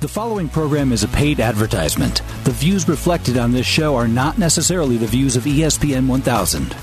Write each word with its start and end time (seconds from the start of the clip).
The 0.00 0.08
following 0.08 0.48
program 0.48 0.92
is 0.92 1.04
a 1.04 1.08
paid 1.08 1.40
advertisement. 1.40 2.22
The 2.44 2.52
views 2.52 2.88
reflected 2.88 3.36
on 3.36 3.52
this 3.52 3.66
show 3.66 3.96
are 3.96 4.08
not 4.08 4.38
necessarily 4.38 4.96
the 4.96 5.06
views 5.06 5.36
of 5.36 5.44
ESPN 5.44 6.06
1000. 6.06 6.74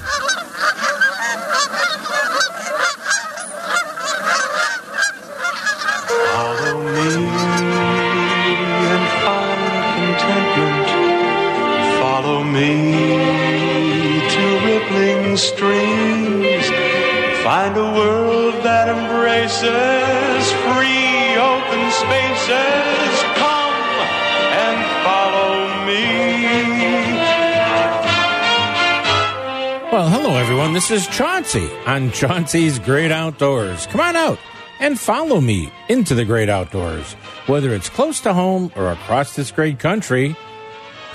This 30.88 31.06
is 31.06 31.14
Chauncey 31.18 31.70
on 31.86 32.12
Chauncey's 32.14 32.80
Great 32.80 33.12
Outdoors. 33.12 33.88
Come 33.88 34.00
on 34.00 34.16
out 34.16 34.40
and 34.80 34.98
follow 34.98 35.42
me 35.42 35.70
into 35.90 36.16
the 36.16 36.24
great 36.24 36.48
outdoors. 36.48 37.12
Whether 37.46 37.74
it's 37.74 37.90
close 37.90 38.22
to 38.22 38.34
home 38.34 38.72
or 38.74 38.94
across 38.94 39.36
this 39.36 39.52
great 39.52 39.80
country, 39.80 40.34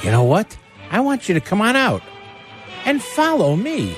you 0.03 0.11
know 0.11 0.25
what? 0.25 0.59
I 0.91 1.01
want 1.01 1.27
you 1.27 1.33
to 1.37 1.41
come 1.41 1.63
on 1.63 1.75
out 1.75 2.03
and 2.85 3.03
follow 3.03 3.57
me. 3.57 3.97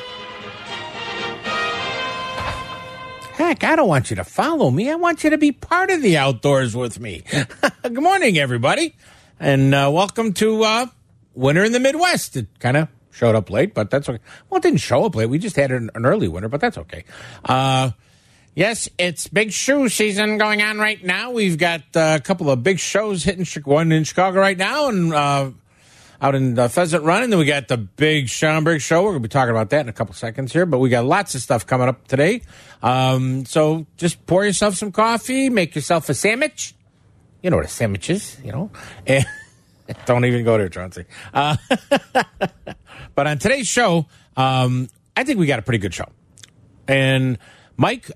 Heck, 3.33 3.65
I 3.65 3.75
don't 3.75 3.89
want 3.89 4.11
you 4.11 4.17
to 4.17 4.25
follow 4.25 4.71
me. 4.71 4.93
I 4.93 4.95
want 4.95 5.25
you 5.25 5.31
to 5.31 5.39
be 5.39 5.51
part 5.51 5.91
of 5.91 6.03
the 6.03 6.19
outdoors 6.19 6.77
with 6.77 7.01
me. 7.01 7.25
Good 7.83 8.01
morning, 8.01 8.39
everybody, 8.39 8.95
and 9.41 9.75
uh, 9.75 9.91
welcome 9.93 10.35
to 10.35 10.63
uh, 10.63 10.87
Winter 11.35 11.65
in 11.65 11.73
the 11.73 11.81
Midwest. 11.81 12.37
It 12.37 12.61
kind 12.61 12.77
of 12.77 12.89
showed 13.15 13.35
up 13.35 13.49
late, 13.49 13.75
but 13.75 13.91
that's 13.91 14.09
okay. 14.09 14.23
Well, 14.51 14.59
it 14.59 14.63
didn't 14.63 14.81
show 14.81 15.05
up 15.05 15.15
late. 15.15 15.29
We 15.31 15.39
just 15.39 15.57
had 15.57 15.71
an, 15.71 15.91
an 15.95 16.05
early 16.05 16.29
winter, 16.29 16.49
but 16.49 16.61
that's 16.61 16.77
okay. 16.77 17.05
Uh, 17.45 17.93
yes, 18.55 18.89
it's 18.99 19.29
big 19.29 19.53
shoe 19.53 19.89
season 19.89 20.37
going 20.37 20.61
on 20.63 20.79
right 20.79 21.03
now. 21.03 21.31
We've 21.31 21.57
got 21.57 21.83
uh, 21.95 22.19
a 22.19 22.21
couple 22.21 22.51
of 22.51 22.63
big 22.63 22.79
shows 22.79 23.23
hitting 23.23 23.47
one 23.65 23.93
in 23.93 24.05
Chicago 24.05 24.41
right 24.41 24.59
now, 24.59 24.89
and 24.89 25.15
uh, 25.15 25.51
out 26.21 26.35
in 26.35 26.59
uh, 26.59 26.69
Pheasant 26.69 27.05
Run, 27.05 27.23
and 27.23 27.33
then 27.33 27.39
we 27.39 27.45
got 27.45 27.69
the 27.69 27.77
big 27.77 28.29
Schaumburg 28.29 28.81
show. 28.81 29.03
We're 29.03 29.11
going 29.11 29.23
to 29.23 29.29
be 29.29 29.33
talking 29.33 29.51
about 29.51 29.71
that 29.71 29.81
in 29.81 29.89
a 29.89 29.93
couple 29.93 30.15
seconds 30.15 30.53
here, 30.53 30.67
but 30.67 30.79
we 30.79 30.89
got 30.89 31.05
lots 31.05 31.35
of 31.35 31.43
stuff 31.43 31.67
coming 31.67 31.89
up 31.89 32.09
today. 32.09 32.43
Um, 32.83 33.47
so 33.47 33.87
just 33.97 34.27
pour 34.27 34.45
yourself 34.45 34.75
some 34.75 34.91
coffee, 34.91 35.51
make 35.51 35.75
yourself 35.75 36.09
a 36.09 36.15
sandwich. 36.15 36.75
You 37.43 37.51
know 37.51 37.57
what 37.57 37.67
a 37.67 37.69
sandwich 37.69 38.11
is, 38.11 38.39
you 38.43 38.53
know. 38.53 38.71
And 39.87 39.99
don't 40.07 40.25
even 40.25 40.45
go 40.45 40.57
there, 40.57 40.69
Chauncey. 40.69 41.05
But 43.15 43.27
on 43.27 43.39
today's 43.39 43.69
show, 43.69 44.07
um, 44.37 44.89
I 45.17 45.25
think 45.25 45.39
we 45.39 45.47
got 45.47 45.59
a 45.59 45.63
pretty 45.63 45.79
good 45.79 45.95
show. 45.95 46.09
And 46.89 47.39
Mike 47.77 48.11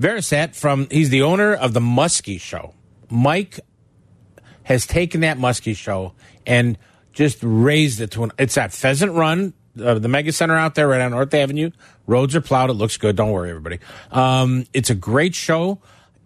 Verisat 0.00 0.56
from 0.56 0.88
he's 0.90 1.10
the 1.10 1.22
owner 1.22 1.54
of 1.54 1.72
the 1.72 1.80
Muskie 1.80 2.40
Show. 2.40 2.74
Mike 3.08 3.60
has 4.62 4.86
taken 4.86 5.20
that 5.20 5.38
Muskie 5.38 5.76
Show 5.76 6.14
and 6.46 6.78
just 7.12 7.38
raised 7.42 8.00
it 8.00 8.12
to 8.12 8.24
an. 8.24 8.32
It's 8.38 8.56
at 8.56 8.72
Pheasant 8.72 9.12
Run, 9.12 9.52
uh, 9.82 9.94
the 9.94 10.08
Mega 10.08 10.32
Center 10.32 10.56
out 10.56 10.74
there, 10.74 10.88
right 10.88 11.00
on 11.00 11.10
North 11.10 11.34
Avenue. 11.34 11.70
Roads 12.06 12.34
are 12.34 12.40
plowed. 12.40 12.70
It 12.70 12.74
looks 12.74 12.96
good. 12.96 13.16
Don't 13.16 13.30
worry, 13.30 13.50
everybody. 13.50 13.78
Um, 14.10 14.66
it's 14.72 14.90
a 14.90 14.94
great 14.94 15.34
show. 15.34 15.80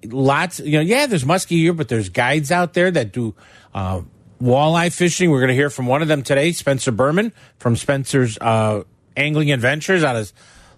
Lots, 0.04 0.60
you 0.60 0.72
know, 0.72 0.80
yeah. 0.80 1.06
There's 1.06 1.24
muskie 1.24 1.56
here, 1.56 1.72
but 1.72 1.88
there's 1.88 2.10
guides 2.10 2.52
out 2.52 2.74
there 2.74 2.90
that 2.90 3.12
do 3.12 3.34
uh, 3.74 4.02
walleye 4.44 4.92
fishing. 4.92 5.30
We're 5.30 5.40
going 5.40 5.48
to 5.48 5.54
hear 5.54 5.70
from 5.70 5.86
one 5.86 6.02
of 6.02 6.08
them 6.08 6.22
today, 6.22 6.52
Spencer 6.52 6.92
Berman 6.92 7.32
from 7.58 7.76
Spencer's 7.76 8.36
uh, 8.40 8.84
Angling 9.16 9.50
Adventures 9.50 10.04
out 10.04 10.16
of 10.16 10.32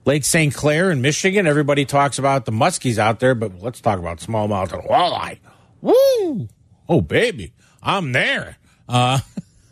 Lake 0.05 0.25
St. 0.25 0.55
Clair 0.55 0.91
in 0.91 1.03
Michigan. 1.03 1.47
Everybody 1.47 1.85
talks 1.85 2.19
about 2.19 2.45
the 2.45 2.53
muskies 2.53 2.97
out 2.97 3.19
there, 3.19 3.35
but 3.35 3.61
let's 3.61 3.81
talk 3.81 3.99
about 3.99 4.19
smallmouth 4.19 4.73
and 4.73 4.83
walleye. 4.85 5.39
Woo! 5.81 6.49
Oh, 6.89 7.01
baby, 7.01 7.53
I'm 7.83 8.13
there. 8.13 8.57
Uh, 8.89 9.19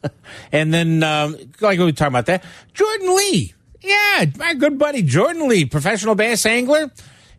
and 0.53 0.75
then, 0.75 1.03
um, 1.05 1.37
like 1.61 1.79
we 1.79 1.85
were 1.85 1.93
talking 1.93 2.13
about 2.13 2.27
that, 2.27 2.45
Jordan 2.75 3.17
Lee. 3.17 3.55
Yeah, 3.81 4.25
my 4.39 4.55
good 4.55 4.79
buddy 4.79 5.03
Jordan 5.03 5.47
Lee, 5.47 5.67
professional 5.67 6.15
bass 6.15 6.47
angler. 6.47 6.91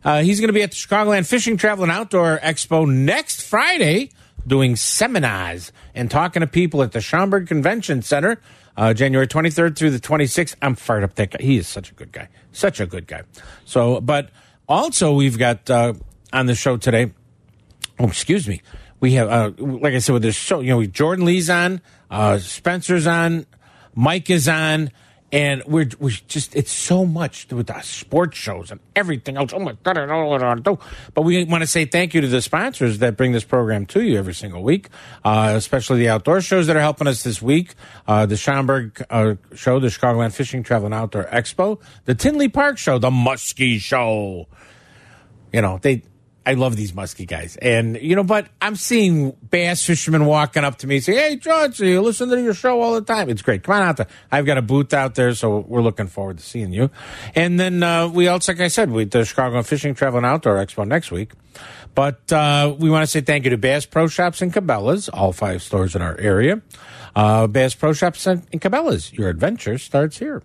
Uh, 0.04 0.22
he's 0.22 0.38
going 0.38 0.48
to 0.48 0.54
be 0.54 0.62
at 0.62 0.70
the 0.70 0.76
Chicagoland 0.76 1.26
Fishing 1.26 1.56
Travel 1.56 1.82
and 1.82 1.90
Outdoor 1.90 2.38
Expo 2.38 2.88
next 2.88 3.42
Friday 3.42 4.10
doing 4.46 4.76
seminars 4.76 5.72
and 5.94 6.10
talking 6.10 6.40
to 6.40 6.46
people 6.46 6.82
at 6.82 6.92
the 6.92 7.00
Schaumburg 7.00 7.48
Convention 7.48 8.02
Center 8.02 8.40
uh, 8.76 8.92
January 8.94 9.26
23rd 9.26 9.76
through 9.76 9.90
the 9.90 10.00
26th. 10.00 10.54
I'm 10.62 10.74
fired 10.74 11.04
up 11.04 11.14
that 11.14 11.30
guy. 11.30 11.38
He 11.40 11.56
is 11.56 11.66
such 11.66 11.90
a 11.90 11.94
good 11.94 12.12
guy. 12.12 12.28
Such 12.52 12.80
a 12.80 12.86
good 12.86 13.06
guy. 13.06 13.22
So, 13.64 14.00
but 14.00 14.30
also 14.68 15.14
we've 15.14 15.38
got 15.38 15.68
uh, 15.70 15.94
on 16.32 16.46
the 16.46 16.54
show 16.54 16.76
today, 16.76 17.12
oh, 17.98 18.08
excuse 18.08 18.46
me. 18.46 18.62
We 19.00 19.12
have, 19.14 19.28
uh, 19.28 19.52
like 19.58 19.94
I 19.94 19.98
said, 19.98 20.14
with 20.14 20.22
this 20.22 20.36
show, 20.36 20.60
you 20.60 20.70
know, 20.70 20.84
Jordan 20.84 21.26
Lee's 21.26 21.50
on, 21.50 21.82
uh, 22.10 22.38
Spencer's 22.38 23.06
on, 23.06 23.46
Mike 23.94 24.30
is 24.30 24.48
on, 24.48 24.90
and 25.32 25.62
we're, 25.66 25.88
we're 25.98 26.10
just, 26.28 26.54
it's 26.54 26.70
so 26.70 27.04
much 27.04 27.48
with 27.50 27.66
the 27.66 27.80
sports 27.80 28.38
shows 28.38 28.70
and 28.70 28.80
everything 28.94 29.36
else. 29.36 29.52
Oh 29.52 29.58
my 29.58 29.76
God. 29.82 30.62
But 31.14 31.22
we 31.22 31.44
want 31.44 31.62
to 31.62 31.66
say 31.66 31.84
thank 31.84 32.14
you 32.14 32.20
to 32.20 32.28
the 32.28 32.40
sponsors 32.40 32.98
that 32.98 33.16
bring 33.16 33.32
this 33.32 33.44
program 33.44 33.86
to 33.86 34.02
you 34.02 34.18
every 34.18 34.34
single 34.34 34.62
week, 34.62 34.88
uh, 35.24 35.52
especially 35.56 35.98
the 35.98 36.08
outdoor 36.10 36.40
shows 36.40 36.68
that 36.68 36.76
are 36.76 36.80
helping 36.80 37.08
us 37.08 37.22
this 37.24 37.42
week. 37.42 37.74
Uh, 38.06 38.26
the 38.26 38.36
Schaumburg 38.36 39.04
uh, 39.10 39.34
show, 39.54 39.80
the 39.80 39.88
Chicagoland 39.88 40.32
Fishing 40.32 40.62
Travel 40.62 40.86
and 40.86 40.94
Outdoor 40.94 41.24
Expo, 41.24 41.80
the 42.04 42.14
Tinley 42.14 42.48
Park 42.48 42.78
show, 42.78 42.98
the 42.98 43.10
Muskie 43.10 43.80
show. 43.80 44.46
You 45.52 45.60
know, 45.62 45.78
they, 45.82 46.02
I 46.46 46.54
love 46.54 46.76
these 46.76 46.92
muskie 46.92 47.26
guys. 47.26 47.56
And, 47.56 48.00
you 48.00 48.14
know, 48.14 48.22
but 48.22 48.46
I'm 48.62 48.76
seeing 48.76 49.32
bass 49.32 49.84
fishermen 49.84 50.26
walking 50.26 50.62
up 50.62 50.78
to 50.78 50.86
me 50.86 51.00
saying, 51.00 51.18
Hey, 51.18 51.36
Chauncey, 51.38 51.88
you 51.88 52.00
listen 52.00 52.28
to 52.28 52.40
your 52.40 52.54
show 52.54 52.80
all 52.80 52.94
the 52.94 53.00
time. 53.00 53.28
It's 53.28 53.42
great. 53.42 53.64
Come 53.64 53.74
on 53.74 53.82
out 53.82 53.96
there. 53.96 54.06
I've 54.30 54.46
got 54.46 54.56
a 54.56 54.62
booth 54.62 54.94
out 54.94 55.16
there, 55.16 55.34
so 55.34 55.58
we're 55.58 55.82
looking 55.82 56.06
forward 56.06 56.38
to 56.38 56.44
seeing 56.44 56.72
you. 56.72 56.88
And 57.34 57.58
then 57.58 57.82
uh, 57.82 58.06
we 58.06 58.28
also, 58.28 58.52
like 58.52 58.60
I 58.60 58.68
said, 58.68 58.92
we 58.92 59.04
the 59.04 59.24
Chicago 59.24 59.60
Fishing 59.64 59.94
Travel 59.94 60.18
and 60.18 60.26
Outdoor 60.26 60.54
Expo 60.56 60.86
next 60.86 61.10
week. 61.10 61.32
But 61.96 62.32
uh, 62.32 62.76
we 62.78 62.90
want 62.90 63.02
to 63.02 63.06
say 63.08 63.22
thank 63.22 63.44
you 63.44 63.50
to 63.50 63.58
Bass 63.58 63.84
Pro 63.84 64.06
Shops 64.06 64.40
and 64.40 64.52
Cabela's, 64.52 65.08
all 65.08 65.32
five 65.32 65.62
stores 65.62 65.96
in 65.96 66.02
our 66.02 66.16
area. 66.18 66.62
Uh, 67.16 67.48
Bass 67.48 67.74
Pro 67.74 67.92
Shops 67.92 68.26
and, 68.26 68.48
Cabela's, 68.52 69.12
your 69.12 69.30
adventure 69.30 69.78
starts 69.78 70.18
here. 70.18 70.42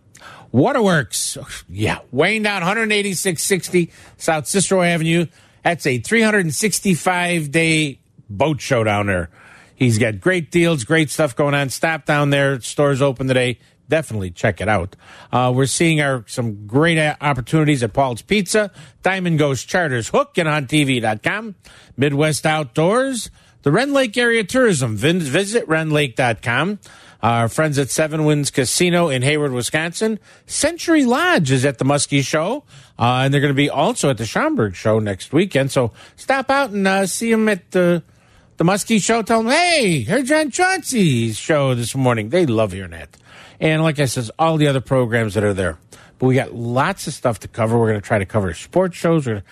Waterworks, 0.52 1.38
yeah, 1.70 2.00
weighing 2.12 2.44
down 2.44 2.64
18660 2.64 3.92
South 4.18 4.48
Cicero 4.48 4.82
Avenue. 4.82 5.28
That's 5.64 5.86
a 5.86 6.00
365 6.00 7.52
day 7.52 8.00
boat 8.30 8.62
show 8.62 8.84
down 8.84 9.08
there. 9.08 9.30
He's 9.76 9.98
got 9.98 10.20
great 10.20 10.52
deals, 10.52 10.84
great 10.84 11.10
stuff 11.10 11.36
going 11.36 11.56
on. 11.56 11.70
Stop 11.70 12.06
down 12.06 12.30
there. 12.30 12.62
Stores 12.62 13.02
open 13.02 13.28
today. 13.28 13.58
Definitely 13.90 14.32
check 14.32 14.62
it 14.62 14.70
out. 14.70 14.96
Uh, 15.34 15.52
we're 15.54 15.66
seeing 15.66 16.00
our 16.00 16.24
some 16.28 16.66
great 16.66 16.98
opportunities 17.20 17.84
at 17.84 17.92
Paul's 17.92 18.22
Pizza, 18.22 18.72
Diamond 19.04 19.38
Ghost 19.38 19.68
Charters, 19.68 20.08
Hook 20.10 20.38
and 20.38 20.48
Hunt 20.48 20.70
TV.com, 20.70 21.56
Midwest 21.98 22.46
Outdoors, 22.46 23.32
the 23.64 23.72
Rend 23.72 23.92
Lake 23.94 24.16
Area 24.16 24.44
Tourism. 24.44 24.96
Visit 24.96 25.68
rendlake.com. 25.68 26.80
Our 27.22 27.50
friends 27.50 27.78
at 27.78 27.92
Seven 27.92 28.26
Winds 28.26 28.50
Casino 28.50 29.10
in 29.10 29.22
Hayward, 29.22 29.52
Wisconsin. 29.52 30.20
Century 30.48 31.06
Lodge 31.06 31.52
is 31.52 31.66
at 31.66 31.78
the 31.78 31.86
Muskie 31.86 32.24
Show, 32.24 32.64
uh, 32.98 33.22
and 33.24 33.34
they're 33.34 33.42
going 33.42 33.54
to 33.54 33.56
be 33.56 33.70
also 33.70 34.10
at 34.10 34.18
the 34.18 34.26
Schaumburg 34.26 34.76
Show 34.76 35.00
next 35.00 35.32
weekend. 35.32 35.72
So 35.72 35.92
stop 36.16 36.50
out 36.50 36.72
and 36.72 36.88
uh, 36.88 37.06
see 37.06 37.30
them 37.30 37.48
at 37.48 37.72
the 37.72 38.04
the 38.58 38.64
Muskie 38.64 39.02
Show. 39.02 39.22
Tell 39.22 39.44
them, 39.44 39.52
hey, 39.52 40.02
heard 40.02 40.26
John 40.26 40.52
Chauncey's 40.52 41.38
show 41.38 41.76
this 41.76 41.96
morning. 41.96 42.30
They 42.30 42.46
love 42.46 42.72
hearing 42.72 42.92
that. 42.92 43.18
And 43.60 43.84
like 43.84 44.00
I 44.00 44.06
says, 44.06 44.32
all 44.40 44.58
the 44.58 44.68
other 44.68 44.82
programs 44.82 45.36
that 45.36 45.44
are 45.44 45.54
there. 45.54 45.78
But 46.18 46.28
we 46.28 46.36
got 46.36 46.54
lots 46.54 47.08
of 47.08 47.14
stuff 47.14 47.40
to 47.40 47.48
cover. 47.48 47.78
We're 47.80 47.90
going 47.90 48.02
to 48.02 48.08
try 48.08 48.20
to 48.20 48.26
cover 48.26 48.54
sports 48.54 48.98
shows. 48.98 49.26
We're 49.26 49.34
gonna, 49.34 49.46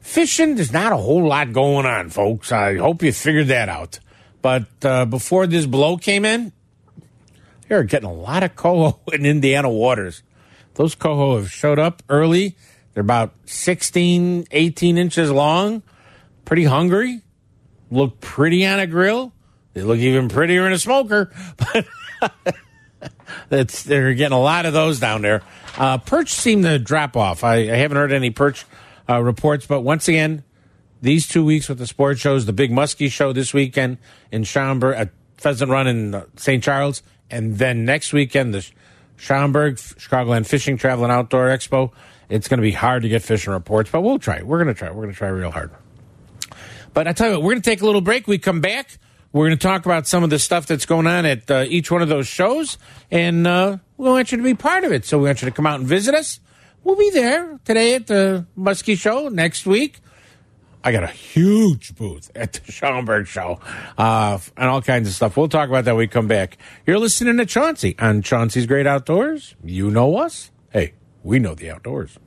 fishing, 0.00 0.54
there's 0.54 0.72
not 0.72 0.92
a 0.92 0.96
whole 0.96 1.26
lot 1.26 1.52
going 1.52 1.84
on, 1.84 2.10
folks. 2.10 2.52
I 2.52 2.76
hope 2.76 3.02
you 3.02 3.12
figured 3.12 3.48
that 3.48 3.68
out. 3.68 3.98
But 4.40 4.66
uh, 4.82 5.04
before 5.06 5.46
this 5.46 5.66
blow 5.66 5.96
came 5.96 6.24
in, 6.24 6.52
they're 7.68 7.84
getting 7.84 8.08
a 8.08 8.12
lot 8.12 8.42
of 8.42 8.56
coho 8.56 9.00
in 9.12 9.26
Indiana 9.26 9.70
waters. 9.70 10.22
Those 10.74 10.94
coho 10.94 11.38
have 11.38 11.50
showed 11.50 11.78
up 11.78 12.02
early. 12.08 12.56
They're 12.94 13.02
about 13.02 13.34
16, 13.46 14.46
18 14.50 14.98
inches 14.98 15.30
long, 15.30 15.82
pretty 16.44 16.64
hungry, 16.64 17.20
look 17.90 18.20
pretty 18.20 18.66
on 18.66 18.80
a 18.80 18.86
grill. 18.86 19.32
They 19.74 19.82
look 19.82 19.98
even 19.98 20.30
prettier 20.30 20.66
in 20.66 20.72
a 20.72 20.78
smoker. 20.78 21.30
But 21.58 21.86
that's, 23.50 23.82
they're 23.82 24.14
getting 24.14 24.36
a 24.36 24.40
lot 24.40 24.64
of 24.64 24.72
those 24.72 24.98
down 24.98 25.20
there. 25.20 25.42
Uh, 25.76 25.98
perch 25.98 26.30
seem 26.30 26.62
to 26.62 26.78
drop 26.78 27.16
off. 27.16 27.44
I, 27.44 27.56
I 27.56 27.76
haven't 27.76 27.98
heard 27.98 28.12
any 28.12 28.30
perch 28.30 28.64
uh, 29.08 29.20
reports, 29.20 29.66
but 29.66 29.82
once 29.82 30.08
again, 30.08 30.42
these 31.02 31.28
two 31.28 31.44
weeks 31.44 31.68
with 31.68 31.78
the 31.78 31.86
sports 31.86 32.20
shows, 32.20 32.46
the 32.46 32.54
big 32.54 32.70
Muskie 32.70 33.10
show 33.10 33.32
this 33.32 33.52
weekend 33.52 33.98
in 34.32 34.44
Schaumburg, 34.44 34.96
at 34.96 35.10
Pheasant 35.36 35.70
Run 35.70 35.86
in 35.86 36.14
uh, 36.14 36.24
St. 36.36 36.62
Charles, 36.62 37.02
and 37.30 37.58
then 37.58 37.84
next 37.84 38.12
weekend, 38.12 38.54
the 38.54 38.68
Schaumburg, 39.16 39.76
Chicagoland 39.76 40.46
Fishing, 40.46 40.76
Travel, 40.76 41.04
and 41.04 41.12
Outdoor 41.12 41.48
Expo. 41.48 41.92
It's 42.28 42.48
going 42.48 42.58
to 42.58 42.62
be 42.62 42.72
hard 42.72 43.02
to 43.02 43.08
get 43.08 43.22
fishing 43.22 43.52
reports, 43.52 43.90
but 43.90 44.00
we'll 44.00 44.18
try. 44.18 44.42
We're 44.42 44.62
going 44.62 44.74
to 44.74 44.78
try. 44.78 44.88
We're 44.88 45.02
going 45.02 45.12
to 45.12 45.18
try 45.18 45.28
real 45.28 45.50
hard. 45.50 45.70
But 46.92 47.06
I 47.06 47.12
tell 47.12 47.28
you 47.28 47.34
what, 47.34 47.42
we're 47.42 47.52
going 47.52 47.62
to 47.62 47.70
take 47.70 47.82
a 47.82 47.86
little 47.86 48.00
break. 48.00 48.26
We 48.26 48.38
come 48.38 48.60
back. 48.60 48.98
We're 49.32 49.48
going 49.48 49.58
to 49.58 49.62
talk 49.66 49.84
about 49.84 50.06
some 50.06 50.24
of 50.24 50.30
the 50.30 50.38
stuff 50.38 50.66
that's 50.66 50.86
going 50.86 51.06
on 51.06 51.26
at 51.26 51.50
uh, 51.50 51.64
each 51.68 51.90
one 51.90 52.00
of 52.00 52.08
those 52.08 52.26
shows, 52.26 52.78
and 53.10 53.46
uh, 53.46 53.76
we 53.96 54.08
want 54.08 54.32
you 54.32 54.38
to 54.38 54.44
be 54.44 54.54
part 54.54 54.84
of 54.84 54.92
it. 54.92 55.04
So 55.04 55.18
we 55.18 55.24
want 55.24 55.42
you 55.42 55.46
to 55.46 55.54
come 55.54 55.66
out 55.66 55.78
and 55.78 55.86
visit 55.86 56.14
us. 56.14 56.40
We'll 56.84 56.96
be 56.96 57.10
there 57.10 57.60
today 57.64 57.96
at 57.96 58.06
the 58.06 58.46
Muskie 58.56 58.96
Show. 58.96 59.28
Next 59.28 59.66
week, 59.66 59.98
I 60.86 60.92
got 60.92 61.02
a 61.02 61.08
huge 61.08 61.96
booth 61.96 62.30
at 62.36 62.52
the 62.52 62.70
Schaumburg 62.70 63.26
Show 63.26 63.58
uh, 63.98 64.38
and 64.56 64.68
all 64.68 64.80
kinds 64.80 65.08
of 65.08 65.14
stuff. 65.14 65.36
We'll 65.36 65.48
talk 65.48 65.68
about 65.68 65.84
that 65.84 65.94
when 65.94 65.98
we 65.98 66.06
come 66.06 66.28
back. 66.28 66.58
You're 66.86 67.00
listening 67.00 67.38
to 67.38 67.44
Chauncey 67.44 67.96
on 67.98 68.22
Chauncey's 68.22 68.66
Great 68.66 68.86
Outdoors. 68.86 69.56
You 69.64 69.90
know 69.90 70.18
us. 70.18 70.52
Hey, 70.70 70.94
we 71.24 71.40
know 71.40 71.56
the 71.56 71.72
outdoors. 71.72 72.20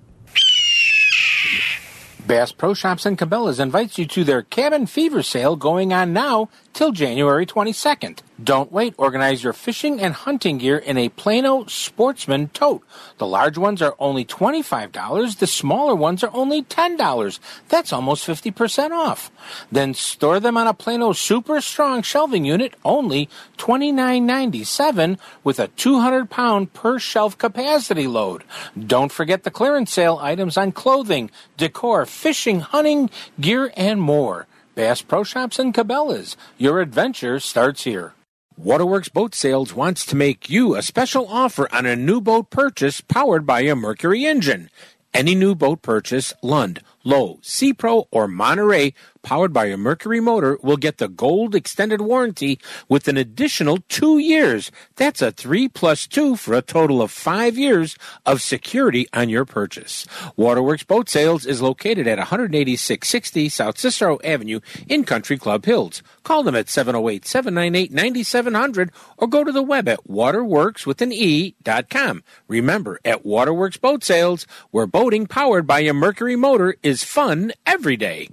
Bass 2.27 2.51
Pro 2.51 2.73
Shops 2.73 3.05
and 3.05 3.17
Cabela's 3.17 3.61
invites 3.61 3.97
you 3.97 4.05
to 4.07 4.25
their 4.25 4.41
Cabin 4.41 4.87
Fever 4.87 5.23
sale 5.23 5.55
going 5.55 5.93
on 5.93 6.11
now 6.11 6.49
till 6.73 6.91
January 6.91 7.45
22nd. 7.45 8.19
Don't 8.41 8.71
wait. 8.71 8.93
Organize 8.97 9.43
your 9.43 9.53
fishing 9.53 9.99
and 9.99 10.13
hunting 10.13 10.59
gear 10.59 10.77
in 10.77 10.97
a 10.97 11.09
Plano 11.09 11.65
Sportsman 11.65 12.47
tote. 12.49 12.83
The 13.17 13.27
large 13.27 13.57
ones 13.57 13.81
are 13.81 13.95
only 13.99 14.23
$25. 14.23 15.39
The 15.39 15.47
smaller 15.47 15.93
ones 15.93 16.23
are 16.23 16.31
only 16.33 16.63
$10. 16.63 17.39
That's 17.67 17.91
almost 17.91 18.25
50% 18.25 18.91
off. 18.91 19.29
Then 19.71 19.93
store 19.93 20.39
them 20.39 20.55
on 20.55 20.67
a 20.67 20.73
Plano 20.73 21.11
Super 21.11 21.59
Strong 21.59 22.03
shelving 22.03 22.45
unit, 22.45 22.75
only 22.85 23.27
$29.97 23.57 25.17
with 25.43 25.59
a 25.59 25.67
200 25.67 26.29
pound 26.29 26.73
per 26.73 26.97
shelf 26.97 27.37
capacity 27.37 28.07
load. 28.07 28.43
Don't 28.77 29.11
forget 29.11 29.43
the 29.43 29.51
clearance 29.51 29.91
sale 29.91 30.17
items 30.21 30.55
on 30.55 30.71
clothing, 30.71 31.29
decor, 31.57 32.05
fishing, 32.05 32.61
hunting, 32.61 33.09
gear, 33.39 33.73
and 33.75 34.01
more. 34.01 34.47
Bass 34.79 35.01
Pro 35.01 35.25
Shops 35.25 35.59
and 35.59 35.73
Cabela's. 35.73 36.37
Your 36.57 36.79
adventure 36.79 37.41
starts 37.41 37.83
here. 37.83 38.13
Waterworks 38.55 39.09
Boat 39.09 39.35
Sales 39.35 39.73
wants 39.73 40.05
to 40.05 40.15
make 40.15 40.49
you 40.49 40.73
a 40.73 40.81
special 40.81 41.27
offer 41.27 41.67
on 41.75 41.85
a 41.85 41.97
new 41.97 42.21
boat 42.21 42.49
purchase 42.49 43.01
powered 43.01 43.45
by 43.45 43.59
a 43.59 43.75
Mercury 43.75 44.25
engine. 44.25 44.69
Any 45.13 45.35
new 45.35 45.53
boat 45.53 45.81
purchase, 45.81 46.33
Lund, 46.41 46.81
Lowe, 47.03 47.39
Sea 47.41 47.73
Pro, 47.73 48.07
or 48.09 48.29
Monterey, 48.29 48.93
powered 49.21 49.53
by 49.53 49.65
a 49.65 49.77
Mercury 49.77 50.19
motor, 50.19 50.57
will 50.63 50.77
get 50.77 50.97
the 50.97 51.07
gold 51.07 51.55
extended 51.55 52.01
warranty 52.01 52.59
with 52.87 53.07
an 53.07 53.17
additional 53.17 53.79
two 53.89 54.17
years. 54.19 54.71
That's 54.95 55.21
a 55.21 55.31
three 55.31 55.67
plus 55.67 56.07
two 56.07 56.35
for 56.35 56.53
a 56.53 56.61
total 56.61 57.01
of 57.01 57.11
five 57.11 57.57
years 57.57 57.97
of 58.25 58.41
security 58.41 59.07
on 59.13 59.29
your 59.29 59.45
purchase. 59.45 60.05
Waterworks 60.35 60.83
Boat 60.83 61.09
Sales 61.09 61.45
is 61.45 61.61
located 61.61 62.07
at 62.07 62.19
18660 62.19 63.49
South 63.49 63.77
Cicero 63.77 64.19
Avenue 64.23 64.59
in 64.87 65.03
Country 65.03 65.37
Club 65.37 65.65
Hills. 65.65 66.01
Call 66.23 66.43
them 66.43 66.55
at 66.55 66.69
708 66.69 67.25
798 67.25 67.91
9700 67.91 68.91
or 69.17 69.27
go 69.27 69.43
to 69.43 69.51
the 69.51 69.63
web 69.63 69.87
at 69.87 70.09
waterworks 70.09 70.85
with 70.85 71.01
an. 71.01 71.09
Remember, 72.47 72.99
at 73.05 73.25
Waterworks 73.25 73.77
Boat 73.77 74.03
Sales, 74.03 74.47
where 74.71 74.87
boating 74.87 75.27
powered 75.27 75.67
by 75.67 75.81
a 75.81 75.93
Mercury 75.93 76.35
motor 76.35 76.75
is 76.83 77.03
fun 77.03 77.51
every 77.65 77.97
day. 77.97 78.29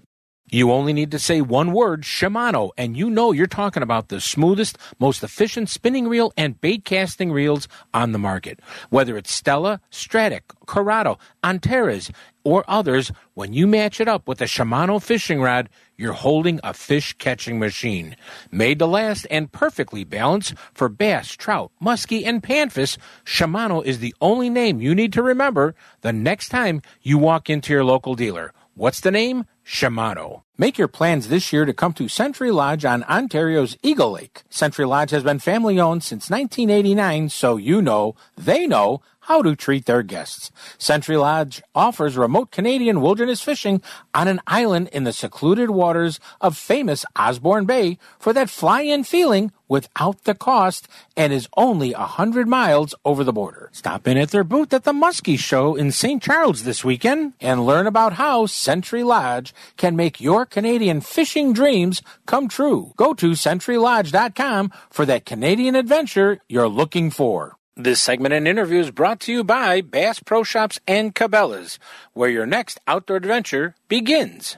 You 0.49 0.71
only 0.71 0.93
need 0.93 1.11
to 1.11 1.19
say 1.19 1.41
one 1.41 1.73
word, 1.73 2.03
Shimano, 2.03 2.71
and 2.79 2.97
you 2.97 3.11
know 3.11 3.33
you're 3.33 3.49
talking 3.49 3.83
about 3.83 4.11
the 4.11 4.21
smoothest, 4.21 4.79
most 5.01 5.25
efficient 5.25 5.69
spinning 5.69 6.07
reel 6.07 6.33
and 6.37 6.61
bait 6.61 6.85
casting 6.85 7.33
reels 7.33 7.67
on 7.93 8.13
the 8.13 8.19
market. 8.21 8.61
Whether 8.89 9.17
it's 9.17 9.33
Stella, 9.33 9.81
Stratic, 9.91 10.45
Curado, 10.67 11.19
Antares, 11.43 12.13
or 12.45 12.65
others, 12.69 13.11
when 13.35 13.55
you 13.55 13.67
match 13.67 14.01
it 14.01 14.07
up 14.07 14.29
with 14.29 14.41
a 14.41 14.45
Shimano 14.45 15.03
fishing 15.03 15.43
rod, 15.43 15.69
you're 15.97 16.13
holding 16.13 16.61
a 16.63 16.73
fish 16.73 17.13
catching 17.15 17.59
machine. 17.59 18.15
Made 18.53 18.79
to 18.79 18.87
last 18.87 19.27
and 19.33 19.51
perfectly 19.51 20.05
balanced 20.05 20.55
for 20.73 20.89
bass, 20.89 21.33
trout, 21.33 21.73
muskie, 21.83 22.25
and 22.25 22.41
panfish, 22.41 22.99
Shimano 23.25 23.85
is 23.85 23.99
the 23.99 24.15
only 24.21 24.49
name 24.49 24.81
you 24.81 24.95
need 24.95 25.13
to 25.15 25.25
remember 25.25 25.75
the 26.03 26.13
next 26.13 26.51
time 26.51 26.83
you 27.03 27.19
walk 27.19 27.51
into 27.51 27.73
your 27.73 27.85
local 27.85 28.15
dealer. 28.15 28.53
What's 28.79 29.01
the 29.01 29.11
name? 29.11 29.47
Shimano. 29.65 30.43
Make 30.59 30.77
your 30.77 30.87
plans 30.87 31.29
this 31.29 31.51
year 31.51 31.65
to 31.65 31.73
come 31.73 31.95
to 31.95 32.09
Century 32.09 32.51
Lodge 32.51 32.85
on 32.85 33.05
Ontario's 33.05 33.79
Eagle 33.83 34.11
Lake. 34.11 34.43
Century 34.51 34.85
Lodge 34.85 35.13
has 35.13 35.23
been 35.23 35.39
family 35.39 35.81
owned 35.81 36.05
since 36.05 36.29
1989, 36.29 37.31
so 37.31 37.57
you 37.57 37.81
know, 37.81 38.15
they 38.37 38.67
know 38.67 39.01
how 39.27 39.43
to 39.43 39.57
treat 39.57 39.87
their 39.87 40.03
guests. 40.03 40.53
Century 40.79 41.17
Lodge 41.17 41.61
offers 41.75 42.17
remote 42.17 42.53
Canadian 42.53 43.01
wilderness 43.01 43.41
fishing 43.41 43.83
on 44.15 44.29
an 44.29 44.41
island 44.47 44.89
in 44.93 45.03
the 45.03 45.13
secluded 45.13 45.71
waters 45.71 46.21
of 46.41 46.57
famous 46.57 47.05
Osborne 47.17 47.67
Bay 47.67 47.99
for 48.21 48.33
that 48.33 48.49
fly-in 48.49 49.03
feeling 49.03 49.51
without 49.69 50.23
the 50.23 50.35
cost 50.35 50.87
and 51.17 51.33
is 51.33 51.49
only 51.57 51.93
a 51.93 51.99
hundred 51.99 52.47
miles 52.47 52.95
over 53.05 53.25
the 53.25 53.33
border. 53.33 53.69
Stop 53.73 54.07
in 54.07 54.17
at 54.17 54.31
their 54.31 54.45
booth 54.45 54.73
at 54.73 54.85
the 54.85 54.93
Muskie 54.93 55.39
Show 55.39 55.75
in 55.75 55.91
St. 55.91 56.23
Charles 56.23 56.63
this 56.63 56.85
weekend 56.85 57.33
and 57.41 57.67
learn 57.67 57.89
about 57.89 58.13
how 58.13 58.47
Century 58.47 59.03
Lodge 59.03 59.53
can 59.77 59.97
make 59.97 60.21
your 60.21 60.47
Canadian 60.47 61.01
fishing 61.01 61.53
dreams 61.53 62.01
come 62.27 62.47
true. 62.47 62.93
Go 62.97 63.13
to 63.15 63.33
CenturyLodge.com 63.33 64.73
for 64.91 65.05
that 65.05 65.27
Canadian 65.27 65.75
adventure 65.75 66.39
you're 66.49 66.69
looking 66.69 67.11
for. 67.11 67.56
This 67.79 68.01
segment 68.01 68.33
and 68.33 68.49
interview 68.49 68.81
is 68.81 68.91
brought 68.91 69.21
to 69.21 69.33
you 69.33 69.45
by 69.45 69.83
Bass 69.83 70.19
Pro 70.19 70.43
Shops 70.43 70.81
and 70.89 71.15
Cabela's, 71.15 71.79
where 72.15 72.31
your 72.31 72.47
next 72.47 72.81
outdoor 72.89 73.19
adventure 73.19 73.75
begins. 73.87 74.57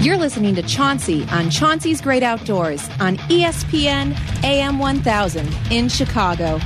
You're 0.00 0.16
listening 0.16 0.54
to 0.54 0.62
Chauncey 0.62 1.26
on 1.30 1.50
Chauncey's 1.50 2.00
Great 2.00 2.22
Outdoors 2.22 2.88
on 2.98 3.18
ESPN 3.28 4.16
AM 4.42 4.78
1000 4.78 5.54
in 5.70 5.90
Chicago. 5.90 6.58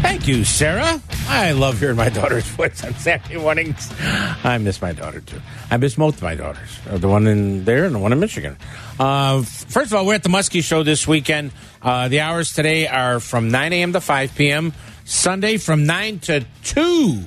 Thank 0.00 0.28
you, 0.28 0.44
Sarah. 0.44 1.00
I 1.28 1.52
love 1.52 1.78
hearing 1.80 1.96
my 1.96 2.08
daughter's 2.08 2.46
voice 2.56 2.82
on 2.84 2.94
Saturday 2.94 3.36
mornings. 3.36 3.92
I 4.00 4.56
miss 4.58 4.80
my 4.80 4.92
daughter 4.92 5.20
too. 5.20 5.40
I 5.70 5.76
miss 5.76 5.96
both 5.96 6.22
my 6.22 6.34
daughters, 6.34 6.78
uh, 6.88 6.98
the 6.98 7.08
one 7.08 7.26
in 7.26 7.64
there 7.64 7.84
and 7.84 7.94
the 7.94 7.98
one 7.98 8.12
in 8.12 8.20
Michigan. 8.20 8.56
Uh, 8.98 9.42
first 9.42 9.90
of 9.90 9.94
all, 9.94 10.06
we're 10.06 10.14
at 10.14 10.22
the 10.22 10.28
Muskie 10.28 10.62
Show 10.62 10.82
this 10.82 11.06
weekend. 11.06 11.52
Uh, 11.82 12.08
the 12.08 12.20
hours 12.20 12.52
today 12.52 12.86
are 12.86 13.20
from 13.20 13.50
9 13.50 13.72
a.m. 13.72 13.92
to 13.92 14.00
5 14.00 14.34
p.m. 14.34 14.72
Sunday 15.04 15.56
from 15.56 15.84
9 15.84 16.20
to 16.20 16.46
2. 16.64 17.22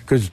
Because 0.00 0.30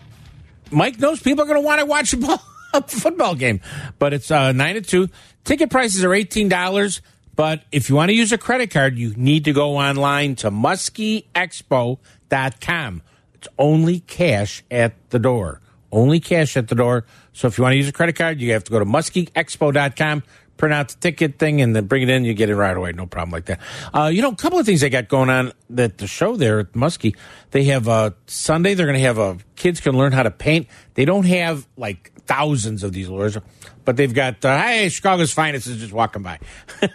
Mike 0.72 1.00
knows 1.00 1.22
people 1.22 1.44
are 1.44 1.48
going 1.48 1.62
to 1.62 1.66
want 1.66 1.80
to 1.80 1.86
watch 1.86 2.14
a, 2.14 2.18
ball, 2.26 2.42
a 2.74 2.82
football 2.82 3.36
game. 3.36 3.62
But 4.00 4.14
it's 4.14 4.32
uh, 4.32 4.52
9 4.52 4.76
to 4.76 4.82
2. 4.82 5.10
Ticket 5.44 5.70
prices 5.70 6.04
are 6.04 6.10
$18. 6.10 7.02
But 7.36 7.64
if 7.72 7.90
you 7.90 7.96
want 7.96 8.10
to 8.10 8.16
use 8.16 8.32
a 8.32 8.38
credit 8.38 8.70
card, 8.72 8.98
you 8.98 9.14
need 9.16 9.46
to 9.46 9.54
go 9.54 9.78
online 9.78 10.36
to 10.38 10.50
muskieexpo.com. 10.52 13.02
It's 13.34 13.48
only 13.58 14.00
cash 14.02 14.64
at 14.72 14.94
the 15.10 15.20
door. 15.20 15.62
Only 15.92 16.20
cash 16.20 16.58
at 16.58 16.68
the 16.68 16.76
door. 16.76 17.06
So 17.34 17.48
if 17.48 17.58
you 17.58 17.64
want 17.64 17.74
to 17.74 17.78
use 17.78 17.88
a 17.88 17.94
credit 17.94 18.16
card, 18.16 18.42
you 18.42 18.54
have 18.54 18.64
to 18.66 18.72
go 18.72 18.80
to 18.80 18.86
muskieexpo.com, 18.86 20.24
print 20.58 20.74
out 20.74 20.90
the 20.90 20.96
ticket 20.96 21.38
thing, 21.38 21.62
and 21.62 21.76
then 21.76 21.86
bring 21.86 22.02
it 22.04 22.10
in. 22.10 22.26
You 22.26 22.34
get 22.34 22.50
it 22.50 22.56
right 22.56 22.76
away. 22.76 22.92
No 22.94 23.06
problem 23.06 23.32
like 23.32 23.46
that. 23.46 23.60
Uh, 23.94 24.10
you 24.14 24.22
know, 24.22 24.30
a 24.30 24.36
couple 24.36 24.58
of 24.58 24.66
things 24.66 24.82
they 24.82 24.90
got 24.90 25.10
going 25.10 25.30
on 25.30 25.52
at 25.78 25.98
the 25.98 26.08
show 26.08 26.38
there 26.38 26.60
at 26.60 26.72
Muskie. 26.72 27.16
They 27.52 27.66
have 27.66 27.88
a 27.88 28.16
Sunday, 28.28 28.74
they're 28.74 28.88
going 28.88 28.98
to 28.98 29.06
have 29.06 29.18
a 29.18 29.38
kids 29.56 29.80
can 29.80 29.98
learn 29.98 30.12
how 30.12 30.24
to 30.24 30.32
paint. 30.32 30.68
They 30.96 31.06
don't 31.06 31.26
have 31.26 31.68
like 31.78 32.12
thousands 32.26 32.84
of 32.84 32.94
these 32.94 33.10
lures, 33.10 33.38
but 33.84 33.98
they've 33.98 34.14
got, 34.14 34.44
uh, 34.44 34.62
hey, 34.62 34.90
Chicago's 34.90 35.32
finest 35.32 35.68
is 35.68 35.78
just 35.78 35.94
walking 35.94 36.24
by. 36.24 36.40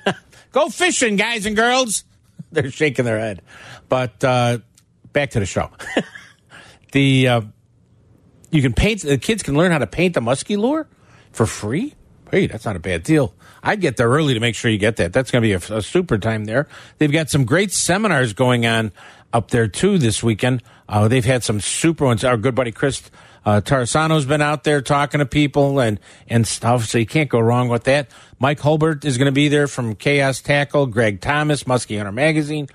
Go 0.53 0.69
fishing, 0.69 1.17
guys 1.17 1.47
and 1.47 1.57
girls. 1.57 2.05
They're 2.53 2.71
shaking 2.71 3.05
their 3.05 3.19
head. 3.19 3.43
But 3.89 4.23
uh, 4.25 4.59
back 5.13 5.31
to 5.31 5.41
the 5.41 5.47
show. 5.47 5.71
the 6.93 7.29
uh, 7.29 7.41
you 8.51 8.63
can 8.63 8.73
paint. 8.73 9.03
The 9.03 9.19
kids 9.19 9.43
can 9.43 9.57
learn 9.57 9.73
how 9.73 9.79
to 9.79 9.87
paint 9.87 10.15
the 10.15 10.21
muskie 10.21 10.57
lure 10.57 10.89
for 11.33 11.47
free. 11.47 11.95
Hey, 12.31 12.47
that's 12.47 12.65
not 12.65 12.77
a 12.77 12.81
bad 12.81 13.03
deal. 13.03 13.35
I'd 13.63 13.81
get 13.81 13.97
there 13.97 14.09
early 14.09 14.35
to 14.35 14.41
make 14.41 14.55
sure 14.55 14.71
you 14.71 14.79
get 14.79 14.97
that. 14.97 15.13
That's 15.13 15.31
going 15.31 15.43
to 15.43 15.47
be 15.47 15.53
a, 15.53 15.77
a 15.77 15.83
super 15.83 16.17
time 16.17 16.45
there. 16.45 16.69
They've 16.99 17.11
got 17.11 17.29
some 17.29 17.45
great 17.45 17.73
seminars 17.73 18.33
going 18.33 18.67
on 18.67 18.93
up 19.33 19.51
there 19.51 19.69
too 19.69 19.99
this 19.99 20.23
weekend. 20.23 20.63
Uh, 20.89 21.09
they've 21.09 21.25
had 21.25 21.45
some 21.45 21.61
super 21.61 22.05
ones. 22.05 22.25
Our 22.25 22.37
good 22.37 22.55
buddy 22.55 22.73
Chris 22.73 23.11
uh, 23.45 23.61
Tarsano's 23.61 24.27
been 24.27 24.43
out 24.43 24.65
there 24.65 24.83
talking 24.83 25.19
to 25.19 25.27
people 25.27 25.81
and, 25.81 25.99
and 26.29 26.47
stuff, 26.47 26.85
so 26.85 26.99
you 26.99 27.07
can't 27.07 27.29
go 27.29 27.41
wrong 27.41 27.69
with 27.69 27.85
that. 27.85 28.11
Mike 28.39 28.61
Hulbert 28.61 29.05
is 29.05 29.19
going 29.19 29.27
to 29.27 29.33
be 29.33 29.49
there 29.49 29.67
from 29.67 29.95
Chaos 29.95 30.41
Tackle, 30.41 30.87
Greg 30.87 31.21
Thomas, 31.21 31.65
Muskie 31.65 31.97
Hunter 31.97 32.13
Magazine. 32.13 32.69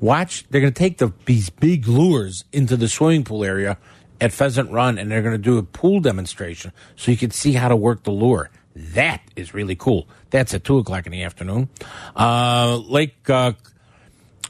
Watch, 0.00 0.44
they're 0.50 0.60
going 0.60 0.72
to 0.72 0.78
take 0.78 0.98
the, 0.98 1.12
these 1.24 1.48
big 1.50 1.88
lures 1.88 2.44
into 2.52 2.76
the 2.76 2.88
swimming 2.88 3.24
pool 3.24 3.44
area 3.44 3.78
at 4.20 4.32
Pheasant 4.32 4.70
Run, 4.70 4.98
and 4.98 5.10
they're 5.10 5.22
going 5.22 5.34
to 5.34 5.38
do 5.38 5.58
a 5.58 5.62
pool 5.62 6.00
demonstration 6.00 6.72
so 6.96 7.10
you 7.10 7.16
can 7.16 7.30
see 7.30 7.52
how 7.52 7.68
to 7.68 7.76
work 7.76 8.02
the 8.04 8.10
lure. 8.10 8.50
That 8.74 9.22
is 9.36 9.54
really 9.54 9.74
cool. 9.74 10.06
That's 10.30 10.52
at 10.52 10.64
two 10.64 10.78
o'clock 10.78 11.06
in 11.06 11.12
the 11.12 11.22
afternoon. 11.22 11.70
Uh, 12.14 12.76
Lake 12.76 13.16
uh, 13.30 13.52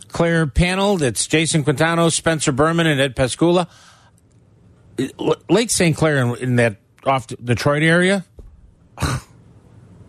Clair 0.09 0.47
panel. 0.47 0.97
That's 0.97 1.26
Jason 1.26 1.62
Quintano, 1.62 2.11
Spencer 2.11 2.50
Berman, 2.50 2.87
and 2.87 3.00
Ed 3.00 3.15
Pascula. 3.15 3.69
Lake 5.49 5.71
St. 5.71 5.97
Clair 5.97 6.19
in, 6.19 6.37
in 6.37 6.57
that 6.57 6.76
off 7.05 7.26
Detroit 7.26 7.83
area, 7.83 8.25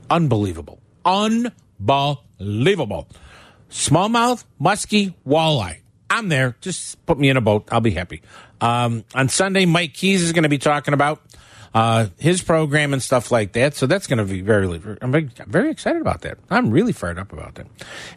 unbelievable, 0.10 0.80
unbelievable. 1.06 3.08
Smallmouth, 3.70 4.46
muskie, 4.62 5.14
walleye. 5.28 5.80
I'm 6.10 6.30
there. 6.30 6.56
Just 6.62 7.06
put 7.06 7.20
me 7.20 7.30
in 7.30 7.36
a 7.36 7.42
boat. 7.42 7.68
I'll 7.72 7.82
be 7.82 7.92
happy. 7.92 8.22
Um, 8.62 9.04
on 9.14 9.30
Sunday, 9.30 9.66
Mike 9.66 9.94
Keys 9.94 10.24
is 10.24 10.32
going 10.32 10.44
to 10.44 10.50
be 10.50 10.58
talking 10.58 10.94
about 10.94 11.22
uh, 11.74 12.08
his 12.18 12.42
program 12.42 12.94
and 12.94 13.02
stuff 13.02 13.32
like 13.32 13.54
that. 13.54 13.76
So 13.76 13.88
that's 13.88 14.08
going 14.08 14.20
to 14.20 14.26
be 14.26 14.42
very, 14.42 14.68
I'm 15.02 15.12
very, 15.48 15.72
excited 15.72 16.02
about 16.02 16.22
that. 16.22 16.38
I'm 16.50 16.72
really 16.72 16.94
fired 16.94 17.20
up 17.20 17.34
about 17.34 17.56
that. 17.56 17.68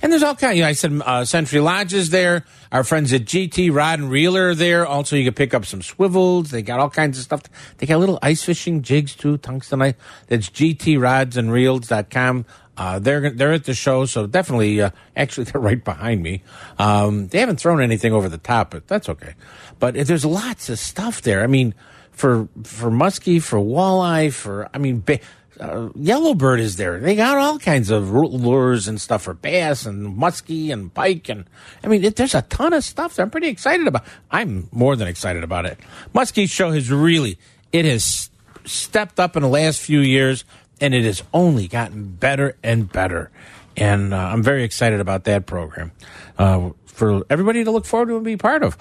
And 0.02 0.12
there's 0.12 0.22
all 0.22 0.34
kinds. 0.34 0.56
You 0.56 0.62
know, 0.62 0.68
I 0.68 0.72
said 0.72 1.00
uh, 1.04 1.24
Century 1.24 1.60
Lodge 1.60 1.92
is 1.92 2.10
there. 2.10 2.44
Our 2.72 2.84
friends 2.84 3.12
at 3.12 3.22
GT 3.22 3.74
Rod 3.74 3.98
and 3.98 4.10
Reeler 4.10 4.50
are 4.50 4.54
there. 4.54 4.86
Also, 4.86 5.16
you 5.16 5.24
can 5.24 5.34
pick 5.34 5.52
up 5.54 5.66
some 5.66 5.82
swivels. 5.82 6.50
They 6.50 6.62
got 6.62 6.80
all 6.80 6.90
kinds 6.90 7.18
of 7.18 7.24
stuff. 7.24 7.42
They 7.78 7.86
got 7.86 7.98
little 7.98 8.18
ice 8.22 8.42
fishing 8.42 8.82
jigs 8.82 9.14
too, 9.14 9.38
tungstenite. 9.38 9.96
That's 10.28 10.48
GTRodsandReels.com. 10.50 12.46
Uh, 12.80 12.98
they're 12.98 13.28
they're 13.28 13.52
at 13.52 13.64
the 13.64 13.74
show, 13.74 14.06
so 14.06 14.26
definitely. 14.26 14.80
Uh, 14.80 14.90
actually, 15.14 15.44
they're 15.52 15.60
right 15.60 15.84
behind 15.84 16.22
me. 16.22 16.42
Um, 16.78 17.28
they 17.28 17.38
haven't 17.38 17.60
thrown 17.60 17.82
anything 17.82 18.14
over 18.14 18.28
the 18.28 18.38
top, 18.38 18.70
but 18.70 18.88
that's 18.88 19.08
okay. 19.10 19.34
But 19.78 19.94
there's 20.06 20.24
lots 20.24 20.70
of 20.70 20.78
stuff 20.78 21.20
there. 21.20 21.42
I 21.42 21.46
mean, 21.46 21.74
for 22.12 22.48
for 22.64 22.90
muskie, 22.90 23.42
for 23.42 23.58
walleye, 23.58 24.32
for 24.32 24.68
I 24.74 24.78
mean, 24.78 25.00
ba- 25.00 25.20
uh, 25.58 25.90
yellowbird 25.94 26.60
is 26.60 26.76
there. 26.76 26.98
They 27.00 27.14
got 27.14 27.36
all 27.36 27.58
kinds 27.58 27.90
of 27.90 28.10
lures 28.10 28.88
and 28.88 29.00
stuff 29.00 29.22
for 29.22 29.34
bass 29.34 29.84
and 29.84 30.16
muskie 30.16 30.72
and 30.72 30.92
pike, 30.92 31.28
and 31.28 31.44
I 31.84 31.88
mean, 31.88 32.04
it, 32.04 32.16
there's 32.16 32.34
a 32.34 32.42
ton 32.42 32.72
of 32.72 32.84
stuff. 32.84 33.16
That 33.16 33.22
I'm 33.22 33.30
pretty 33.30 33.48
excited 33.48 33.86
about. 33.86 34.04
I'm 34.30 34.68
more 34.72 34.96
than 34.96 35.08
excited 35.08 35.44
about 35.44 35.66
it. 35.66 35.78
Muskie 36.14 36.50
show 36.50 36.70
has 36.72 36.90
really 36.90 37.38
it 37.72 37.84
has 37.84 38.30
stepped 38.64 39.18
up 39.20 39.36
in 39.36 39.42
the 39.42 39.48
last 39.48 39.80
few 39.80 40.00
years 40.00 40.44
and 40.80 40.94
it 40.94 41.04
has 41.04 41.22
only 41.32 41.68
gotten 41.68 42.12
better 42.12 42.56
and 42.62 42.90
better. 42.90 43.30
And 43.76 44.12
uh, 44.12 44.16
I'm 44.16 44.42
very 44.42 44.64
excited 44.64 45.00
about 45.00 45.24
that 45.24 45.46
program 45.46 45.92
uh, 46.38 46.70
for 46.86 47.24
everybody 47.30 47.64
to 47.64 47.70
look 47.70 47.86
forward 47.86 48.08
to 48.08 48.16
and 48.16 48.24
be 48.24 48.36
part 48.36 48.62
of. 48.62 48.76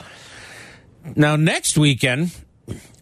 Now, 1.15 1.36
next 1.36 1.77
weekend 1.77 2.31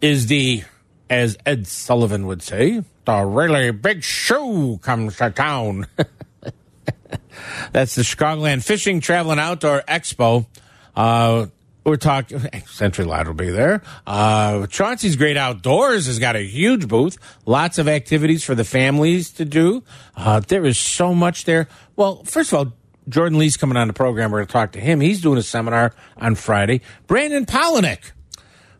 is 0.01 0.27
the, 0.27 0.63
as 1.09 1.37
Ed 1.45 1.67
Sullivan 1.67 2.27
would 2.27 2.41
say, 2.41 2.83
the 3.05 3.23
really 3.23 3.71
big 3.71 4.03
show 4.03 4.79
comes 4.81 5.17
to 5.17 5.29
town. 5.29 5.87
That's 7.71 7.95
the 7.95 8.01
Chicagoland 8.01 8.63
Fishing, 8.63 8.99
Travel, 8.99 9.31
and 9.31 9.39
Outdoor 9.39 9.81
Expo. 9.87 10.45
Uh, 10.95 11.47
we're 11.83 11.95
talking 11.95 12.39
Century 12.67 13.05
Lodge 13.05 13.27
will 13.27 13.33
be 13.33 13.49
there. 13.49 13.81
Uh, 14.05 14.67
Chauncey's 14.67 15.15
Great 15.15 15.37
Outdoors 15.37 16.07
has 16.07 16.19
got 16.19 16.35
a 16.35 16.41
huge 16.41 16.87
booth. 16.87 17.17
Lots 17.45 17.77
of 17.77 17.87
activities 17.87 18.43
for 18.43 18.55
the 18.55 18.65
families 18.65 19.31
to 19.31 19.45
do. 19.45 19.83
Uh, 20.15 20.41
there 20.41 20.65
is 20.65 20.77
so 20.77 21.13
much 21.13 21.45
there. 21.45 21.69
Well, 21.95 22.23
first 22.25 22.51
of 22.51 22.59
all, 22.59 22.73
Jordan 23.07 23.39
Lee's 23.39 23.55
coming 23.55 23.77
on 23.77 23.87
the 23.87 23.93
program. 23.93 24.31
We're 24.31 24.39
going 24.39 24.47
to 24.47 24.51
talk 24.53 24.71
to 24.73 24.81
him. 24.81 24.99
He's 24.99 25.21
doing 25.21 25.37
a 25.37 25.43
seminar 25.43 25.93
on 26.17 26.35
Friday. 26.35 26.81
Brandon 27.07 27.45
Palaniuk. 27.45 28.11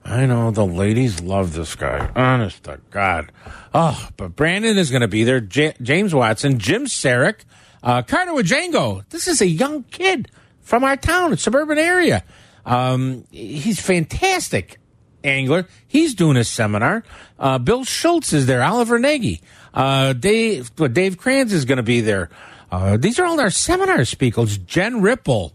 I 0.10 0.26
know 0.26 0.52
the 0.52 0.66
ladies 0.66 1.22
love 1.22 1.54
this 1.54 1.76
guy. 1.76 2.10
Honest 2.16 2.64
to 2.64 2.80
God. 2.92 3.30
Oh, 3.74 4.08
but 4.16 4.38
Brandon 4.38 4.78
is 4.78 4.90
going 4.90 5.02
to 5.02 5.08
be 5.10 5.26
there. 5.26 5.42
J- 5.42 5.76
James 5.82 6.16
Watson, 6.16 6.60
Jim 6.60 6.86
Saric, 6.86 7.42
uh, 7.84 8.04
Carter 8.04 8.32
Wajango. 8.32 9.04
This 9.10 9.28
is 9.28 9.42
a 9.42 9.48
young 9.48 9.84
kid 9.84 10.32
from 10.62 10.86
our 10.86 10.96
town, 10.96 11.34
a 11.34 11.38
suburban 11.38 11.78
area. 11.78 12.24
Um, 12.66 13.26
he's 13.32 13.82
fantastic 13.82 14.80
angler. 15.26 15.68
He's 15.88 16.16
doing 16.16 16.38
a 16.38 16.46
seminar. 16.46 17.04
Uh, 17.38 17.58
Bill 17.58 17.84
Schultz 17.84 18.32
is 18.32 18.46
there. 18.46 18.64
Oliver 18.64 19.00
Nagy. 19.00 19.42
Uh, 19.74 20.14
Dave, 20.14 20.74
Dave 20.76 21.18
Kranz 21.18 21.52
is 21.52 21.66
going 21.66 21.78
to 21.78 21.84
be 21.84 22.00
there. 22.00 22.30
Uh, 22.72 22.96
these 22.96 23.20
are 23.20 23.26
all 23.26 23.40
our 23.42 23.50
seminar 23.50 24.06
speakers. 24.06 24.58
Jen 24.58 25.02
Ripple. 25.02 25.54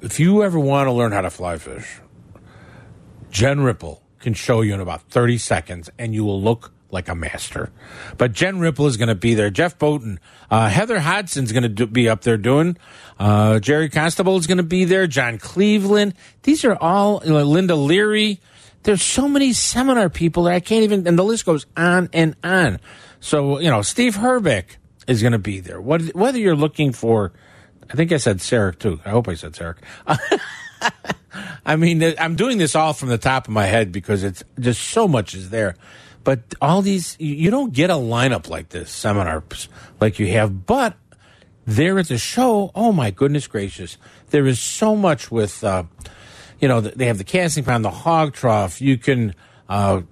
If 0.00 0.18
you 0.18 0.42
ever 0.42 0.58
want 0.58 0.88
to 0.88 0.92
learn 0.92 1.12
how 1.12 1.20
to 1.20 1.30
fly 1.30 1.58
fish, 1.58 2.00
Jen 3.32 3.60
Ripple 3.60 4.02
can 4.20 4.34
show 4.34 4.60
you 4.60 4.74
in 4.74 4.80
about 4.80 5.02
30 5.10 5.38
seconds 5.38 5.90
and 5.98 6.14
you 6.14 6.22
will 6.24 6.40
look 6.40 6.70
like 6.90 7.08
a 7.08 7.14
master. 7.14 7.70
But 8.18 8.32
Jen 8.32 8.60
Ripple 8.60 8.86
is 8.86 8.98
going 8.98 9.08
to 9.08 9.14
be 9.14 9.34
there. 9.34 9.48
Jeff 9.48 9.78
Bowden. 9.78 10.20
Uh, 10.50 10.68
Heather 10.68 11.00
Hodgson's 11.00 11.50
going 11.50 11.74
to 11.74 11.86
be 11.86 12.08
up 12.08 12.20
there 12.20 12.36
doing. 12.36 12.76
Uh, 13.18 13.58
Jerry 13.58 13.88
Constable 13.88 14.36
is 14.36 14.46
going 14.46 14.58
to 14.58 14.62
be 14.62 14.84
there. 14.84 15.06
John 15.06 15.38
Cleveland. 15.38 16.14
These 16.42 16.64
are 16.66 16.76
all, 16.76 17.22
you 17.24 17.32
know, 17.32 17.42
Linda 17.42 17.74
Leary. 17.74 18.40
There's 18.82 19.02
so 19.02 19.26
many 19.26 19.54
seminar 19.54 20.10
people 20.10 20.44
that 20.44 20.52
I 20.52 20.60
can't 20.60 20.84
even, 20.84 21.06
and 21.08 21.18
the 21.18 21.24
list 21.24 21.46
goes 21.46 21.64
on 21.76 22.10
and 22.12 22.36
on. 22.44 22.80
So, 23.20 23.58
you 23.60 23.70
know, 23.70 23.80
Steve 23.80 24.16
Herbeck 24.16 24.76
is 25.06 25.22
going 25.22 25.32
to 25.32 25.38
be 25.38 25.60
there. 25.60 25.80
What, 25.80 26.14
whether 26.14 26.38
you're 26.38 26.56
looking 26.56 26.92
for, 26.92 27.32
I 27.90 27.94
think 27.94 28.12
I 28.12 28.18
said 28.18 28.38
Saric 28.38 28.78
too. 28.78 29.00
I 29.04 29.10
hope 29.10 29.28
I 29.28 29.34
said 29.34 29.52
Saric. 29.52 29.78
I 31.64 31.76
mean, 31.76 32.02
I'm 32.18 32.36
doing 32.36 32.58
this 32.58 32.74
all 32.74 32.92
from 32.92 33.08
the 33.08 33.18
top 33.18 33.48
of 33.48 33.54
my 33.54 33.66
head 33.66 33.92
because 33.92 34.24
it's 34.24 34.42
just 34.58 34.82
so 34.82 35.08
much 35.08 35.34
is 35.34 35.50
there. 35.50 35.76
But 36.24 36.40
all 36.60 36.82
these, 36.82 37.16
you 37.18 37.50
don't 37.50 37.72
get 37.72 37.90
a 37.90 37.94
lineup 37.94 38.48
like 38.48 38.68
this, 38.68 38.90
seminars 38.90 39.68
like 40.00 40.18
you 40.18 40.28
have. 40.28 40.66
But 40.66 40.94
there 41.66 41.98
at 41.98 42.08
the 42.08 42.18
show, 42.18 42.70
oh 42.74 42.92
my 42.92 43.10
goodness 43.10 43.46
gracious, 43.46 43.96
there 44.30 44.46
is 44.46 44.60
so 44.60 44.94
much 44.94 45.30
with, 45.30 45.64
uh, 45.64 45.84
you 46.60 46.68
know, 46.68 46.80
they 46.80 47.06
have 47.06 47.18
the 47.18 47.24
casting 47.24 47.64
pond, 47.64 47.84
the 47.84 47.90
hog 47.90 48.34
trough. 48.34 48.80
You 48.80 48.98
can 48.98 49.34
uh, 49.68 50.02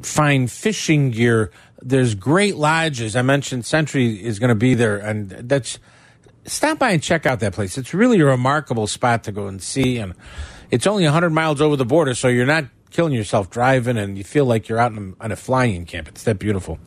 find 0.00 0.50
fishing 0.50 1.10
gear. 1.10 1.52
There's 1.80 2.14
great 2.14 2.56
lodges. 2.56 3.14
I 3.16 3.22
mentioned 3.22 3.64
Century 3.64 4.22
is 4.22 4.38
going 4.38 4.48
to 4.48 4.54
be 4.54 4.74
there, 4.74 4.98
and 4.98 5.30
that's 5.30 5.78
stop 6.44 6.78
by 6.78 6.90
and 6.90 7.02
check 7.02 7.26
out 7.26 7.40
that 7.40 7.52
place. 7.52 7.78
It's 7.78 7.94
really 7.94 8.20
a 8.20 8.24
remarkable 8.24 8.86
spot 8.86 9.24
to 9.24 9.32
go 9.32 9.46
and 9.46 9.62
see, 9.62 9.98
and 9.98 10.14
it's 10.72 10.86
only 10.86 11.04
100 11.04 11.30
miles 11.30 11.60
over 11.60 11.76
the 11.76 11.84
border, 11.84 12.14
so 12.14 12.28
you're 12.28 12.46
not 12.46 12.64
killing 12.90 13.12
yourself 13.12 13.50
driving 13.50 13.98
and 13.98 14.16
you 14.16 14.24
feel 14.24 14.46
like 14.46 14.68
you're 14.68 14.78
out 14.78 14.92
on 14.92 15.14
a, 15.20 15.36
flying 15.36 15.84
camp. 15.84 16.08
It's 16.08 16.24
that 16.24 16.38
beautiful. 16.38 16.78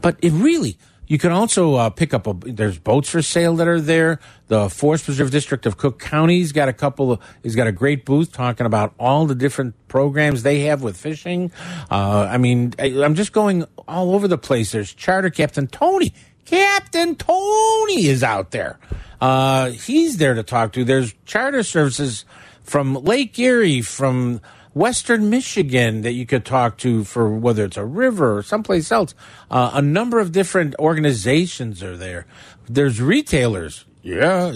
But 0.00 0.16
it 0.22 0.30
really, 0.30 0.78
you 1.08 1.18
can 1.18 1.32
also 1.32 1.74
uh, 1.74 1.90
pick 1.90 2.14
up 2.14 2.28
a, 2.28 2.32
there's 2.32 2.78
boats 2.78 3.08
for 3.10 3.22
sale 3.22 3.56
that 3.56 3.66
are 3.66 3.80
there. 3.80 4.20
The 4.46 4.70
Forest 4.70 5.06
Preserve 5.06 5.32
District 5.32 5.66
of 5.66 5.76
Cook 5.76 5.98
County's 5.98 6.52
got 6.52 6.68
a 6.68 6.72
couple 6.72 7.10
of, 7.10 7.20
he's 7.42 7.56
got 7.56 7.66
a 7.66 7.72
great 7.72 8.04
booth 8.04 8.32
talking 8.32 8.66
about 8.66 8.94
all 9.00 9.26
the 9.26 9.34
different 9.34 9.74
programs 9.88 10.44
they 10.44 10.60
have 10.60 10.82
with 10.82 10.96
fishing. 10.96 11.50
Uh, 11.90 12.28
I 12.30 12.38
mean, 12.38 12.72
I, 12.78 13.02
I'm 13.02 13.16
just 13.16 13.32
going 13.32 13.64
all 13.88 14.14
over 14.14 14.28
the 14.28 14.38
place. 14.38 14.70
There's 14.70 14.94
Charter 14.94 15.30
Captain 15.30 15.66
Tony. 15.66 16.14
Captain 16.44 17.16
Tony 17.16 18.06
is 18.06 18.22
out 18.22 18.52
there. 18.52 18.78
Uh, 19.20 19.70
he's 19.70 20.18
there 20.18 20.34
to 20.34 20.44
talk 20.44 20.72
to. 20.74 20.84
There's 20.84 21.14
charter 21.24 21.62
services 21.64 22.24
from 22.64 22.94
Lake 22.94 23.38
Erie, 23.38 23.82
from 23.82 24.40
Western 24.74 25.30
Michigan 25.30 26.02
that 26.02 26.12
you 26.12 26.26
could 26.26 26.44
talk 26.44 26.76
to 26.78 27.04
for 27.04 27.32
whether 27.32 27.64
it's 27.64 27.76
a 27.76 27.84
river 27.84 28.38
or 28.38 28.42
someplace 28.42 28.90
else. 28.90 29.14
Uh, 29.50 29.70
a 29.74 29.82
number 29.82 30.18
of 30.18 30.32
different 30.32 30.74
organizations 30.78 31.82
are 31.82 31.96
there. 31.96 32.26
There's 32.68 33.00
retailers. 33.00 33.84
Yeah. 34.02 34.52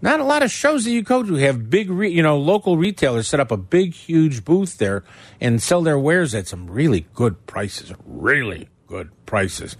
Not 0.00 0.18
a 0.18 0.24
lot 0.24 0.42
of 0.42 0.50
shows 0.50 0.84
that 0.84 0.90
you 0.90 1.02
go 1.02 1.22
to 1.22 1.34
have 1.34 1.70
big, 1.70 1.88
re- 1.88 2.10
you 2.10 2.22
know, 2.22 2.36
local 2.36 2.76
retailers 2.76 3.28
set 3.28 3.38
up 3.38 3.52
a 3.52 3.56
big, 3.56 3.94
huge 3.94 4.44
booth 4.44 4.78
there 4.78 5.04
and 5.40 5.62
sell 5.62 5.82
their 5.82 5.98
wares 5.98 6.34
at 6.34 6.48
some 6.48 6.68
really 6.68 7.06
good 7.14 7.46
prices. 7.46 7.92
Really 8.04 8.68
good 8.88 9.10
prices. 9.26 9.76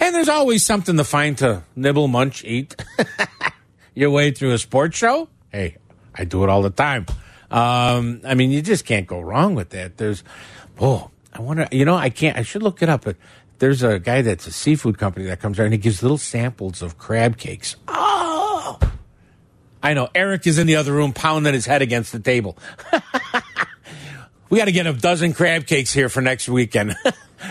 And 0.00 0.14
there's 0.14 0.30
always 0.30 0.64
something 0.64 0.96
to 0.96 1.04
find 1.04 1.36
to 1.38 1.62
nibble, 1.76 2.08
munch, 2.08 2.42
eat 2.44 2.82
your 3.94 4.10
way 4.10 4.30
through 4.30 4.52
a 4.52 4.58
sports 4.58 4.96
show. 4.96 5.28
Hey, 5.52 5.76
I 6.18 6.24
do 6.24 6.42
it 6.44 6.48
all 6.48 6.62
the 6.62 6.70
time. 6.70 7.06
Um, 7.50 8.20
I 8.24 8.34
mean, 8.34 8.50
you 8.50 8.62
just 8.62 8.84
can't 8.84 9.06
go 9.06 9.20
wrong 9.20 9.54
with 9.54 9.70
that. 9.70 9.96
There's, 9.98 10.24
oh, 10.80 11.10
I 11.32 11.40
wonder, 11.40 11.68
you 11.70 11.84
know, 11.84 11.94
I 11.94 12.10
can't, 12.10 12.36
I 12.36 12.42
should 12.42 12.62
look 12.62 12.82
it 12.82 12.88
up, 12.88 13.04
but 13.04 13.16
there's 13.58 13.82
a 13.82 13.98
guy 13.98 14.22
that's 14.22 14.46
a 14.46 14.52
seafood 14.52 14.98
company 14.98 15.26
that 15.26 15.40
comes 15.40 15.56
there 15.56 15.66
and 15.66 15.72
he 15.72 15.78
gives 15.78 16.02
little 16.02 16.18
samples 16.18 16.82
of 16.82 16.98
crab 16.98 17.36
cakes. 17.36 17.76
Oh, 17.88 18.78
I 19.82 19.94
know. 19.94 20.08
Eric 20.14 20.46
is 20.46 20.58
in 20.58 20.66
the 20.66 20.76
other 20.76 20.92
room 20.92 21.12
pounding 21.12 21.54
his 21.54 21.66
head 21.66 21.82
against 21.82 22.12
the 22.12 22.18
table. 22.18 22.58
we 24.50 24.58
got 24.58 24.64
to 24.66 24.72
get 24.72 24.86
a 24.86 24.92
dozen 24.92 25.32
crab 25.32 25.66
cakes 25.66 25.92
here 25.92 26.08
for 26.08 26.20
next 26.20 26.48
weekend. 26.48 26.96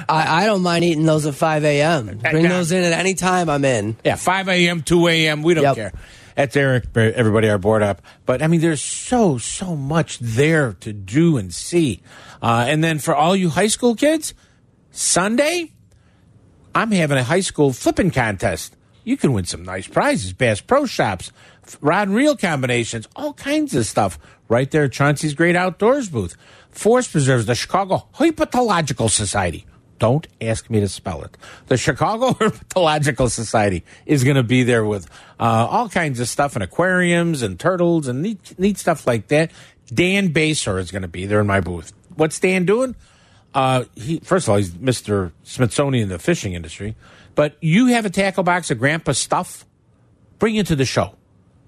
I, 0.09 0.43
I, 0.43 0.45
don't 0.45 0.63
mind 0.63 0.83
eating 0.83 1.05
those 1.05 1.25
at 1.25 1.35
5 1.35 1.63
a.m. 1.63 2.17
Bring 2.17 2.49
those 2.49 2.71
in 2.71 2.83
at 2.83 2.91
any 2.91 3.13
time 3.13 3.49
I'm 3.49 3.63
in. 3.63 3.95
Yeah, 4.03 4.15
5 4.15 4.49
a.m., 4.49 4.81
2 4.81 5.07
a.m., 5.07 5.43
we 5.43 5.53
don't 5.53 5.63
yep. 5.63 5.75
care. 5.75 5.93
That's 6.35 6.55
Eric, 6.55 6.85
everybody, 6.95 7.49
our 7.49 7.57
board 7.57 7.81
up. 7.81 8.01
But 8.25 8.41
I 8.41 8.47
mean, 8.47 8.61
there's 8.61 8.81
so, 8.81 9.37
so 9.37 9.75
much 9.75 10.19
there 10.19 10.73
to 10.81 10.93
do 10.93 11.37
and 11.37 11.53
see. 11.53 12.01
Uh, 12.41 12.65
and 12.67 12.83
then 12.83 12.99
for 12.99 13.15
all 13.15 13.35
you 13.35 13.49
high 13.49 13.67
school 13.67 13.95
kids, 13.95 14.33
Sunday, 14.91 15.71
I'm 16.73 16.91
having 16.91 17.17
a 17.17 17.23
high 17.23 17.39
school 17.39 17.71
flipping 17.71 18.11
contest. 18.11 18.75
You 19.05 19.17
can 19.17 19.33
win 19.33 19.45
some 19.45 19.63
nice 19.63 19.87
prizes, 19.87 20.33
Bass 20.33 20.61
Pro 20.61 20.85
Shops, 20.85 21.31
rod 21.79 22.09
and 22.09 22.17
reel 22.17 22.35
combinations, 22.35 23.07
all 23.15 23.33
kinds 23.33 23.73
of 23.73 23.85
stuff 23.85 24.19
right 24.49 24.69
there 24.69 24.83
at 24.85 24.91
Chauncey's 24.91 25.33
Great 25.33 25.55
Outdoors 25.55 26.09
booth. 26.09 26.35
Forest 26.69 27.11
Preserves, 27.11 27.45
the 27.45 27.55
Chicago 27.55 28.07
Herpetological 28.15 29.09
Society. 29.09 29.65
Don't 29.97 30.27
ask 30.41 30.69
me 30.69 30.79
to 30.81 30.89
spell 30.89 31.23
it. 31.23 31.37
The 31.67 31.77
Chicago 31.77 32.31
Herpetological 32.33 33.29
Society 33.29 33.83
is 34.05 34.23
going 34.23 34.35
to 34.35 34.43
be 34.43 34.63
there 34.63 34.85
with 34.85 35.09
uh, 35.39 35.67
all 35.69 35.89
kinds 35.89 36.19
of 36.19 36.27
stuff 36.27 36.55
and 36.55 36.63
aquariums 36.63 37.41
and 37.41 37.59
turtles 37.59 38.07
and 38.07 38.21
neat, 38.21 38.59
neat 38.59 38.77
stuff 38.77 39.07
like 39.07 39.27
that. 39.29 39.51
Dan 39.93 40.29
Basore 40.29 40.79
is 40.79 40.91
going 40.91 41.03
to 41.03 41.07
be 41.07 41.25
there 41.25 41.39
in 41.39 41.47
my 41.47 41.61
booth. 41.61 41.93
What's 42.15 42.39
Dan 42.39 42.65
doing? 42.65 42.95
Uh, 43.53 43.85
he 43.95 44.19
first 44.19 44.47
of 44.47 44.51
all, 44.51 44.57
he's 44.57 44.71
Mr. 44.71 45.31
Smithsonian 45.43 46.03
in 46.03 46.09
the 46.09 46.19
fishing 46.19 46.53
industry. 46.53 46.95
But 47.35 47.57
you 47.61 47.87
have 47.87 48.05
a 48.05 48.09
tackle 48.09 48.43
box 48.43 48.71
of 48.71 48.79
Grandpa 48.79 49.13
stuff, 49.13 49.65
bring 50.39 50.55
it 50.55 50.67
to 50.67 50.75
the 50.75 50.85
show. 50.85 51.15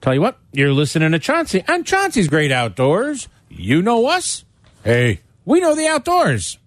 Tell 0.00 0.14
you 0.14 0.20
what, 0.20 0.38
you're 0.52 0.72
listening 0.72 1.12
to 1.12 1.18
Chauncey 1.18 1.64
on 1.68 1.84
Chauncey's 1.84 2.28
Great 2.28 2.52
Outdoors. 2.52 3.28
You 3.50 3.82
know 3.82 4.06
us. 4.06 4.44
Hey, 4.82 5.20
we 5.44 5.60
know 5.60 5.74
the 5.74 5.86
outdoors. 5.86 6.58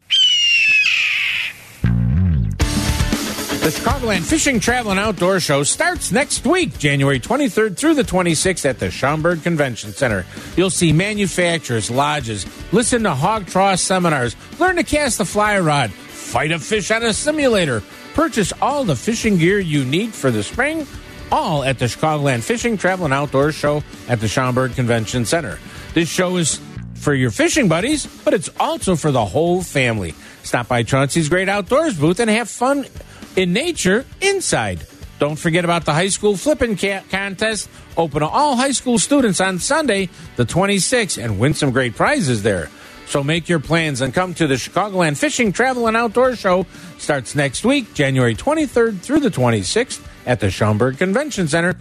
The 3.64 3.70
Chicagoland 3.70 4.24
Fishing, 4.24 4.60
Travel, 4.60 4.92
and 4.92 5.00
Outdoor 5.00 5.40
Show 5.40 5.64
starts 5.64 6.12
next 6.12 6.46
week, 6.46 6.78
January 6.78 7.18
23rd 7.18 7.78
through 7.78 7.94
the 7.94 8.04
26th 8.04 8.66
at 8.66 8.78
the 8.78 8.92
Schaumburg 8.92 9.42
Convention 9.42 9.94
Center. 9.94 10.26
You'll 10.58 10.70
see 10.70 10.92
manufacturers, 10.92 11.90
lodges, 11.90 12.46
listen 12.74 13.04
to 13.04 13.16
hog 13.16 13.46
trough 13.46 13.80
seminars, 13.80 14.36
learn 14.60 14.76
to 14.76 14.84
cast 14.84 15.22
a 15.22 15.26
fly 15.26 15.58
rod, 15.60 15.92
fight 15.94 16.52
a 16.52 16.60
fish 16.60 16.92
on 16.92 17.04
a 17.04 17.14
simulator, 17.14 17.82
purchase 18.14 18.52
all 18.62 18.84
the 18.84 18.98
fishing 18.98 19.38
gear 19.38 19.60
you 19.60 19.86
need 19.86 20.14
for 20.14 20.30
the 20.30 20.44
spring, 20.44 20.86
all 21.32 21.64
at 21.64 21.80
the 21.80 21.86
Chicagoland 21.86 22.44
Fishing, 22.44 22.78
Travel, 22.78 23.06
and 23.06 23.14
Outdoor 23.14 23.54
Show 23.54 23.82
at 24.10 24.20
the 24.20 24.28
Schaumburg 24.28 24.76
Convention 24.76 25.24
Center. 25.24 25.58
This 25.94 26.10
show 26.10 26.36
is 26.36 26.60
for 26.96 27.14
your 27.14 27.32
fishing 27.32 27.70
buddies, 27.70 28.08
but 28.26 28.34
it's 28.34 28.50
also 28.60 28.98
for 28.98 29.12
the 29.12 29.24
whole 29.24 29.62
family. 29.62 30.16
Stop 30.44 30.68
by 30.68 30.84
Chauncey's 30.84 31.30
Great 31.30 31.48
Outdoors 31.48 31.98
booth 31.98 32.20
and 32.20 32.30
have 32.30 32.50
fun 32.50 32.86
in 33.36 33.54
nature 33.54 34.06
inside. 34.22 34.86
Don't 35.20 35.38
forget 35.38 35.64
about 35.64 35.86
the 35.86 35.94
high 35.94 36.10
school 36.10 36.36
flipping 36.36 36.76
contest, 36.76 37.70
open 37.96 38.22
to 38.22 38.28
all 38.28 38.56
high 38.56 38.72
school 38.72 39.00
students 39.00 39.40
on 39.40 39.60
Sunday, 39.60 40.10
the 40.36 40.46
26th, 40.46 41.24
and 41.24 41.40
win 41.40 41.54
some 41.54 41.72
great 41.72 41.96
prizes 41.96 42.44
there. 42.44 42.70
So 43.06 43.24
make 43.24 43.48
your 43.48 43.60
plans 43.60 44.02
and 44.02 44.14
come 44.14 44.34
to 44.36 44.48
the 44.48 44.56
Chicagoland 44.56 45.18
Fishing, 45.18 45.52
Travel, 45.52 45.88
and 45.88 45.96
Outdoor 45.96 46.36
Show. 46.36 46.66
Starts 46.98 47.36
next 47.36 47.64
week, 47.64 47.94
January 47.94 48.36
23rd 48.36 49.02
through 49.02 49.20
the 49.20 49.30
26th 49.30 50.06
at 50.26 50.40
the 50.40 50.50
Schaumburg 50.50 50.98
Convention 50.98 51.48
Center. 51.48 51.76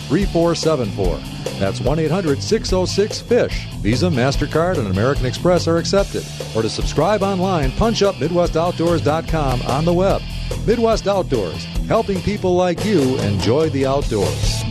3474. 0.09 1.17
That's 1.59 1.79
1 1.81 1.99
800 1.99 2.41
606 2.41 3.21
FISH. 3.21 3.67
Visa, 3.81 4.07
MasterCard, 4.07 4.77
and 4.77 4.87
American 4.87 5.25
Express 5.25 5.67
are 5.67 5.77
accepted. 5.77 6.25
Or 6.55 6.61
to 6.61 6.69
subscribe 6.69 7.23
online, 7.23 7.71
punch 7.71 8.01
up 8.01 8.15
MidwestOutdoors.com 8.15 9.61
on 9.63 9.85
the 9.85 9.93
web. 9.93 10.21
Midwest 10.65 11.07
Outdoors, 11.07 11.65
helping 11.87 12.21
people 12.21 12.55
like 12.55 12.85
you 12.85 13.17
enjoy 13.19 13.69
the 13.69 13.85
outdoors. 13.85 14.70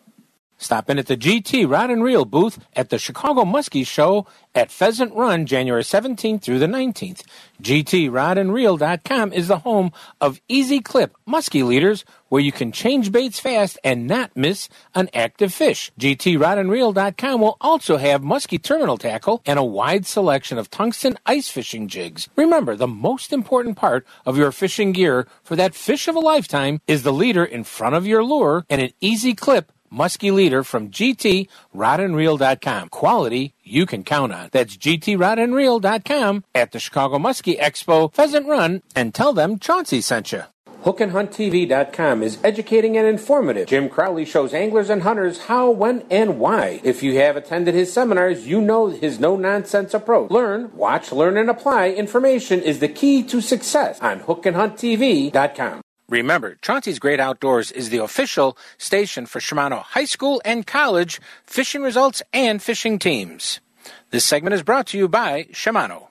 Stop 0.61 0.91
in 0.91 0.99
at 0.99 1.07
the 1.07 1.17
GT 1.17 1.67
Rod 1.67 1.89
and 1.89 2.03
Reel 2.03 2.23
booth 2.23 2.63
at 2.75 2.89
the 2.91 2.99
Chicago 2.99 3.43
Muskie 3.43 3.85
Show 3.85 4.27
at 4.53 4.71
Pheasant 4.71 5.11
Run 5.15 5.47
January 5.47 5.81
17th 5.81 6.43
through 6.43 6.59
the 6.59 6.67
19th. 6.67 7.23
GTRodandReel.com 7.63 9.33
is 9.33 9.47
the 9.47 9.57
home 9.57 9.91
of 10.21 10.39
Easy 10.47 10.79
Clip 10.79 11.15
Muskie 11.27 11.65
Leaders 11.65 12.05
where 12.29 12.43
you 12.43 12.51
can 12.51 12.71
change 12.71 13.11
baits 13.11 13.39
fast 13.39 13.79
and 13.83 14.05
not 14.05 14.37
miss 14.37 14.69
an 14.93 15.09
active 15.15 15.51
fish. 15.51 15.91
GTRodandReel.com 15.99 17.41
will 17.41 17.57
also 17.59 17.97
have 17.97 18.21
muskie 18.21 18.61
terminal 18.61 18.97
tackle 18.97 19.41
and 19.47 19.57
a 19.57 19.63
wide 19.63 20.05
selection 20.05 20.59
of 20.59 20.69
tungsten 20.69 21.17
ice 21.25 21.49
fishing 21.49 21.87
jigs. 21.87 22.29
Remember, 22.35 22.75
the 22.75 22.87
most 22.87 23.33
important 23.33 23.77
part 23.77 24.05
of 24.27 24.37
your 24.37 24.51
fishing 24.51 24.91
gear 24.91 25.27
for 25.41 25.55
that 25.55 25.73
fish 25.73 26.07
of 26.07 26.15
a 26.15 26.19
lifetime 26.19 26.81
is 26.85 27.01
the 27.01 27.11
leader 27.11 27.43
in 27.43 27.63
front 27.63 27.95
of 27.95 28.05
your 28.05 28.23
lure 28.23 28.63
and 28.69 28.79
an 28.79 28.91
Easy 29.01 29.33
Clip 29.33 29.71
muskie 29.91 30.33
leader 30.33 30.63
from 30.63 30.89
GTRodandReel.com. 30.89 32.89
Quality 32.89 33.53
you 33.63 33.85
can 33.85 34.03
count 34.03 34.33
on. 34.33 34.49
That's 34.51 34.77
GTRodandReel.com 34.77 36.43
at 36.55 36.71
the 36.71 36.79
Chicago 36.79 37.17
Muskie 37.17 37.59
Expo 37.59 38.13
Pheasant 38.13 38.47
Run 38.47 38.81
and 38.95 39.13
tell 39.13 39.33
them 39.33 39.59
Chauncey 39.59 40.01
sent 40.01 40.31
you. 40.31 40.43
HookandHuntTV.com 40.83 42.23
is 42.23 42.39
educating 42.43 42.97
and 42.97 43.07
informative. 43.07 43.67
Jim 43.67 43.87
Crowley 43.87 44.25
shows 44.25 44.51
anglers 44.51 44.89
and 44.89 45.03
hunters 45.03 45.43
how, 45.43 45.69
when, 45.69 46.03
and 46.09 46.39
why. 46.39 46.81
If 46.83 47.03
you 47.03 47.19
have 47.19 47.35
attended 47.35 47.75
his 47.75 47.93
seminars, 47.93 48.47
you 48.47 48.59
know 48.59 48.87
his 48.87 49.19
no 49.19 49.35
nonsense 49.35 49.93
approach. 49.93 50.31
Learn, 50.31 50.75
watch, 50.75 51.11
learn, 51.11 51.37
and 51.37 51.51
apply 51.51 51.91
information 51.91 52.63
is 52.63 52.79
the 52.79 52.87
key 52.87 53.21
to 53.23 53.41
success 53.41 54.01
on 54.01 54.21
HookandHuntTV.com. 54.21 55.81
Remember, 56.11 56.57
Chauncey's 56.61 56.99
Great 56.99 57.21
Outdoors 57.21 57.71
is 57.71 57.89
the 57.89 57.99
official 57.99 58.57
station 58.77 59.25
for 59.25 59.39
Shimano 59.39 59.81
High 59.81 60.03
School 60.03 60.41
and 60.43 60.67
College 60.67 61.21
fishing 61.45 61.81
results 61.83 62.21
and 62.33 62.61
fishing 62.61 62.99
teams. 62.99 63.61
This 64.09 64.25
segment 64.25 64.53
is 64.53 64.61
brought 64.61 64.87
to 64.87 64.97
you 64.97 65.07
by 65.07 65.45
Shimano. 65.53 66.09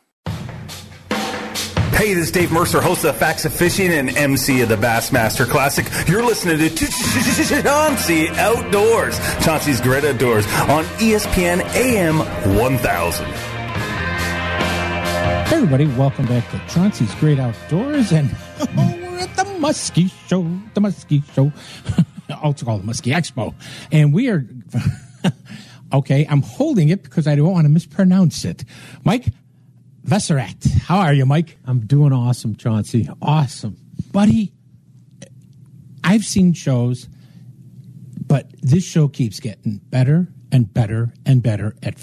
Hey, 1.93 2.15
this 2.15 2.29
is 2.29 2.31
Dave 2.33 2.51
Mercer, 2.51 2.81
host 2.81 3.05
of 3.05 3.15
Facts 3.15 3.45
of 3.45 3.53
Fishing 3.53 3.93
and 3.93 4.17
MC 4.17 4.63
of 4.63 4.71
the 4.71 4.77
Bassmaster 4.77 5.47
Classic. 5.47 5.85
You're 6.09 6.25
listening 6.25 6.57
to 6.57 7.63
Chauncey 7.63 8.31
Outdoors, 8.31 9.19
Chauncey's 9.45 9.83
Great 9.83 10.07
Outdoors 10.07 10.47
on 10.71 10.87
E 10.99 11.13
ESPN 11.13 11.61
AM 11.75 12.21
1000. 12.57 13.27
Hey 15.47 15.57
everybody, 15.57 15.87
welcome 15.89 16.25
back 16.25 16.51
to 16.53 16.59
Chauncey's 16.73 17.15
Great 17.17 17.39
Outdoors, 17.39 18.13
and 18.13 18.35
we're 18.75 19.00
at 19.21 19.37
the 19.37 19.45
Muskie 19.45 20.11
Show, 20.29 20.43
the 20.75 20.81
Muskie 20.81 21.23
Show, 21.35 21.53
also 22.43 22.65
called 22.65 22.83
the 22.83 22.87
Muskie 22.87 23.13
Expo, 23.15 23.55
and 23.93 24.13
we 24.15 24.29
are. 24.31 24.47
okay, 25.93 26.27
I'm 26.29 26.43
holding 26.43 26.89
it 26.89 27.03
because 27.03 27.27
I 27.27 27.35
don't 27.35 27.51
want 27.53 27.65
to 27.67 27.69
mispronounce 27.69 28.45
it. 28.45 28.65
Mike 29.05 29.27
Vesserat, 30.07 30.81
how 30.83 30.99
are 30.99 31.13
you, 31.13 31.27
Mike? 31.27 31.59
I'm 31.67 31.81
doing 31.81 32.13
awesome, 32.13 32.57
Chauncey. 32.57 33.09
Awesome. 33.21 33.77
buddy. 34.11 34.53
I've 36.03 36.25
seen 36.25 36.55
shows, 36.55 37.09
but 38.27 38.51
this 38.63 38.85
show 38.85 39.07
keeps 39.07 39.39
getting 39.39 39.81
better 39.91 40.29
and 40.51 40.73
better 40.73 41.13
and 41.27 41.43
better. 41.43 41.77
At 41.83 42.03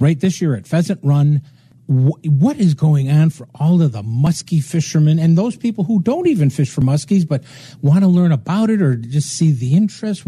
right 0.00 0.18
this 0.18 0.40
year 0.40 0.56
at 0.56 0.66
Pheasant 0.66 1.00
Run, 1.04 1.42
what 1.88 2.58
is 2.58 2.74
going 2.74 3.10
on 3.10 3.30
for 3.30 3.48
all 3.54 3.80
of 3.80 3.92
the 3.92 4.02
muskie 4.02 4.62
fishermen 4.62 5.18
and 5.18 5.38
those 5.38 5.56
people 5.56 5.84
who 5.84 6.02
don't 6.02 6.26
even 6.26 6.50
fish 6.50 6.70
for 6.70 6.82
muskies 6.82 7.26
but 7.26 7.42
want 7.80 8.02
to 8.02 8.08
learn 8.08 8.30
about 8.30 8.68
it 8.68 8.82
or 8.82 8.94
just 8.94 9.30
see 9.30 9.52
the 9.52 9.74
interest? 9.74 10.24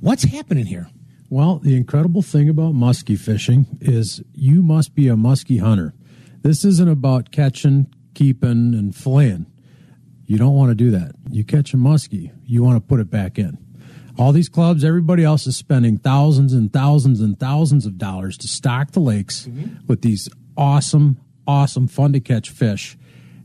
What's 0.00 0.24
happening 0.24 0.66
here? 0.66 0.88
Well, 1.30 1.60
the 1.60 1.76
incredible 1.76 2.22
thing 2.22 2.48
about 2.48 2.74
muskie 2.74 3.18
fishing 3.18 3.66
is 3.80 4.22
you 4.32 4.60
must 4.60 4.96
be 4.96 5.06
a 5.08 5.14
muskie 5.14 5.60
hunter. 5.60 5.94
This 6.42 6.64
isn't 6.64 6.88
about 6.88 7.30
catching, 7.30 7.94
keeping, 8.14 8.74
and 8.74 8.92
filleting. 8.92 9.46
You 10.26 10.36
don't 10.36 10.54
want 10.54 10.70
to 10.70 10.74
do 10.74 10.90
that. 10.90 11.12
You 11.30 11.44
catch 11.44 11.74
a 11.74 11.76
muskie, 11.76 12.32
you 12.44 12.64
want 12.64 12.76
to 12.76 12.80
put 12.80 12.98
it 12.98 13.08
back 13.08 13.38
in. 13.38 13.56
All 14.18 14.32
these 14.32 14.48
clubs, 14.48 14.84
everybody 14.84 15.22
else 15.22 15.46
is 15.46 15.56
spending 15.56 15.96
thousands 15.96 16.52
and 16.52 16.72
thousands 16.72 17.20
and 17.20 17.38
thousands 17.38 17.86
of 17.86 17.98
dollars 17.98 18.36
to 18.38 18.48
stock 18.48 18.90
the 18.90 19.00
lakes 19.00 19.46
mm-hmm. 19.46 19.86
with 19.86 20.02
these 20.02 20.28
awesome, 20.58 21.18
awesome, 21.46 21.88
fun 21.88 22.12
to 22.12 22.20
catch 22.20 22.50
fish. 22.50 22.98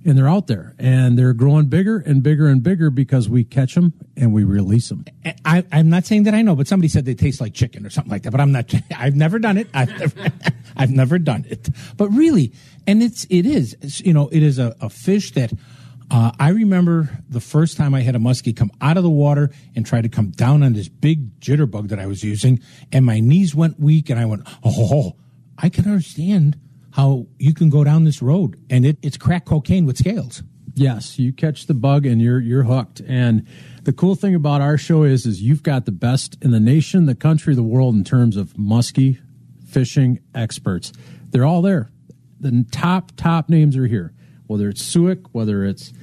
And 0.05 0.17
they're 0.17 0.27
out 0.27 0.47
there 0.47 0.75
and 0.77 1.17
they're 1.17 1.31
growing 1.31 1.67
bigger 1.67 1.97
and 1.97 2.21
bigger 2.21 2.49
and 2.49 2.61
bigger 2.61 2.89
because 2.89 3.29
we 3.29 3.45
catch 3.45 3.75
them 3.75 3.93
and 4.17 4.33
we 4.33 4.43
release 4.43 4.89
them. 4.89 5.05
I, 5.45 5.63
I'm 5.71 5.89
not 5.89 6.05
saying 6.05 6.23
that 6.23 6.33
I 6.33 6.41
know, 6.41 6.57
but 6.57 6.67
somebody 6.67 6.89
said 6.89 7.05
they 7.05 7.13
taste 7.13 7.39
like 7.39 7.53
chicken 7.53 7.85
or 7.85 7.89
something 7.89 8.11
like 8.11 8.23
that. 8.23 8.31
But 8.31 8.41
I'm 8.41 8.51
not. 8.51 8.73
I've 8.97 9.15
never 9.15 9.39
done 9.39 9.57
it. 9.57 9.69
I've 9.73 9.97
never, 9.97 10.31
I've 10.75 10.91
never 10.91 11.19
done 11.19 11.45
it. 11.47 11.69
But 11.95 12.09
really, 12.09 12.51
and 12.85 13.01
it's 13.01 13.25
it 13.29 13.45
is. 13.45 13.77
It's, 13.79 14.01
you 14.01 14.11
know, 14.11 14.27
it 14.27 14.43
is 14.43 14.59
a, 14.59 14.75
a 14.81 14.89
fish 14.89 15.31
that 15.33 15.53
uh, 16.11 16.31
I 16.37 16.49
remember 16.49 17.09
the 17.29 17.39
first 17.39 17.77
time 17.77 17.93
I 17.95 18.01
had 18.01 18.13
a 18.13 18.19
muskie 18.19 18.53
come 18.53 18.71
out 18.81 18.97
of 18.97 19.03
the 19.03 19.09
water 19.09 19.51
and 19.73 19.85
try 19.85 20.01
to 20.01 20.09
come 20.09 20.31
down 20.31 20.63
on 20.63 20.73
this 20.73 20.89
big 20.89 21.39
jitterbug 21.39 21.87
that 21.89 21.99
I 21.99 22.07
was 22.07 22.25
using, 22.25 22.59
and 22.91 23.05
my 23.05 23.21
knees 23.21 23.55
went 23.55 23.79
weak, 23.79 24.09
and 24.09 24.19
I 24.19 24.25
went, 24.25 24.47
oh, 24.65 25.15
I 25.57 25.69
can 25.69 25.85
understand 25.85 26.59
how 26.93 27.25
you 27.39 27.55
can 27.55 27.71
go 27.71 27.83
down 27.83 28.03
this 28.03 28.21
road, 28.21 28.55
and 28.69 28.85
it, 28.85 28.97
it's 29.01 29.17
crack 29.17 29.45
cocaine 29.45 29.85
with 29.85 29.97
scales. 29.97 30.43
Yes, 30.75 31.17
you 31.17 31.33
catch 31.33 31.65
the 31.65 31.73
bug 31.73 32.05
and 32.05 32.21
you're 32.21 32.39
you're 32.39 32.63
hooked. 32.63 33.01
And 33.07 33.47
the 33.83 33.93
cool 33.93 34.15
thing 34.15 34.33
about 34.33 34.61
our 34.61 34.77
show 34.77 35.03
is 35.03 35.25
is 35.25 35.41
you've 35.41 35.63
got 35.63 35.85
the 35.85 35.91
best 35.91 36.37
in 36.41 36.51
the 36.51 36.59
nation, 36.59 37.05
the 37.05 37.15
country, 37.15 37.53
the 37.55 37.63
world 37.63 37.95
in 37.95 38.03
terms 38.03 38.37
of 38.37 38.53
muskie 38.53 39.19
fishing 39.67 40.19
experts. 40.33 40.93
They're 41.29 41.45
all 41.45 41.61
there. 41.61 41.89
The 42.39 42.65
top 42.71 43.11
top 43.15 43.49
names 43.49 43.75
are 43.75 43.87
here. 43.87 44.13
Whether 44.47 44.69
it's 44.69 44.83
Suick, 44.83 45.27
whether 45.31 45.63
it's 45.63 45.93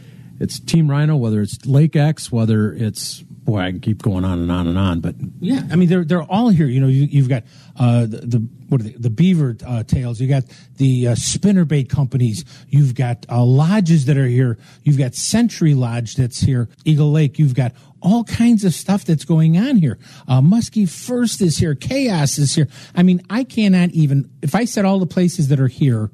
it's 0.40 0.58
Team 0.58 0.90
Rhino, 0.90 1.16
whether 1.16 1.40
it's 1.40 1.66
Lake 1.66 1.94
X, 1.94 2.32
whether 2.32 2.72
it's 2.72 3.24
boy, 3.50 3.60
I 3.60 3.70
can 3.70 3.80
keep 3.80 4.02
going 4.02 4.24
on 4.24 4.38
and 4.40 4.50
on 4.50 4.66
and 4.66 4.78
on. 4.78 5.00
But 5.00 5.16
Yeah, 5.40 5.62
I 5.70 5.76
mean 5.76 5.88
they're 5.88 6.04
they're 6.04 6.22
all 6.22 6.48
here. 6.50 6.66
You 6.66 6.80
know, 6.80 6.86
you, 6.86 7.04
you've 7.04 7.28
got 7.28 7.44
uh, 7.76 8.02
the, 8.02 8.18
the 8.18 8.48
what 8.68 8.80
are 8.80 8.84
they, 8.84 8.90
the 8.90 9.10
beaver 9.10 9.56
uh, 9.66 9.82
tails. 9.82 10.20
You 10.20 10.28
got 10.28 10.44
the 10.76 11.08
uh, 11.08 11.14
spinnerbait 11.14 11.88
companies. 11.88 12.44
You've 12.68 12.94
got 12.94 13.26
uh, 13.28 13.44
lodges 13.44 14.06
that 14.06 14.16
are 14.16 14.26
here. 14.26 14.58
You've 14.84 14.98
got 14.98 15.14
Century 15.14 15.74
Lodge 15.74 16.14
that's 16.14 16.40
here. 16.40 16.68
Eagle 16.84 17.10
Lake. 17.10 17.38
You've 17.38 17.54
got 17.54 17.72
all 18.00 18.24
kinds 18.24 18.64
of 18.64 18.72
stuff 18.72 19.04
that's 19.04 19.24
going 19.24 19.58
on 19.58 19.76
here. 19.76 19.98
Uh, 20.26 20.40
Muskie 20.40 20.88
First 20.88 21.42
is 21.42 21.58
here. 21.58 21.74
Chaos 21.74 22.38
is 22.38 22.54
here. 22.54 22.68
I 22.94 23.02
mean, 23.02 23.20
I 23.28 23.44
cannot 23.44 23.90
even 23.90 24.30
if 24.42 24.54
I 24.54 24.64
said 24.64 24.84
all 24.84 25.00
the 25.00 25.06
places 25.06 25.48
that 25.48 25.60
are 25.60 25.68
here, 25.68 26.10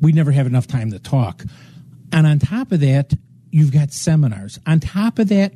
we'd 0.00 0.14
never 0.14 0.30
have 0.30 0.46
enough 0.46 0.66
time 0.66 0.92
to 0.92 0.98
talk. 0.98 1.44
And 2.12 2.26
on 2.26 2.38
top 2.38 2.72
of 2.72 2.80
that, 2.80 3.12
you've 3.50 3.72
got 3.72 3.92
seminars. 3.92 4.58
On 4.66 4.80
top 4.80 5.18
of 5.18 5.28
that, 5.28 5.52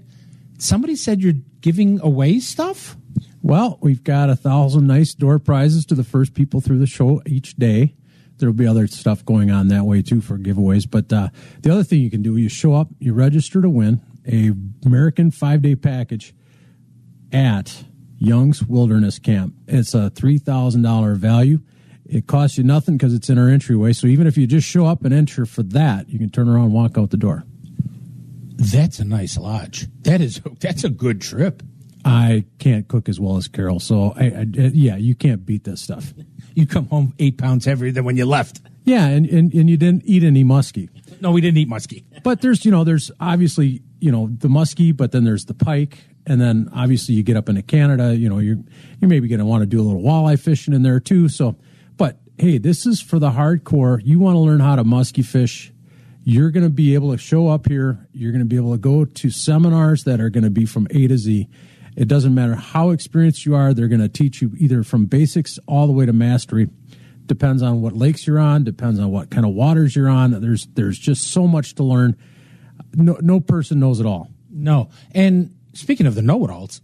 somebody 0.62 0.96
said 0.96 1.20
you're 1.20 1.35
giving 1.61 2.01
away 2.01 2.38
stuff. 2.40 2.96
Well, 3.42 3.79
we've 3.83 4.05
got 4.05 4.31
a 4.31 4.37
thousand 4.37 4.87
nice 4.87 5.14
door 5.14 5.38
prizes 5.38 5.85
to 5.87 5.94
the 5.94 6.05
first 6.05 6.35
people 6.35 6.61
through 6.61 6.79
the 6.79 6.87
show 6.87 7.20
each 7.27 7.57
day. 7.57 7.94
There'll 8.38 8.55
be 8.55 8.66
other 8.66 8.87
stuff 8.87 9.25
going 9.25 9.51
on 9.51 9.68
that 9.68 9.85
way 9.85 10.03
too 10.03 10.20
for 10.20 10.38
giveaways. 10.38 10.88
But 10.88 11.12
uh, 11.12 11.29
the 11.61 11.70
other 11.70 11.85
thing 11.85 12.01
you 12.01 12.11
can 12.11 12.22
do, 12.22 12.37
you 12.37 12.48
show 12.48 12.75
up, 12.75 12.88
you 12.98 13.12
register 13.12 13.61
to 13.61 13.68
win 13.68 14.01
a 14.27 14.53
American 14.87 15.31
five 15.31 15.62
day 15.62 15.75
package 15.75 16.35
at 17.33 17.85
Young's 18.18 18.62
Wilderness 18.62 19.18
Camp. 19.18 19.55
It's 19.66 19.94
a 19.94 20.11
three 20.11 20.38
thousand 20.38 20.83
dollar 20.83 21.14
value. 21.14 21.61
It 22.05 22.27
costs 22.27 22.59
you 22.59 22.64
nothing 22.64 22.96
because 22.96 23.14
it's 23.14 23.31
in 23.31 23.38
our 23.38 23.48
entryway. 23.48 23.92
So 23.92 24.07
even 24.07 24.27
if 24.27 24.37
you 24.37 24.46
just 24.46 24.66
show 24.66 24.87
up 24.87 25.05
and 25.05 25.14
enter 25.14 25.46
for 25.46 25.62
that, 25.64 26.09
you 26.09 26.18
can 26.18 26.31
turn 26.31 26.48
around 26.48 26.66
and 26.66 26.72
walk 26.72 26.98
out 26.98 27.11
the 27.11 27.16
door. 27.16 27.44
That's 28.57 28.99
a 28.99 29.05
nice 29.05 29.37
lodge. 29.38 29.87
That 30.03 30.21
is 30.21 30.41
that's 30.61 30.85
a 30.85 30.91
good 30.91 31.21
trip. 31.21 31.62
I 32.05 32.45
can't 32.59 32.88
cook 32.88 33.09
as 33.09 33.21
well 33.21 33.37
as 33.37 33.47
Carol, 33.49 33.79
so 33.79 34.12
I, 34.17 34.25
I, 34.25 34.41
uh, 34.41 34.71
yeah, 34.73 34.97
you 34.97 35.15
can't 35.15 35.47
beat 35.47 35.65
this 35.65 35.81
stuff. 35.81 36.12
You 36.55 36.67
come 36.67 36.87
home 36.87 37.15
eight 37.19 37.38
pounds 37.38 37.65
heavier 37.65 37.93
than 37.93 38.05
when 38.05 38.17
you 38.17 38.27
left. 38.27 38.61
Yeah, 38.85 39.07
and, 39.07 39.27
and, 39.27 39.55
and 39.55 39.71
you 39.71 39.77
didn't 39.77 40.03
eat 40.05 40.25
any 40.25 40.43
muskie. 40.43 40.88
No, 41.21 41.31
we 41.31 41.41
didn't 41.41 41.59
eat 41.59 41.69
muskie. 41.69 42.05
But 42.25 42.41
there's, 42.41 42.65
you 42.65 42.73
know, 42.73 42.83
there's 42.83 43.12
obviously, 43.21 43.83
you 44.01 44.11
know, 44.11 44.29
the 44.29 44.49
muskie, 44.49 44.97
but 44.97 45.12
then 45.12 45.23
there's 45.23 45.45
the 45.45 45.55
pike, 45.55 45.99
and 46.27 46.41
then 46.41 46.69
obviously 46.75 47.15
you 47.15 47.23
get 47.23 47.37
up 47.37 47.49
into 47.49 47.62
Canada, 47.62 48.17
you 48.17 48.29
know, 48.29 48.38
you're 48.38 48.59
you're 49.01 49.09
maybe 49.09 49.29
going 49.29 49.38
to 49.38 49.45
want 49.45 49.62
to 49.62 49.67
do 49.67 49.81
a 49.81 49.85
little 49.85 50.03
walleye 50.03 50.38
fishing 50.38 50.75
in 50.75 50.83
there 50.83 50.99
too. 50.99 51.29
So, 51.29 51.57
but 51.97 52.19
hey, 52.38 52.59
this 52.59 52.87
is 52.87 53.01
for 53.01 53.21
the 53.21 53.31
hardcore. 53.31 54.01
You 54.05 54.19
want 54.19 54.35
to 54.35 54.41
learn 54.41 54.61
how 54.61 54.75
to 54.75 54.85
muskie 54.85 55.25
fish. 55.25 55.72
You're 56.25 56.51
going 56.51 56.65
to 56.65 56.71
be 56.71 56.95
able 56.95 57.11
to 57.13 57.19
show 57.19 57.49
up 57.49 57.69
here. 57.69 58.07
You're 58.13 58.33
going 58.33 58.43
to 58.43 58.49
be 58.49 58.57
able 58.57 58.73
to 58.73 58.79
go 58.79 59.05
to 59.05 59.31
seminars 59.31 60.05
that 60.05 60.21
are 60.21 60.31
going 60.31 60.45
to 60.45 60.51
be 60.51 60.67
from 60.67 60.87
A 60.91 61.09
to 61.09 61.19
Z. 61.19 61.49
It 61.97 62.09
doesn't 62.09 62.35
matter 62.35 62.55
how 62.55 62.91
experienced 62.91 63.45
you 63.45 63.55
are. 63.55 63.75
They're 63.75 63.89
going 63.89 64.01
to 64.01 64.09
teach 64.09 64.41
you 64.41 64.53
either 64.57 64.83
from 64.83 65.07
basics 65.07 65.59
all 65.67 65.87
the 65.87 65.93
way 65.93 66.07
to 66.07 66.13
mastery. 66.13 66.69
Depends 67.27 67.63
on 67.63 67.83
what 67.83 67.93
lakes 67.95 68.27
you're 68.27 68.39
on. 68.39 68.65
Depends 68.65 68.99
on 68.99 69.11
what 69.11 69.31
kind 69.31 69.45
of 69.45 69.53
waters 69.53 69.95
you're 69.95 70.09
on. 70.09 70.41
There's 70.41 70.67
there's 70.75 70.99
just 70.99 71.31
so 71.31 71.47
much 71.47 71.75
to 71.77 71.83
learn. 71.83 72.17
No 72.95 73.17
no 73.21 73.41
person 73.41 73.81
knows 73.81 74.01
it 74.01 74.07
all. 74.07 74.31
No. 74.51 74.91
And 75.13 75.55
speaking 75.73 76.07
of 76.07 76.15
the 76.15 76.23
know-it-alls, 76.23 76.81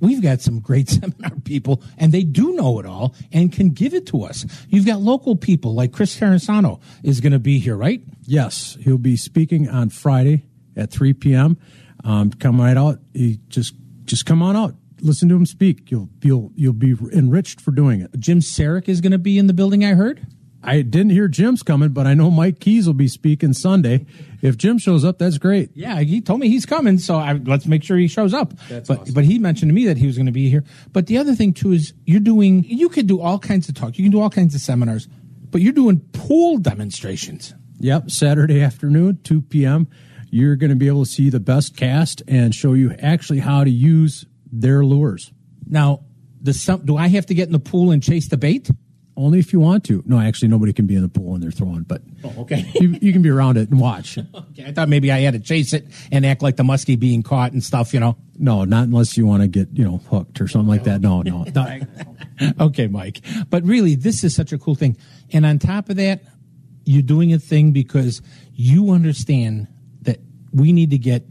we've 0.00 0.22
got 0.22 0.40
some 0.40 0.60
great 0.60 0.88
seminar 0.88 1.32
people, 1.44 1.82
and 1.96 2.12
they 2.12 2.22
do 2.22 2.54
know 2.54 2.78
it 2.80 2.86
all 2.86 3.14
and 3.32 3.52
can 3.52 3.70
give 3.70 3.94
it 3.94 4.06
to 4.08 4.24
us. 4.24 4.44
You've 4.68 4.86
got 4.86 5.00
local 5.00 5.36
people 5.36 5.74
like 5.74 5.92
Chris 5.92 6.18
Terrasano 6.18 6.80
is 7.02 7.20
going 7.20 7.32
to 7.32 7.38
be 7.38 7.58
here, 7.58 7.76
right? 7.76 8.02
Yes, 8.28 8.76
he'll 8.82 8.98
be 8.98 9.16
speaking 9.16 9.70
on 9.70 9.88
Friday 9.88 10.44
at 10.76 10.90
3 10.90 11.14
p.m. 11.14 11.56
Um, 12.04 12.30
come 12.30 12.60
right 12.60 12.76
out. 12.76 12.98
He 13.14 13.40
just 13.48 13.74
just 14.04 14.26
come 14.26 14.42
on 14.42 14.54
out. 14.54 14.74
Listen 15.00 15.30
to 15.30 15.34
him 15.34 15.46
speak. 15.46 15.90
You'll 15.90 16.10
you'll 16.22 16.52
you'll 16.54 16.74
be 16.74 16.94
enriched 17.10 17.58
for 17.58 17.70
doing 17.70 18.02
it. 18.02 18.10
Jim 18.18 18.40
Saric 18.40 18.86
is 18.86 19.00
going 19.00 19.12
to 19.12 19.18
be 19.18 19.38
in 19.38 19.46
the 19.46 19.54
building. 19.54 19.82
I 19.82 19.94
heard. 19.94 20.26
I 20.62 20.82
didn't 20.82 21.10
hear 21.10 21.26
Jim's 21.26 21.62
coming, 21.62 21.90
but 21.90 22.06
I 22.06 22.12
know 22.12 22.30
Mike 22.30 22.60
Keys 22.60 22.86
will 22.86 22.92
be 22.92 23.08
speaking 23.08 23.54
Sunday. 23.54 24.04
If 24.42 24.58
Jim 24.58 24.76
shows 24.76 25.06
up, 25.06 25.18
that's 25.18 25.38
great. 25.38 25.70
Yeah, 25.72 26.00
he 26.00 26.20
told 26.20 26.40
me 26.40 26.48
he's 26.48 26.66
coming, 26.66 26.98
so 26.98 27.16
I, 27.16 27.32
let's 27.32 27.64
make 27.64 27.82
sure 27.82 27.96
he 27.96 28.08
shows 28.08 28.34
up. 28.34 28.52
That's 28.68 28.88
but 28.88 29.00
awesome. 29.00 29.14
but 29.14 29.24
he 29.24 29.38
mentioned 29.38 29.70
to 29.70 29.74
me 29.74 29.86
that 29.86 29.96
he 29.96 30.06
was 30.06 30.16
going 30.16 30.26
to 30.26 30.32
be 30.32 30.50
here. 30.50 30.64
But 30.92 31.06
the 31.06 31.16
other 31.16 31.34
thing 31.34 31.54
too 31.54 31.72
is 31.72 31.94
you're 32.04 32.20
doing. 32.20 32.64
You 32.64 32.90
could 32.90 33.06
do 33.06 33.22
all 33.22 33.38
kinds 33.38 33.70
of 33.70 33.74
talk. 33.74 33.96
You 33.96 34.04
can 34.04 34.12
do 34.12 34.20
all 34.20 34.28
kinds 34.28 34.54
of 34.54 34.60
seminars, 34.60 35.08
but 35.50 35.62
you're 35.62 35.72
doing 35.72 36.00
pool 36.12 36.58
demonstrations. 36.58 37.54
Yep, 37.80 38.10
Saturday 38.10 38.60
afternoon, 38.60 39.20
2 39.22 39.42
p.m. 39.42 39.88
You're 40.30 40.56
going 40.56 40.70
to 40.70 40.76
be 40.76 40.88
able 40.88 41.04
to 41.04 41.10
see 41.10 41.30
the 41.30 41.40
best 41.40 41.76
cast 41.76 42.22
and 42.28 42.54
show 42.54 42.74
you 42.74 42.92
actually 42.98 43.38
how 43.38 43.64
to 43.64 43.70
use 43.70 44.26
their 44.50 44.84
lures. 44.84 45.32
Now, 45.66 46.00
the 46.40 46.80
do 46.84 46.96
I 46.96 47.08
have 47.08 47.26
to 47.26 47.34
get 47.34 47.46
in 47.46 47.52
the 47.52 47.58
pool 47.58 47.90
and 47.90 48.02
chase 48.02 48.28
the 48.28 48.36
bait? 48.36 48.70
Only 49.16 49.40
if 49.40 49.52
you 49.52 49.58
want 49.58 49.82
to. 49.86 50.02
No, 50.06 50.20
actually, 50.20 50.46
nobody 50.48 50.72
can 50.72 50.86
be 50.86 50.94
in 50.94 51.02
the 51.02 51.08
pool 51.08 51.32
when 51.32 51.40
they're 51.40 51.50
throwing, 51.50 51.82
but 51.82 52.02
Oh, 52.22 52.32
okay. 52.42 52.70
you, 52.80 52.96
you 53.00 53.12
can 53.12 53.22
be 53.22 53.28
around 53.30 53.56
it 53.56 53.68
and 53.68 53.80
watch. 53.80 54.18
Okay, 54.50 54.64
I 54.66 54.72
thought 54.72 54.88
maybe 54.88 55.12
I 55.12 55.20
had 55.20 55.34
to 55.34 55.40
chase 55.40 55.72
it 55.72 55.86
and 56.10 56.26
act 56.26 56.42
like 56.42 56.56
the 56.56 56.62
muskie 56.62 56.98
being 56.98 57.22
caught 57.22 57.52
and 57.52 57.62
stuff. 57.62 57.94
You 57.94 58.00
know. 58.00 58.16
No, 58.36 58.64
not 58.64 58.84
unless 58.84 59.16
you 59.16 59.26
want 59.26 59.42
to 59.42 59.48
get 59.48 59.68
you 59.72 59.84
know 59.84 59.98
hooked 59.98 60.40
or 60.40 60.48
something 60.48 60.68
like 60.68 60.84
that. 60.84 61.00
No. 61.00 61.22
no. 61.22 61.80
okay, 62.60 62.86
Mike. 62.86 63.20
But 63.50 63.64
really, 63.64 63.94
this 63.94 64.24
is 64.24 64.34
such 64.34 64.52
a 64.52 64.58
cool 64.58 64.74
thing. 64.74 64.96
And 65.32 65.46
on 65.46 65.58
top 65.58 65.88
of 65.90 65.96
that, 65.96 66.22
you're 66.88 67.02
doing 67.02 67.34
a 67.34 67.38
thing 67.38 67.72
because 67.72 68.22
you 68.54 68.92
understand 68.92 69.68
that 70.02 70.18
we 70.52 70.72
need 70.72 70.90
to 70.90 70.98
get 70.98 71.22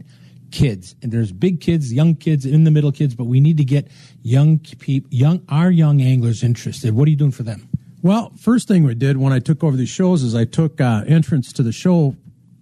kids, 0.52 0.94
and 1.02 1.10
there's 1.10 1.32
big 1.32 1.60
kids, 1.60 1.92
young 1.92 2.14
kids, 2.14 2.46
in 2.46 2.62
the 2.62 2.70
middle 2.70 2.92
kids, 2.92 3.14
but 3.14 3.24
we 3.24 3.40
need 3.40 3.56
to 3.56 3.64
get 3.64 3.88
young 4.22 4.60
people, 4.60 5.10
young 5.12 5.44
our 5.48 5.70
young 5.70 6.00
anglers 6.00 6.44
interested. 6.44 6.94
What 6.94 7.08
are 7.08 7.10
you 7.10 7.16
doing 7.16 7.32
for 7.32 7.42
them? 7.42 7.68
Well, 8.02 8.32
first 8.38 8.68
thing 8.68 8.84
we 8.84 8.94
did 8.94 9.16
when 9.16 9.32
I 9.32 9.40
took 9.40 9.64
over 9.64 9.76
these 9.76 9.88
shows 9.88 10.22
is 10.22 10.36
I 10.36 10.44
took 10.44 10.80
uh, 10.80 11.02
entrance 11.08 11.52
to 11.54 11.64
the 11.64 11.72
show, 11.72 12.14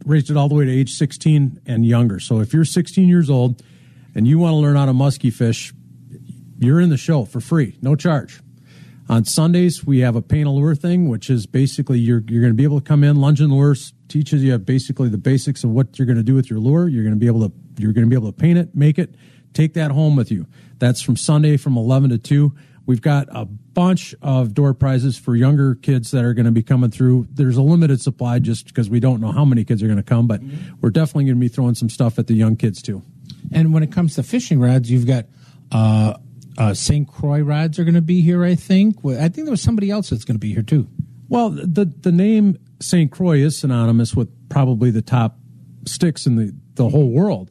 raised 0.07 0.31
it 0.31 0.39
all 0.39 0.49
the 0.49 0.55
way 0.55 0.65
to 0.65 0.73
age 0.73 0.93
16 0.93 1.61
and 1.67 1.85
younger. 1.85 2.19
So 2.19 2.41
if 2.41 2.55
you're 2.55 2.65
16 2.65 3.07
years 3.07 3.29
old 3.29 3.63
and 4.15 4.27
you 4.27 4.39
want 4.39 4.53
to 4.53 4.57
learn 4.57 4.77
how 4.77 4.87
to 4.87 4.95
musky 4.95 5.31
fish, 5.31 5.75
you're 6.59 6.81
in 6.81 6.89
the 6.89 6.97
show 6.97 7.27
for 7.27 7.41
free, 7.41 7.77
no 7.83 7.95
charge. 7.95 8.41
On 9.09 9.25
Sundays, 9.25 9.87
we 9.87 10.01
have 10.01 10.17
a 10.17 10.23
paint 10.23 10.49
a 10.49 10.51
lure 10.51 10.75
thing, 10.75 11.09
which 11.09 11.31
is 11.31 11.47
basically 11.47 11.99
you're 11.99 12.23
you're 12.29 12.41
going 12.41 12.53
to 12.53 12.57
be 12.57 12.65
able 12.65 12.81
to 12.81 12.85
come 12.85 13.05
in, 13.05 13.17
lunge 13.17 13.41
and 13.41 13.53
lures, 13.53 13.93
teaches 14.09 14.43
you 14.43 14.59
basically 14.59 15.09
the 15.09 15.19
basics 15.19 15.63
of 15.63 15.71
what 15.71 15.99
you're 15.99 16.07
going 16.07 16.17
to 16.17 16.25
do 16.25 16.35
with 16.35 16.51
your 16.51 16.59
lure. 16.59 16.89
You're 16.89 17.05
going 17.05 17.15
to 17.15 17.21
be 17.21 17.29
able 17.29 17.49
to 17.49 17.55
you're 17.79 17.93
going 17.93 18.05
to 18.05 18.11
be 18.11 18.17
able 18.17 18.33
to 18.33 18.37
paint 18.37 18.59
it, 18.59 18.75
make 18.75 18.99
it, 18.99 19.15
take 19.53 19.75
that 19.75 19.93
home 19.93 20.17
with 20.17 20.33
you. 20.33 20.47
That's 20.79 21.01
from 21.01 21.17
Sunday 21.17 21.57
from 21.57 21.77
11 21.77 22.11
to 22.11 22.19
2. 22.19 22.53
We've 22.87 23.01
got 23.01 23.29
a 23.31 23.45
bunch 23.45 24.15
of 24.23 24.55
door 24.55 24.73
prizes 24.73 25.19
for 25.19 25.35
younger 25.35 25.75
kids 25.75 26.13
that 26.13 26.25
are 26.25 26.35
going 26.35 26.47
to 26.47 26.53
be 26.53 26.63
coming 26.63 26.91
through. 26.91 27.27
There's 27.33 27.57
a 27.57 27.63
limited 27.63 28.01
supply 28.01 28.39
just 28.39 28.67
because 28.67 28.89
we 28.89 29.01
don't 29.01 29.21
know 29.21 29.33
how 29.33 29.45
many 29.45 29.65
kids 29.65 29.83
are 29.83 29.87
going 29.87 29.99
to 29.99 30.05
come, 30.05 30.29
but 30.29 30.41
we're 30.81 30.91
definitely 30.91 31.25
going 31.25 31.37
to 31.37 31.41
be 31.41 31.49
throwing 31.49 31.75
some 31.75 31.91
stuff 31.91 32.19
at 32.19 32.29
the 32.29 32.35
young 32.35 32.57
kids 32.57 32.81
too. 32.81 33.03
And 33.53 33.73
when 33.73 33.83
it 33.83 33.91
comes 33.91 34.15
to 34.17 34.23
fishing 34.23 34.61
rods, 34.61 34.91
you've 34.91 35.07
got 35.07 35.27
uh, 35.73 36.15
uh, 36.59 36.75
St. 36.75 37.07
Croix 37.07 37.41
rods 37.41 37.79
are 37.79 37.85
going 37.85 37.95
to 37.95 38.03
be 38.03 38.21
here. 38.21 38.45
I 38.45 38.55
think. 38.55 39.05
I 39.05 39.29
think 39.29 39.45
there 39.45 39.51
was 39.51 39.63
somebody 39.63 39.91
else 39.91 40.11
that's 40.11 40.25
going 40.25 40.37
to 40.37 40.41
be 40.41 40.53
here 40.53 40.63
too. 40.63 40.89
Well, 41.29 41.51
the 41.51 41.85
the 41.85 42.13
name 42.13 42.59
St. 42.81 43.11
Croix 43.11 43.39
is 43.39 43.59
synonymous 43.59 44.15
with 44.15 44.29
probably 44.49 44.91
the 44.91 45.03
top 45.03 45.39
sticks 45.87 46.27
in 46.27 46.37
the, 46.37 46.55
the 46.75 46.89
whole 46.89 47.11
world, 47.11 47.51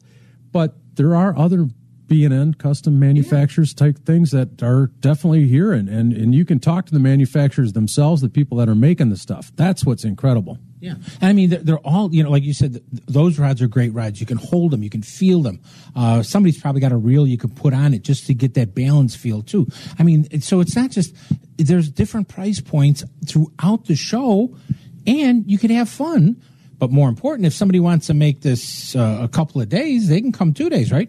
but 0.52 0.76
there 0.94 1.14
are 1.14 1.36
other 1.36 1.68
B 2.06 2.24
and 2.24 2.32
N 2.32 2.54
custom 2.54 2.98
manufacturers 2.98 3.74
type 3.74 3.98
things 4.04 4.30
that 4.30 4.62
are 4.62 4.86
definitely 5.00 5.48
here, 5.48 5.72
and, 5.72 5.88
and 5.88 6.12
and 6.12 6.34
you 6.34 6.44
can 6.44 6.60
talk 6.60 6.86
to 6.86 6.92
the 6.92 7.00
manufacturers 7.00 7.72
themselves, 7.72 8.22
the 8.22 8.28
people 8.28 8.56
that 8.58 8.68
are 8.68 8.74
making 8.74 9.10
the 9.10 9.16
stuff. 9.16 9.52
That's 9.56 9.84
what's 9.84 10.04
incredible. 10.04 10.58
Yeah, 10.78 10.94
I 11.22 11.32
mean 11.32 11.50
they're, 11.50 11.78
all 11.78 12.14
you 12.14 12.22
know, 12.22 12.30
like 12.30 12.42
you 12.42 12.52
said, 12.52 12.72
th- 12.72 12.84
those 13.06 13.38
rods 13.38 13.62
are 13.62 13.68
great 13.68 13.94
rods. 13.94 14.20
You 14.20 14.26
can 14.26 14.36
hold 14.36 14.72
them, 14.72 14.82
you 14.82 14.90
can 14.90 15.02
feel 15.02 15.42
them. 15.42 15.60
Uh, 15.94 16.22
somebody's 16.22 16.60
probably 16.60 16.80
got 16.80 16.92
a 16.92 16.96
reel 16.96 17.26
you 17.26 17.38
could 17.38 17.56
put 17.56 17.72
on 17.72 17.94
it 17.94 18.02
just 18.02 18.26
to 18.26 18.34
get 18.34 18.54
that 18.54 18.74
balance 18.74 19.16
feel 19.16 19.42
too. 19.42 19.66
I 19.98 20.02
mean, 20.02 20.40
so 20.40 20.60
it's 20.60 20.76
not 20.76 20.90
just 20.90 21.14
there's 21.56 21.88
different 21.88 22.28
price 22.28 22.60
points 22.60 23.04
throughout 23.26 23.86
the 23.86 23.96
show, 23.96 24.54
and 25.06 25.50
you 25.50 25.58
can 25.58 25.70
have 25.70 25.88
fun. 25.88 26.36
But 26.78 26.90
more 26.90 27.08
important, 27.08 27.46
if 27.46 27.54
somebody 27.54 27.80
wants 27.80 28.08
to 28.08 28.14
make 28.14 28.42
this 28.42 28.94
uh, 28.94 29.20
a 29.22 29.28
couple 29.28 29.62
of 29.62 29.70
days, 29.70 30.08
they 30.08 30.20
can 30.20 30.30
come 30.30 30.52
two 30.52 30.68
days, 30.68 30.92
right? 30.92 31.08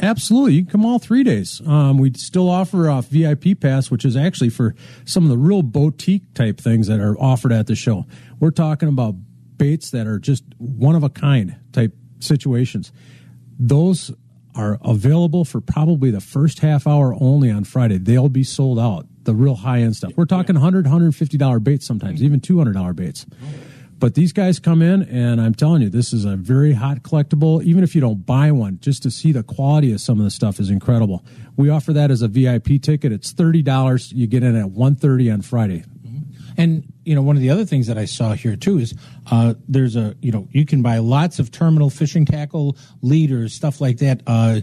Absolutely, 0.00 0.54
you 0.54 0.62
can 0.62 0.70
come 0.72 0.84
all 0.84 0.98
three 0.98 1.24
days. 1.24 1.62
Um, 1.66 1.98
we 1.98 2.12
still 2.14 2.50
offer 2.50 2.88
a 2.88 3.00
VIP 3.02 3.58
pass, 3.60 3.90
which 3.90 4.04
is 4.04 4.16
actually 4.16 4.50
for 4.50 4.74
some 5.04 5.24
of 5.24 5.30
the 5.30 5.38
real 5.38 5.62
boutique 5.62 6.34
type 6.34 6.60
things 6.60 6.86
that 6.88 7.00
are 7.00 7.18
offered 7.18 7.52
at 7.52 7.66
the 7.66 7.74
show. 7.74 8.06
We're 8.38 8.50
talking 8.50 8.88
about 8.88 9.14
baits 9.56 9.90
that 9.90 10.06
are 10.06 10.18
just 10.18 10.44
one 10.58 10.94
of 10.94 11.02
a 11.02 11.08
kind 11.08 11.56
type 11.72 11.94
situations. 12.20 12.92
Those 13.58 14.12
are 14.54 14.78
available 14.82 15.44
for 15.44 15.60
probably 15.60 16.10
the 16.10 16.20
first 16.20 16.60
half 16.60 16.86
hour 16.86 17.14
only 17.20 17.50
on 17.50 17.64
Friday. 17.64 17.98
They'll 17.98 18.28
be 18.28 18.44
sold 18.44 18.78
out. 18.78 19.06
The 19.24 19.34
real 19.34 19.56
high 19.56 19.80
end 19.80 19.96
stuff. 19.96 20.12
We're 20.16 20.24
talking 20.24 20.54
100 20.54 20.86
$150 20.86 21.64
baits 21.64 21.84
sometimes, 21.84 22.22
even 22.22 22.40
$200 22.40 22.94
baits. 22.94 23.26
But 23.98 24.14
these 24.14 24.32
guys 24.32 24.58
come 24.58 24.82
in, 24.82 25.02
and 25.04 25.40
I'm 25.40 25.54
telling 25.54 25.80
you, 25.80 25.88
this 25.88 26.12
is 26.12 26.24
a 26.24 26.36
very 26.36 26.74
hot 26.74 27.02
collectible. 27.02 27.62
Even 27.62 27.82
if 27.82 27.94
you 27.94 28.00
don't 28.00 28.26
buy 28.26 28.52
one, 28.52 28.78
just 28.80 29.02
to 29.04 29.10
see 29.10 29.32
the 29.32 29.42
quality 29.42 29.92
of 29.92 30.00
some 30.00 30.18
of 30.18 30.24
the 30.24 30.30
stuff 30.30 30.60
is 30.60 30.68
incredible. 30.68 31.24
We 31.56 31.70
offer 31.70 31.94
that 31.94 32.10
as 32.10 32.20
a 32.20 32.28
VIP 32.28 32.82
ticket. 32.82 33.12
It's 33.12 33.32
thirty 33.32 33.62
dollars. 33.62 34.12
You 34.12 34.26
get 34.26 34.42
in 34.42 34.54
at 34.54 34.66
1.30 34.66 35.32
on 35.32 35.42
Friday. 35.42 35.84
And 36.56 36.92
you 37.04 37.14
know, 37.14 37.22
one 37.22 37.36
of 37.36 37.42
the 37.42 37.50
other 37.50 37.64
things 37.64 37.86
that 37.86 37.98
I 37.98 38.06
saw 38.06 38.32
here 38.32 38.56
too 38.56 38.78
is 38.78 38.94
uh, 39.30 39.54
there's 39.68 39.96
a 39.96 40.16
you 40.20 40.32
know 40.32 40.48
you 40.50 40.64
can 40.64 40.82
buy 40.82 40.98
lots 40.98 41.38
of 41.38 41.50
terminal 41.50 41.90
fishing 41.90 42.24
tackle 42.24 42.76
leaders, 43.02 43.54
stuff 43.54 43.80
like 43.80 43.98
that. 43.98 44.22
Uh, 44.26 44.60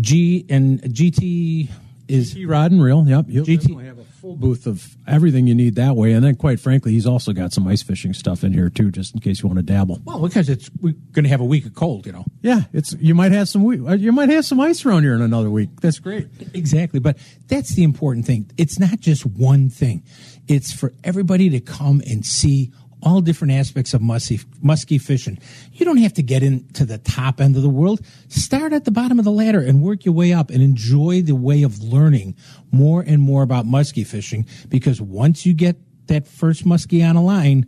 G 0.00 0.46
and 0.48 0.80
GT 0.82 1.68
is 2.08 2.34
T 2.34 2.46
Rod 2.46 2.72
and 2.72 2.82
Reel. 2.82 3.04
Yep. 3.06 3.28
He'll 3.28 3.44
GT 3.44 3.58
definitely 3.58 3.84
have 3.86 3.98
a 3.98 4.04
full 4.24 4.36
booth 4.36 4.66
of 4.66 4.96
everything 5.06 5.46
you 5.46 5.54
need 5.54 5.74
that 5.74 5.96
way. 5.96 6.12
And 6.12 6.24
then, 6.24 6.34
quite 6.34 6.58
frankly, 6.58 6.92
he's 6.92 7.04
also 7.04 7.34
got 7.34 7.52
some 7.52 7.68
ice 7.68 7.82
fishing 7.82 8.14
stuff 8.14 8.42
in 8.42 8.54
here 8.54 8.70
too, 8.70 8.90
just 8.90 9.12
in 9.12 9.20
case 9.20 9.42
you 9.42 9.48
want 9.50 9.58
to 9.58 9.62
dabble. 9.62 10.00
well 10.06 10.18
because 10.20 10.48
it's 10.48 10.70
we're 10.80 10.94
going 11.12 11.24
to 11.24 11.28
have 11.28 11.42
a 11.42 11.44
week 11.44 11.66
of 11.66 11.74
cold, 11.74 12.06
you 12.06 12.12
know. 12.12 12.24
Yeah, 12.40 12.62
it's 12.72 12.94
you 12.94 13.14
might 13.14 13.32
have 13.32 13.50
some 13.50 13.66
uh, 13.66 13.92
you 13.92 14.12
might 14.12 14.30
have 14.30 14.46
some 14.46 14.60
ice 14.60 14.86
around 14.86 15.02
here 15.02 15.14
in 15.14 15.20
another 15.20 15.50
week. 15.50 15.78
That's 15.82 15.98
great. 15.98 16.28
Exactly, 16.54 17.00
but 17.00 17.18
that's 17.48 17.74
the 17.74 17.82
important 17.82 18.24
thing. 18.24 18.50
It's 18.56 18.78
not 18.78 18.98
just 18.98 19.26
one 19.26 19.68
thing. 19.68 20.02
It's 20.48 20.72
for 20.72 20.94
everybody 21.04 21.50
to 21.50 21.60
come 21.60 22.00
and 22.06 22.24
see 22.24 22.72
all 23.04 23.20
different 23.20 23.52
aspects 23.52 23.94
of 23.94 24.00
musky, 24.00 24.40
musky 24.62 24.98
fishing. 24.98 25.38
You 25.72 25.84
don't 25.84 25.98
have 25.98 26.14
to 26.14 26.22
get 26.22 26.42
into 26.42 26.84
the 26.84 26.98
top 26.98 27.40
end 27.40 27.56
of 27.56 27.62
the 27.62 27.68
world. 27.68 28.00
Start 28.28 28.72
at 28.72 28.84
the 28.84 28.90
bottom 28.90 29.18
of 29.18 29.24
the 29.24 29.30
ladder 29.30 29.60
and 29.60 29.82
work 29.82 30.04
your 30.04 30.14
way 30.14 30.32
up 30.32 30.50
and 30.50 30.62
enjoy 30.62 31.22
the 31.22 31.34
way 31.34 31.62
of 31.62 31.82
learning 31.82 32.34
more 32.72 33.02
and 33.02 33.20
more 33.20 33.42
about 33.42 33.66
musky 33.66 34.04
fishing 34.04 34.46
because 34.68 35.00
once 35.00 35.46
you 35.46 35.54
get 35.54 35.76
that 36.06 36.26
first 36.26 36.66
musky 36.66 37.02
on 37.02 37.16
a 37.16 37.22
line, 37.22 37.66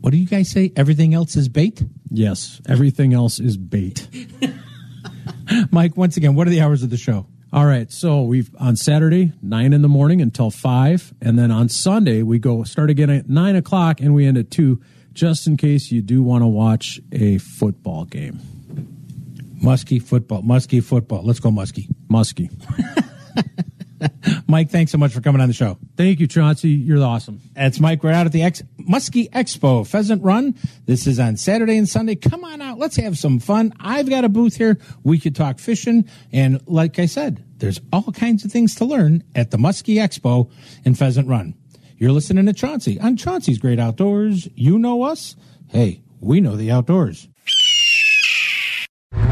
what 0.00 0.10
do 0.10 0.18
you 0.18 0.26
guys 0.26 0.50
say? 0.50 0.72
Everything 0.76 1.14
else 1.14 1.34
is 1.36 1.48
bait? 1.48 1.82
Yes, 2.10 2.60
everything 2.68 3.12
else 3.12 3.40
is 3.40 3.56
bait. 3.56 4.08
Mike, 5.70 5.96
once 5.96 6.16
again, 6.16 6.34
what 6.34 6.46
are 6.46 6.50
the 6.50 6.60
hours 6.60 6.82
of 6.82 6.90
the 6.90 6.96
show? 6.96 7.26
All 7.52 7.64
right, 7.64 7.90
so 7.92 8.22
we've 8.22 8.50
on 8.58 8.76
Saturday 8.76 9.32
nine 9.40 9.72
in 9.72 9.80
the 9.82 9.88
morning 9.88 10.20
until 10.20 10.50
five, 10.50 11.14
and 11.22 11.38
then 11.38 11.50
on 11.50 11.68
Sunday 11.68 12.22
we 12.22 12.38
go 12.38 12.64
start 12.64 12.90
again 12.90 13.08
at 13.08 13.28
nine 13.28 13.56
o'clock 13.56 14.00
and 14.00 14.14
we 14.14 14.26
end 14.26 14.36
at 14.36 14.50
two, 14.50 14.80
just 15.12 15.46
in 15.46 15.56
case 15.56 15.92
you 15.92 16.02
do 16.02 16.22
want 16.22 16.42
to 16.42 16.46
watch 16.46 17.00
a 17.12 17.38
football 17.38 18.04
game. 18.04 18.40
Musky 19.62 19.98
football. 19.98 20.42
Musky 20.42 20.80
football. 20.80 21.22
Let's 21.22 21.40
go 21.40 21.50
musky. 21.50 21.88
Muskie. 22.10 22.50
Mike, 24.48 24.70
thanks 24.70 24.92
so 24.92 24.98
much 24.98 25.12
for 25.12 25.20
coming 25.20 25.40
on 25.40 25.48
the 25.48 25.54
show. 25.54 25.78
Thank 25.96 26.20
you, 26.20 26.26
Chauncey. 26.26 26.70
You're 26.70 27.02
awesome. 27.02 27.40
That's 27.54 27.80
Mike. 27.80 28.02
We're 28.02 28.12
out 28.12 28.26
at 28.26 28.32
the 28.32 28.42
Ex- 28.42 28.62
Muskie 28.86 29.30
Expo 29.30 29.86
Pheasant 29.86 30.22
Run. 30.22 30.54
This 30.86 31.06
is 31.06 31.18
on 31.18 31.36
Saturday 31.36 31.76
and 31.76 31.88
Sunday. 31.88 32.14
Come 32.14 32.44
on 32.44 32.62
out. 32.62 32.78
Let's 32.78 32.96
have 32.96 33.18
some 33.18 33.38
fun. 33.38 33.72
I've 33.80 34.08
got 34.08 34.24
a 34.24 34.28
booth 34.28 34.56
here. 34.56 34.78
We 35.02 35.18
could 35.18 35.34
talk 35.34 35.58
fishing. 35.58 36.08
And 36.32 36.60
like 36.66 36.98
I 36.98 37.06
said, 37.06 37.44
there's 37.58 37.80
all 37.92 38.12
kinds 38.12 38.44
of 38.44 38.52
things 38.52 38.74
to 38.76 38.84
learn 38.84 39.24
at 39.34 39.50
the 39.50 39.56
Muskie 39.56 39.96
Expo 39.96 40.50
in 40.84 40.94
Pheasant 40.94 41.28
Run. 41.28 41.54
You're 41.98 42.12
listening 42.12 42.46
to 42.46 42.52
Chauncey 42.52 43.00
on 43.00 43.16
Chauncey's 43.16 43.58
Great 43.58 43.78
Outdoors. 43.78 44.48
You 44.54 44.78
know 44.78 45.02
us. 45.02 45.34
Hey, 45.68 46.02
we 46.20 46.40
know 46.40 46.56
the 46.56 46.70
outdoors. 46.70 47.28
That's 49.12 49.26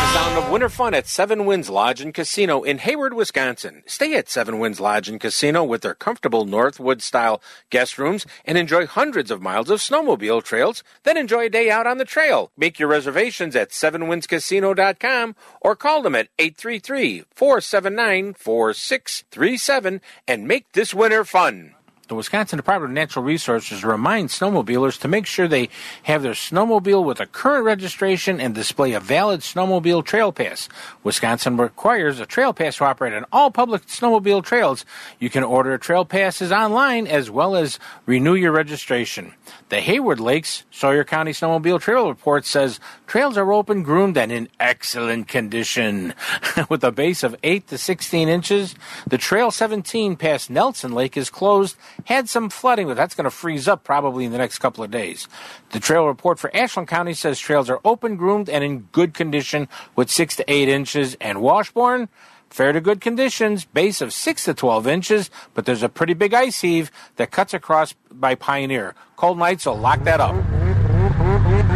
the 0.00 0.12
sound 0.12 0.38
of 0.38 0.41
winter 0.52 0.68
fun 0.68 0.92
at 0.92 1.06
Seven 1.06 1.46
Winds 1.46 1.70
Lodge 1.70 2.02
and 2.02 2.12
Casino 2.12 2.62
in 2.62 2.76
Hayward, 2.76 3.14
Wisconsin. 3.14 3.82
Stay 3.86 4.14
at 4.14 4.28
Seven 4.28 4.58
Winds 4.58 4.80
Lodge 4.80 5.08
and 5.08 5.18
Casino 5.18 5.64
with 5.64 5.80
their 5.80 5.94
comfortable 5.94 6.44
Northwood 6.44 7.00
style 7.00 7.40
guest 7.70 7.96
rooms 7.96 8.26
and 8.44 8.58
enjoy 8.58 8.86
hundreds 8.86 9.30
of 9.30 9.40
miles 9.40 9.70
of 9.70 9.80
snowmobile 9.80 10.42
trails. 10.44 10.84
Then 11.04 11.16
enjoy 11.16 11.46
a 11.46 11.48
day 11.48 11.70
out 11.70 11.86
on 11.86 11.96
the 11.96 12.04
trail. 12.04 12.50
Make 12.54 12.78
your 12.78 12.90
reservations 12.90 13.56
at 13.56 13.70
sevenwindscasino.com 13.70 15.36
or 15.62 15.74
call 15.74 16.02
them 16.02 16.14
at 16.14 16.28
833 16.38 17.24
479 17.34 18.34
4637 18.34 20.02
and 20.28 20.46
make 20.46 20.70
this 20.72 20.92
winter 20.92 21.24
fun. 21.24 21.76
The 22.12 22.16
Wisconsin 22.16 22.58
Department 22.58 22.90
of 22.90 22.94
Natural 22.94 23.24
Resources 23.24 23.82
reminds 23.84 24.38
snowmobilers 24.38 25.00
to 25.00 25.08
make 25.08 25.24
sure 25.24 25.48
they 25.48 25.70
have 26.02 26.22
their 26.22 26.32
snowmobile 26.32 27.02
with 27.02 27.20
a 27.20 27.26
current 27.26 27.64
registration 27.64 28.38
and 28.38 28.54
display 28.54 28.92
a 28.92 29.00
valid 29.00 29.40
snowmobile 29.40 30.04
trail 30.04 30.30
pass. 30.30 30.68
Wisconsin 31.04 31.56
requires 31.56 32.20
a 32.20 32.26
trail 32.26 32.52
pass 32.52 32.76
to 32.76 32.84
operate 32.84 33.14
on 33.14 33.24
all 33.32 33.50
public 33.50 33.86
snowmobile 33.86 34.44
trails. 34.44 34.84
You 35.20 35.30
can 35.30 35.42
order 35.42 35.78
trail 35.78 36.04
passes 36.04 36.52
online 36.52 37.06
as 37.06 37.30
well 37.30 37.56
as 37.56 37.78
renew 38.04 38.34
your 38.34 38.52
registration. 38.52 39.32
The 39.70 39.80
Hayward 39.80 40.20
Lakes 40.20 40.64
Sawyer 40.70 41.04
County 41.04 41.32
Snowmobile 41.32 41.80
Trail 41.80 42.08
Report 42.08 42.44
says 42.44 42.78
trails 43.06 43.38
are 43.38 43.54
open, 43.54 43.82
groomed, 43.82 44.18
and 44.18 44.30
in 44.30 44.50
excellent 44.60 45.28
condition. 45.28 46.12
With 46.68 46.84
a 46.84 46.92
base 46.92 47.22
of 47.22 47.36
8 47.42 47.68
to 47.68 47.78
16 47.78 48.28
inches, 48.28 48.74
the 49.06 49.16
Trail 49.16 49.50
17 49.50 50.16
past 50.16 50.50
Nelson 50.50 50.92
Lake 50.92 51.16
is 51.16 51.30
closed 51.30 51.76
had 52.06 52.28
some 52.28 52.50
flooding, 52.50 52.86
but 52.86 52.96
that's 52.96 53.14
going 53.14 53.24
to 53.24 53.30
freeze 53.30 53.68
up 53.68 53.84
probably 53.84 54.24
in 54.24 54.32
the 54.32 54.38
next 54.38 54.58
couple 54.58 54.84
of 54.84 54.90
days. 54.90 55.28
The 55.70 55.80
trail 55.80 56.06
report 56.06 56.38
for 56.38 56.54
Ashland 56.54 56.88
County 56.88 57.14
says 57.14 57.38
trails 57.38 57.70
are 57.70 57.80
open, 57.84 58.16
groomed, 58.16 58.48
and 58.48 58.62
in 58.64 58.80
good 58.92 59.14
condition 59.14 59.68
with 59.96 60.10
six 60.10 60.36
to 60.36 60.44
eight 60.52 60.68
inches. 60.68 61.16
And 61.20 61.40
Washburn, 61.40 62.08
fair 62.50 62.72
to 62.72 62.80
good 62.80 63.00
conditions, 63.00 63.64
base 63.64 64.00
of 64.00 64.12
six 64.12 64.44
to 64.44 64.54
12 64.54 64.86
inches, 64.86 65.30
but 65.54 65.64
there's 65.64 65.82
a 65.82 65.88
pretty 65.88 66.14
big 66.14 66.34
ice 66.34 66.60
heave 66.60 66.90
that 67.16 67.30
cuts 67.30 67.54
across 67.54 67.94
by 68.10 68.34
Pioneer. 68.34 68.94
Cold 69.16 69.38
nights 69.38 69.66
will 69.66 69.78
lock 69.78 70.04
that 70.04 70.20
up. 70.20 70.34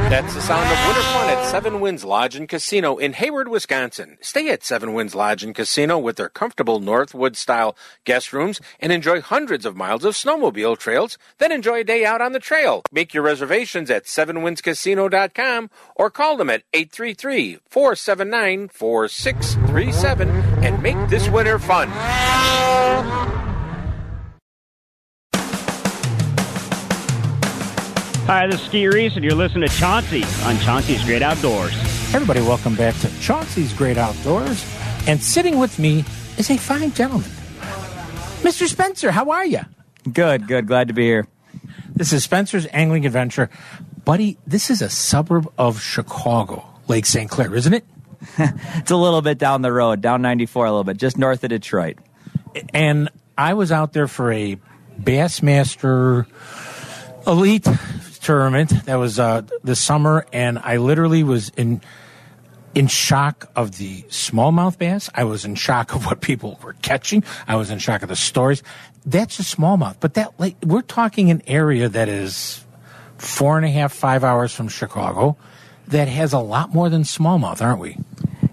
That's 0.08 0.34
the 0.34 0.40
sound 0.40 0.70
of 0.72 0.86
winter 0.86 1.02
fun 1.02 1.28
at 1.30 1.44
Seven 1.50 1.80
Winds 1.80 2.04
Lodge 2.04 2.36
and 2.36 2.48
Casino 2.48 2.96
in 2.96 3.12
Hayward, 3.14 3.48
Wisconsin. 3.48 4.18
Stay 4.20 4.48
at 4.48 4.64
Seven 4.64 4.94
Winds 4.94 5.14
Lodge 5.14 5.42
and 5.42 5.54
Casino 5.54 5.98
with 5.98 6.16
their 6.16 6.28
comfortable 6.28 6.80
Northwood 6.80 7.36
style 7.36 7.76
guest 8.04 8.32
rooms 8.32 8.60
and 8.80 8.92
enjoy 8.92 9.20
hundreds 9.20 9.66
of 9.66 9.76
miles 9.76 10.04
of 10.04 10.14
snowmobile 10.14 10.78
trails. 10.78 11.18
Then 11.38 11.52
enjoy 11.52 11.80
a 11.80 11.84
day 11.84 12.04
out 12.04 12.20
on 12.20 12.32
the 12.32 12.38
trail. 12.40 12.82
Make 12.92 13.14
your 13.14 13.24
reservations 13.24 13.90
at 13.90 14.04
sevenwindscasino.com 14.04 15.70
or 15.96 16.10
call 16.10 16.36
them 16.36 16.50
at 16.50 16.62
833 16.72 17.58
479 17.68 18.68
4637 18.68 20.28
and 20.64 20.82
make 20.82 21.08
this 21.08 21.28
winter 21.28 21.58
fun. 21.58 21.90
Hi, 28.26 28.48
this 28.48 28.60
is 28.60 28.66
Ski 28.66 28.88
Reese, 28.88 29.14
and 29.14 29.24
you're 29.24 29.36
listening 29.36 29.68
to 29.68 29.74
Chauncey 29.76 30.24
on 30.42 30.58
Chauncey's 30.58 31.04
Great 31.04 31.22
Outdoors. 31.22 31.72
Everybody, 32.12 32.40
welcome 32.40 32.74
back 32.74 32.96
to 32.96 33.20
Chauncey's 33.20 33.72
Great 33.72 33.96
Outdoors. 33.96 34.66
And 35.06 35.22
sitting 35.22 35.60
with 35.60 35.78
me 35.78 36.04
is 36.36 36.50
a 36.50 36.56
fine 36.56 36.90
gentleman. 36.90 37.30
Mr. 38.42 38.66
Spencer, 38.66 39.12
how 39.12 39.30
are 39.30 39.46
you? 39.46 39.60
Good, 40.12 40.48
good. 40.48 40.66
Glad 40.66 40.88
to 40.88 40.94
be 40.94 41.04
here. 41.04 41.28
This 41.94 42.12
is 42.12 42.24
Spencer's 42.24 42.66
Angling 42.72 43.06
Adventure. 43.06 43.48
Buddy, 44.04 44.38
this 44.44 44.70
is 44.70 44.82
a 44.82 44.90
suburb 44.90 45.48
of 45.56 45.80
Chicago, 45.80 46.64
Lake 46.88 47.06
St. 47.06 47.30
Clair, 47.30 47.54
isn't 47.54 47.74
it? 47.74 47.84
it's 48.38 48.90
a 48.90 48.96
little 48.96 49.22
bit 49.22 49.38
down 49.38 49.62
the 49.62 49.72
road, 49.72 50.00
down 50.00 50.20
94 50.20 50.66
a 50.66 50.70
little 50.70 50.82
bit, 50.82 50.96
just 50.96 51.16
north 51.16 51.44
of 51.44 51.50
Detroit. 51.50 51.98
And 52.74 53.08
I 53.38 53.54
was 53.54 53.70
out 53.70 53.92
there 53.92 54.08
for 54.08 54.32
a 54.32 54.58
Bassmaster 55.00 56.26
Elite 57.24 57.68
tournament 58.26 58.70
that 58.86 58.96
was 58.96 59.20
uh, 59.20 59.42
this 59.62 59.78
summer, 59.78 60.26
and 60.32 60.58
I 60.58 60.78
literally 60.78 61.22
was 61.22 61.50
in 61.50 61.80
in 62.74 62.88
shock 62.88 63.48
of 63.54 63.78
the 63.78 64.02
smallmouth 64.02 64.78
bass. 64.78 65.08
I 65.14 65.22
was 65.22 65.44
in 65.44 65.54
shock 65.54 65.94
of 65.94 66.06
what 66.06 66.20
people 66.20 66.58
were 66.62 66.74
catching. 66.82 67.22
I 67.46 67.54
was 67.54 67.70
in 67.70 67.78
shock 67.78 68.02
of 68.02 68.08
the 68.08 68.16
stories. 68.16 68.64
That's 69.06 69.38
a 69.38 69.42
smallmouth, 69.42 69.98
but 70.00 70.14
that 70.14 70.38
like 70.40 70.56
we're 70.64 70.82
talking 70.82 71.30
an 71.30 71.40
area 71.46 71.88
that 71.88 72.08
is 72.08 72.64
four 73.16 73.56
and 73.56 73.64
a 73.64 73.70
half, 73.70 73.92
five 73.92 74.24
hours 74.24 74.52
from 74.52 74.66
Chicago 74.68 75.36
that 75.86 76.08
has 76.08 76.32
a 76.32 76.40
lot 76.40 76.74
more 76.74 76.88
than 76.88 77.02
smallmouth, 77.02 77.62
aren't 77.62 77.78
we? 77.78 77.96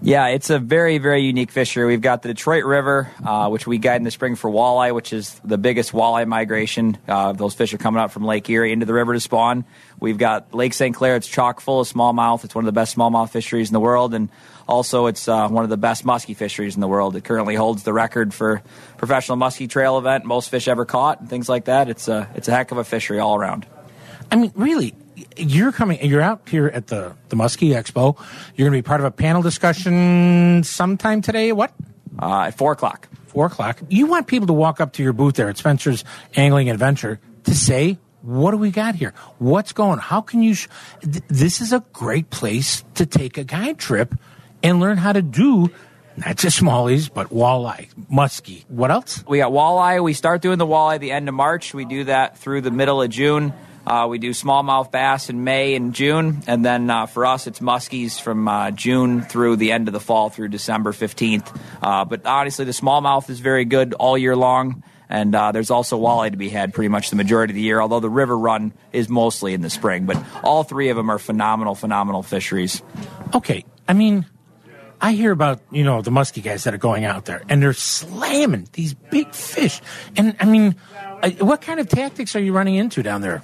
Yeah, 0.04 0.26
it's 0.26 0.50
a 0.50 0.58
very, 0.58 0.98
very 0.98 1.22
unique 1.22 1.50
fishery. 1.50 1.86
We've 1.86 1.98
got 2.02 2.20
the 2.20 2.28
Detroit 2.28 2.66
River, 2.66 3.10
uh, 3.24 3.48
which 3.48 3.66
we 3.66 3.78
guide 3.78 3.96
in 3.96 4.02
the 4.02 4.10
spring 4.10 4.36
for 4.36 4.50
walleye, 4.50 4.94
which 4.94 5.14
is 5.14 5.40
the 5.46 5.56
biggest 5.56 5.92
walleye 5.92 6.26
migration. 6.26 6.98
Uh, 7.08 7.32
those 7.32 7.54
fish 7.54 7.72
are 7.72 7.78
coming 7.78 8.02
out 8.02 8.12
from 8.12 8.22
Lake 8.22 8.50
Erie 8.50 8.70
into 8.70 8.84
the 8.84 8.92
river 8.92 9.14
to 9.14 9.20
spawn. 9.20 9.64
We've 9.98 10.18
got 10.18 10.52
Lake 10.52 10.74
St. 10.74 10.94
Clair. 10.94 11.16
It's 11.16 11.26
chock 11.26 11.60
full 11.60 11.80
of 11.80 11.88
smallmouth. 11.88 12.44
It's 12.44 12.54
one 12.54 12.64
of 12.64 12.66
the 12.66 12.78
best 12.78 12.94
smallmouth 12.94 13.30
fisheries 13.30 13.70
in 13.70 13.72
the 13.72 13.80
world, 13.80 14.12
and 14.12 14.28
also 14.68 15.06
it's 15.06 15.26
uh, 15.26 15.48
one 15.48 15.64
of 15.64 15.70
the 15.70 15.78
best 15.78 16.04
muskie 16.04 16.36
fisheries 16.36 16.74
in 16.74 16.82
the 16.82 16.88
world. 16.88 17.16
It 17.16 17.24
currently 17.24 17.54
holds 17.54 17.82
the 17.82 17.94
record 17.94 18.34
for 18.34 18.62
professional 18.98 19.38
muskie 19.38 19.70
trail 19.70 19.96
event, 19.96 20.26
most 20.26 20.50
fish 20.50 20.68
ever 20.68 20.84
caught, 20.84 21.20
and 21.20 21.30
things 21.30 21.48
like 21.48 21.64
that. 21.64 21.88
It's 21.88 22.08
a 22.08 22.28
it's 22.34 22.48
a 22.48 22.50
heck 22.50 22.72
of 22.72 22.76
a 22.76 22.84
fishery 22.84 23.20
all 23.20 23.36
around. 23.36 23.66
I 24.30 24.36
mean, 24.36 24.52
really, 24.54 24.94
you're 25.36 25.72
coming. 25.72 26.04
You're 26.04 26.20
out 26.20 26.48
here 26.48 26.66
at 26.66 26.88
the 26.88 27.14
the 27.28 27.36
Muskie 27.36 27.70
Expo. 27.70 28.16
You're 28.54 28.68
going 28.68 28.78
to 28.78 28.82
be 28.82 28.86
part 28.86 29.00
of 29.00 29.06
a 29.06 29.10
panel 29.10 29.42
discussion 29.42 30.62
sometime 30.64 31.22
today. 31.22 31.52
What? 31.52 31.72
Uh, 32.18 32.42
at 32.42 32.56
four 32.56 32.72
o'clock. 32.72 33.08
Four 33.26 33.46
o'clock. 33.46 33.80
You 33.88 34.06
want 34.06 34.26
people 34.26 34.46
to 34.46 34.52
walk 34.52 34.80
up 34.80 34.92
to 34.94 35.02
your 35.02 35.12
booth 35.12 35.34
there 35.34 35.48
at 35.48 35.56
Spencer's 35.56 36.04
Angling 36.36 36.70
Adventure 36.70 37.20
to 37.44 37.54
say, 37.54 37.98
"What 38.22 38.52
do 38.52 38.56
we 38.58 38.70
got 38.70 38.94
here? 38.94 39.12
What's 39.38 39.72
going? 39.72 39.98
How 39.98 40.20
can 40.20 40.42
you?" 40.42 40.54
Sh-? 40.54 40.68
Th- 41.02 41.24
this 41.28 41.60
is 41.60 41.72
a 41.72 41.84
great 41.92 42.30
place 42.30 42.84
to 42.94 43.06
take 43.06 43.38
a 43.38 43.44
guide 43.44 43.78
trip 43.78 44.14
and 44.62 44.80
learn 44.80 44.98
how 44.98 45.12
to 45.12 45.22
do 45.22 45.70
not 46.16 46.36
just 46.36 46.60
smallies, 46.60 47.12
but 47.12 47.30
walleye, 47.30 47.88
muskie. 48.10 48.64
What 48.68 48.90
else? 48.90 49.24
We 49.26 49.38
got 49.38 49.50
walleye. 49.50 50.02
We 50.02 50.12
start 50.12 50.42
doing 50.42 50.58
the 50.58 50.66
walleye 50.66 51.00
the 51.00 51.10
end 51.10 51.28
of 51.28 51.34
March. 51.34 51.74
We 51.74 51.84
do 51.84 52.04
that 52.04 52.38
through 52.38 52.60
the 52.60 52.70
middle 52.70 53.02
of 53.02 53.10
June. 53.10 53.52
Uh, 53.86 54.06
we 54.08 54.18
do 54.18 54.30
smallmouth 54.30 54.90
bass 54.90 55.28
in 55.28 55.44
May 55.44 55.74
and 55.74 55.94
June, 55.94 56.42
and 56.46 56.64
then 56.64 56.88
uh, 56.88 57.06
for 57.06 57.26
us, 57.26 57.46
it's 57.46 57.60
muskies 57.60 58.18
from 58.18 58.48
uh, 58.48 58.70
June 58.70 59.22
through 59.22 59.56
the 59.56 59.72
end 59.72 59.88
of 59.88 59.92
the 59.92 60.00
fall 60.00 60.30
through 60.30 60.48
December 60.48 60.92
15th. 60.92 61.58
Uh, 61.82 62.04
but 62.04 62.24
honestly, 62.24 62.64
the 62.64 62.72
smallmouth 62.72 63.28
is 63.28 63.40
very 63.40 63.66
good 63.66 63.92
all 63.94 64.16
year 64.16 64.34
long, 64.34 64.82
and 65.10 65.34
uh, 65.34 65.52
there's 65.52 65.70
also 65.70 66.00
walleye 66.00 66.30
to 66.30 66.36
be 66.38 66.48
had 66.48 66.72
pretty 66.72 66.88
much 66.88 67.10
the 67.10 67.16
majority 67.16 67.52
of 67.52 67.56
the 67.56 67.62
year, 67.62 67.80
although 67.80 68.00
the 68.00 68.08
river 68.08 68.36
run 68.36 68.72
is 68.92 69.10
mostly 69.10 69.52
in 69.52 69.60
the 69.60 69.70
spring. 69.70 70.06
But 70.06 70.22
all 70.42 70.64
three 70.64 70.88
of 70.88 70.96
them 70.96 71.10
are 71.10 71.18
phenomenal, 71.18 71.74
phenomenal 71.74 72.22
fisheries. 72.22 72.82
Okay, 73.34 73.66
I 73.86 73.92
mean, 73.92 74.24
I 74.98 75.12
hear 75.12 75.30
about 75.30 75.60
you 75.70 75.84
know 75.84 76.00
the 76.00 76.10
muskie 76.10 76.42
guys 76.42 76.64
that 76.64 76.72
are 76.72 76.78
going 76.78 77.04
out 77.04 77.26
there 77.26 77.42
and 77.50 77.62
they're 77.62 77.74
slamming 77.74 78.66
these 78.72 78.94
big 78.94 79.34
fish, 79.34 79.82
and 80.16 80.36
I 80.40 80.46
mean, 80.46 80.76
uh, 81.22 81.30
what 81.40 81.60
kind 81.60 81.80
of 81.80 81.88
tactics 81.88 82.34
are 82.34 82.40
you 82.40 82.54
running 82.54 82.76
into 82.76 83.02
down 83.02 83.20
there? 83.20 83.42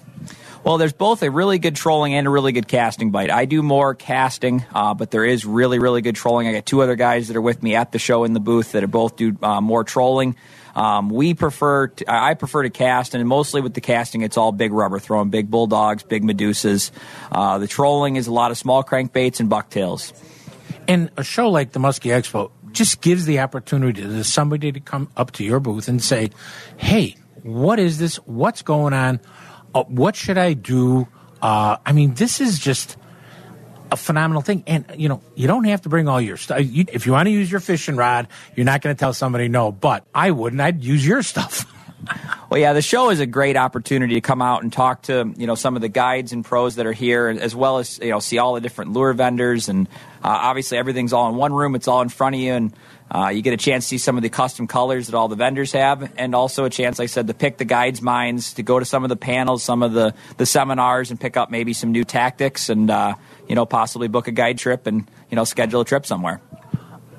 Well, 0.62 0.76
there's 0.76 0.92
both 0.92 1.22
a 1.22 1.30
really 1.30 1.58
good 1.58 1.74
trolling 1.74 2.12
and 2.12 2.26
a 2.26 2.30
really 2.30 2.52
good 2.52 2.68
casting 2.68 3.10
bite. 3.10 3.30
I 3.30 3.46
do 3.46 3.62
more 3.62 3.94
casting, 3.94 4.62
uh, 4.74 4.92
but 4.92 5.10
there 5.10 5.24
is 5.24 5.46
really, 5.46 5.78
really 5.78 6.02
good 6.02 6.16
trolling. 6.16 6.48
I 6.48 6.52
got 6.52 6.66
two 6.66 6.82
other 6.82 6.96
guys 6.96 7.28
that 7.28 7.36
are 7.36 7.40
with 7.40 7.62
me 7.62 7.76
at 7.76 7.92
the 7.92 7.98
show 7.98 8.24
in 8.24 8.34
the 8.34 8.40
booth 8.40 8.72
that 8.72 8.84
are 8.84 8.88
both 8.88 9.16
do 9.16 9.34
uh, 9.42 9.62
more 9.62 9.84
trolling. 9.84 10.36
Um, 10.74 11.08
we 11.08 11.32
prefer, 11.32 11.88
to, 11.88 12.04
I 12.06 12.34
prefer 12.34 12.62
to 12.64 12.70
cast, 12.70 13.14
and 13.14 13.26
mostly 13.26 13.62
with 13.62 13.72
the 13.72 13.80
casting, 13.80 14.20
it's 14.20 14.36
all 14.36 14.52
big 14.52 14.70
rubber, 14.70 14.98
throwing 14.98 15.30
big 15.30 15.50
bulldogs, 15.50 16.02
big 16.02 16.24
medusas. 16.24 16.90
Uh, 17.32 17.56
the 17.56 17.66
trolling 17.66 18.16
is 18.16 18.26
a 18.26 18.32
lot 18.32 18.50
of 18.50 18.58
small 18.58 18.84
crankbaits 18.84 19.40
and 19.40 19.48
bucktails. 19.48 20.12
And 20.86 21.10
a 21.16 21.24
show 21.24 21.48
like 21.48 21.72
the 21.72 21.80
Muskie 21.80 22.10
Expo 22.10 22.50
just 22.72 23.00
gives 23.00 23.24
the 23.24 23.40
opportunity 23.40 24.02
to 24.02 24.24
somebody 24.24 24.72
to 24.72 24.80
come 24.80 25.08
up 25.16 25.32
to 25.32 25.44
your 25.44 25.58
booth 25.58 25.88
and 25.88 26.02
say, 26.02 26.30
"Hey, 26.76 27.16
what 27.42 27.78
is 27.78 27.98
this? 27.98 28.16
What's 28.16 28.62
going 28.62 28.92
on? 28.92 29.20
Uh, 29.74 29.84
what 29.84 30.16
should 30.16 30.38
I 30.38 30.54
do?" 30.54 31.08
Uh, 31.42 31.76
I 31.84 31.92
mean, 31.92 32.14
this 32.14 32.40
is 32.40 32.58
just 32.58 32.96
a 33.92 33.96
phenomenal 33.96 34.42
thing. 34.42 34.64
And 34.66 34.84
you 34.96 35.08
know, 35.08 35.22
you 35.34 35.46
don't 35.46 35.64
have 35.64 35.82
to 35.82 35.88
bring 35.88 36.08
all 36.08 36.20
your 36.20 36.36
stuff. 36.36 36.60
You, 36.62 36.84
if 36.92 37.06
you 37.06 37.12
want 37.12 37.26
to 37.26 37.32
use 37.32 37.50
your 37.50 37.60
fishing 37.60 37.96
rod, 37.96 38.28
you're 38.56 38.66
not 38.66 38.82
going 38.82 38.94
to 38.94 39.00
tell 39.00 39.12
somebody 39.12 39.48
no. 39.48 39.72
But 39.72 40.04
I 40.14 40.30
wouldn't. 40.30 40.60
I'd 40.60 40.82
use 40.82 41.06
your 41.06 41.22
stuff. 41.22 41.66
Well, 42.48 42.58
yeah, 42.58 42.72
the 42.72 42.82
show 42.82 43.10
is 43.10 43.20
a 43.20 43.26
great 43.26 43.56
opportunity 43.56 44.14
to 44.14 44.20
come 44.20 44.42
out 44.42 44.64
and 44.64 44.72
talk 44.72 45.02
to 45.02 45.32
you 45.36 45.46
know 45.46 45.54
some 45.54 45.76
of 45.76 45.82
the 45.82 45.88
guides 45.88 46.32
and 46.32 46.44
pros 46.44 46.76
that 46.76 46.86
are 46.86 46.92
here, 46.92 47.28
as 47.28 47.54
well 47.54 47.78
as 47.78 47.98
you 48.02 48.10
know 48.10 48.18
see 48.18 48.38
all 48.38 48.54
the 48.54 48.60
different 48.60 48.92
lure 48.92 49.12
vendors, 49.12 49.68
and 49.68 49.86
uh, 50.24 50.28
obviously 50.28 50.76
everything's 50.76 51.12
all 51.12 51.28
in 51.28 51.36
one 51.36 51.52
room. 51.52 51.76
It's 51.76 51.86
all 51.86 52.02
in 52.02 52.08
front 52.08 52.34
of 52.34 52.40
you, 52.40 52.52
and 52.52 52.72
uh, 53.10 53.28
you 53.28 53.42
get 53.42 53.52
a 53.52 53.56
chance 53.56 53.84
to 53.84 53.88
see 53.88 53.98
some 53.98 54.16
of 54.16 54.22
the 54.22 54.28
custom 54.28 54.66
colors 54.66 55.08
that 55.08 55.16
all 55.16 55.28
the 55.28 55.36
vendors 55.36 55.72
have, 55.72 56.12
and 56.16 56.34
also 56.34 56.64
a 56.64 56.70
chance, 56.70 56.98
like 56.98 57.06
I 57.06 57.08
said, 57.08 57.26
to 57.26 57.34
pick 57.34 57.58
the 57.58 57.64
guides' 57.64 58.00
minds, 58.00 58.54
to 58.54 58.62
go 58.62 58.78
to 58.78 58.84
some 58.84 59.02
of 59.02 59.08
the 59.08 59.16
panels, 59.16 59.62
some 59.62 59.82
of 59.82 59.92
the 59.92 60.14
the 60.36 60.46
seminars, 60.46 61.10
and 61.10 61.20
pick 61.20 61.36
up 61.36 61.50
maybe 61.50 61.72
some 61.72 61.90
new 61.90 62.04
tactics, 62.04 62.68
and 62.68 62.90
uh, 62.90 63.14
you 63.48 63.54
know 63.54 63.66
possibly 63.66 64.08
book 64.08 64.28
a 64.28 64.32
guide 64.32 64.58
trip 64.58 64.86
and 64.86 65.10
you 65.28 65.36
know 65.36 65.44
schedule 65.44 65.80
a 65.80 65.84
trip 65.84 66.06
somewhere. 66.06 66.40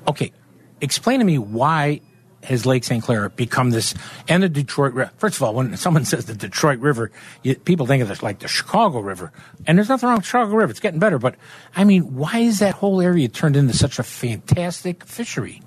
Okay, 0.08 0.32
explain 0.80 1.18
to 1.18 1.24
me 1.24 1.38
why 1.38 2.00
has 2.44 2.66
Lake 2.66 2.84
St. 2.84 3.02
Clair 3.02 3.28
become 3.30 3.70
this 3.70 3.94
and 4.28 4.42
the 4.42 4.48
Detroit? 4.48 5.10
First 5.18 5.36
of 5.36 5.42
all, 5.42 5.54
when 5.54 5.76
someone 5.76 6.04
says 6.04 6.26
the 6.26 6.34
Detroit 6.34 6.78
River, 6.80 7.10
you, 7.42 7.54
people 7.56 7.86
think 7.86 8.02
of 8.02 8.10
it 8.10 8.22
like 8.22 8.40
the 8.40 8.48
Chicago 8.48 9.00
River, 9.00 9.32
and 9.66 9.78
there's 9.78 9.88
nothing 9.88 10.08
wrong 10.08 10.18
with 10.18 10.26
Chicago 10.26 10.54
River; 10.54 10.70
it's 10.70 10.80
getting 10.80 11.00
better. 11.00 11.18
But 11.18 11.36
I 11.76 11.84
mean, 11.84 12.14
why 12.14 12.38
is 12.38 12.58
that 12.60 12.74
whole 12.74 13.00
area 13.00 13.28
turned 13.28 13.56
into 13.56 13.74
such 13.74 13.98
a 13.98 14.02
fantastic 14.02 15.04
fishery? 15.04 15.62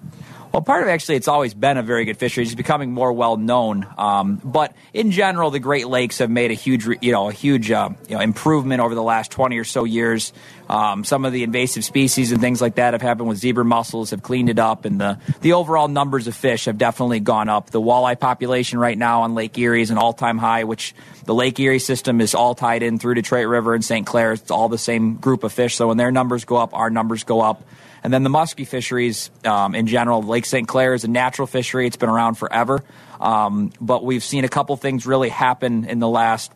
Well, 0.55 0.61
part 0.61 0.83
of 0.83 0.87
it, 0.87 0.91
actually, 0.93 1.17
it's 1.17 1.27
always 1.27 1.53
been 1.53 1.75
a 1.75 1.83
very 1.83 2.05
good 2.05 2.15
fishery. 2.15 2.45
It's 2.45 2.55
becoming 2.55 2.93
more 2.93 3.11
well 3.11 3.35
known. 3.35 3.85
Um, 3.97 4.39
but 4.41 4.73
in 4.93 5.11
general, 5.11 5.51
the 5.51 5.59
Great 5.59 5.85
Lakes 5.85 6.19
have 6.19 6.29
made 6.29 6.49
a 6.49 6.53
huge, 6.53 6.87
you 7.01 7.11
know, 7.11 7.27
a 7.27 7.33
huge 7.33 7.69
uh, 7.71 7.89
you 8.07 8.15
know, 8.15 8.21
improvement 8.21 8.79
over 8.79 8.95
the 8.95 9.03
last 9.03 9.31
20 9.31 9.57
or 9.57 9.65
so 9.65 9.83
years. 9.83 10.31
Um, 10.69 11.03
some 11.03 11.25
of 11.25 11.33
the 11.33 11.43
invasive 11.43 11.83
species 11.83 12.31
and 12.31 12.39
things 12.39 12.61
like 12.61 12.75
that 12.75 12.93
have 12.93 13.01
happened 13.01 13.27
with 13.27 13.37
zebra 13.37 13.65
mussels, 13.65 14.11
have 14.11 14.23
cleaned 14.23 14.49
it 14.49 14.57
up, 14.57 14.85
and 14.85 14.97
the, 15.01 15.19
the 15.41 15.51
overall 15.51 15.89
numbers 15.89 16.25
of 16.25 16.37
fish 16.37 16.65
have 16.65 16.77
definitely 16.77 17.19
gone 17.19 17.49
up. 17.49 17.71
The 17.71 17.81
walleye 17.81 18.17
population 18.17 18.79
right 18.79 18.97
now 18.97 19.23
on 19.23 19.35
Lake 19.35 19.57
Erie 19.57 19.81
is 19.81 19.91
an 19.91 19.97
all 19.97 20.13
time 20.13 20.37
high, 20.37 20.63
which 20.63 20.95
the 21.25 21.33
Lake 21.33 21.59
Erie 21.59 21.79
system 21.79 22.21
is 22.21 22.33
all 22.33 22.55
tied 22.55 22.81
in 22.81 22.97
through 22.97 23.15
Detroit 23.15 23.47
River 23.47 23.73
and 23.73 23.83
St. 23.83 24.07
Clair. 24.07 24.31
It's 24.31 24.51
all 24.51 24.69
the 24.69 24.77
same 24.77 25.15
group 25.15 25.43
of 25.43 25.51
fish. 25.51 25.75
So 25.75 25.89
when 25.89 25.97
their 25.97 26.11
numbers 26.11 26.45
go 26.45 26.55
up, 26.55 26.73
our 26.73 26.89
numbers 26.89 27.25
go 27.25 27.41
up. 27.41 27.61
And 28.05 28.13
then 28.13 28.21
the 28.21 28.29
muskie 28.29 28.67
fisheries 28.67 29.31
um, 29.45 29.73
in 29.73 29.87
general, 29.87 30.21
Lake 30.21 30.45
St. 30.45 30.67
Clair 30.67 30.93
is 30.93 31.05
a 31.05 31.07
natural 31.07 31.47
fishery. 31.47 31.87
It's 31.87 31.97
been 31.97 32.07
around 32.07 32.35
forever. 32.35 32.83
Um, 33.19 33.73
but 33.81 34.05
we've 34.05 34.23
seen 34.23 34.45
a 34.45 34.47
couple 34.47 34.77
things 34.77 35.07
really 35.07 35.29
happen 35.29 35.85
in 35.85 35.97
the 35.97 36.07
last 36.07 36.51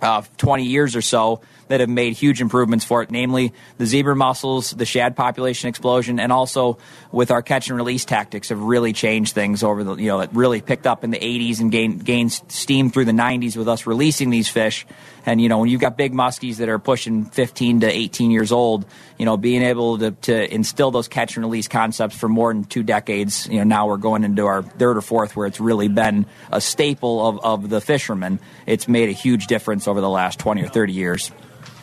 uh, 0.00 0.22
20 0.38 0.64
years 0.64 0.96
or 0.96 1.02
so 1.02 1.42
that 1.68 1.80
have 1.80 1.90
made 1.90 2.14
huge 2.14 2.40
improvements 2.40 2.86
for 2.86 3.02
it, 3.02 3.10
namely 3.10 3.52
the 3.76 3.84
zebra 3.84 4.16
mussels, 4.16 4.70
the 4.70 4.86
shad 4.86 5.14
population 5.14 5.68
explosion, 5.68 6.18
and 6.18 6.32
also 6.32 6.78
with 7.12 7.30
our 7.30 7.42
catch 7.42 7.68
and 7.68 7.76
release 7.76 8.06
tactics 8.06 8.48
have 8.48 8.60
really 8.62 8.94
changed 8.94 9.34
things 9.34 9.62
over 9.62 9.84
the, 9.84 9.96
you 9.96 10.08
know, 10.08 10.20
it 10.20 10.30
really 10.32 10.62
picked 10.62 10.86
up 10.86 11.04
in 11.04 11.10
the 11.10 11.18
80s 11.18 11.60
and 11.60 11.70
gained, 11.70 12.02
gained 12.02 12.32
steam 12.48 12.88
through 12.88 13.04
the 13.04 13.12
90s 13.12 13.58
with 13.58 13.68
us 13.68 13.86
releasing 13.86 14.30
these 14.30 14.48
fish. 14.48 14.86
And, 15.24 15.40
you 15.40 15.48
know, 15.48 15.58
when 15.58 15.68
you've 15.68 15.80
got 15.80 15.96
big 15.96 16.12
muskies 16.12 16.56
that 16.56 16.68
are 16.68 16.78
pushing 16.78 17.24
15 17.24 17.80
to 17.80 17.86
18 17.86 18.30
years 18.30 18.52
old, 18.52 18.84
you 19.18 19.24
know, 19.24 19.36
being 19.36 19.62
able 19.62 19.98
to, 19.98 20.10
to 20.10 20.52
instill 20.54 20.90
those 20.90 21.08
catch 21.08 21.36
and 21.36 21.44
release 21.44 21.68
concepts 21.68 22.16
for 22.16 22.28
more 22.28 22.52
than 22.52 22.64
two 22.64 22.82
decades, 22.82 23.46
you 23.48 23.58
know, 23.58 23.64
now 23.64 23.86
we're 23.86 23.96
going 23.96 24.24
into 24.24 24.46
our 24.46 24.62
third 24.62 24.96
or 24.96 25.02
fourth 25.02 25.36
where 25.36 25.46
it's 25.46 25.60
really 25.60 25.88
been 25.88 26.26
a 26.50 26.60
staple 26.60 27.26
of, 27.26 27.44
of 27.44 27.68
the 27.68 27.80
fishermen. 27.80 28.40
It's 28.66 28.88
made 28.88 29.08
a 29.08 29.12
huge 29.12 29.46
difference 29.46 29.86
over 29.86 30.00
the 30.00 30.10
last 30.10 30.38
20 30.38 30.62
or 30.62 30.68
30 30.68 30.92
years. 30.92 31.30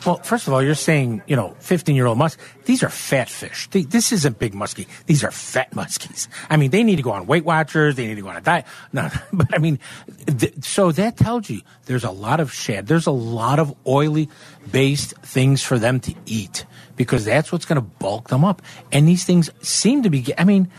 Well, 0.06 0.16
first 0.16 0.46
of 0.46 0.54
all, 0.54 0.62
you're 0.62 0.74
saying, 0.74 1.22
you 1.26 1.36
know, 1.36 1.54
15 1.60 1.94
year 1.94 2.06
old 2.06 2.16
musk. 2.16 2.38
These 2.64 2.82
are 2.82 2.88
fat 2.88 3.28
fish. 3.28 3.68
They, 3.70 3.82
this 3.82 4.12
isn't 4.12 4.38
big 4.38 4.54
muskie. 4.54 4.86
These 5.06 5.24
are 5.24 5.30
fat 5.30 5.72
muskies. 5.72 6.28
I 6.48 6.56
mean, 6.56 6.70
they 6.70 6.82
need 6.82 6.96
to 6.96 7.02
go 7.02 7.12
on 7.12 7.26
Weight 7.26 7.44
Watchers. 7.44 7.96
They 7.96 8.06
need 8.06 8.14
to 8.14 8.22
go 8.22 8.28
on 8.28 8.36
a 8.36 8.40
diet. 8.40 8.64
No, 8.92 9.10
but 9.32 9.54
I 9.54 9.58
mean, 9.58 9.78
th- 10.26 10.64
so 10.64 10.92
that 10.92 11.16
tells 11.16 11.50
you 11.50 11.60
there's 11.86 12.04
a 12.04 12.10
lot 12.10 12.40
of 12.40 12.52
shad. 12.52 12.86
There's 12.86 13.06
a 13.06 13.12
lot 13.12 13.58
of 13.58 13.74
oily 13.86 14.28
based 14.70 15.14
things 15.18 15.62
for 15.62 15.78
them 15.78 16.00
to 16.00 16.14
eat 16.24 16.64
because 16.96 17.24
that's 17.24 17.52
what's 17.52 17.64
going 17.64 17.76
to 17.76 17.82
bulk 17.82 18.28
them 18.28 18.44
up. 18.44 18.62
And 18.92 19.06
these 19.06 19.24
things 19.24 19.50
seem 19.60 20.02
to 20.04 20.10
be, 20.10 20.32
I 20.38 20.44
mean, 20.44 20.70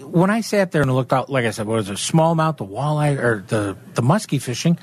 when 0.00 0.30
I 0.30 0.40
sat 0.40 0.72
there 0.72 0.82
and 0.82 0.94
looked 0.94 1.12
out, 1.12 1.28
like 1.28 1.44
I 1.44 1.50
said, 1.50 1.66
what 1.66 1.76
was 1.76 1.90
a 1.90 1.96
small 1.96 2.32
amount, 2.32 2.56
the 2.56 2.64
walleye 2.64 3.18
or 3.18 3.44
the, 3.46 3.76
the 3.94 4.02
muskie 4.02 4.40
fishing. 4.40 4.78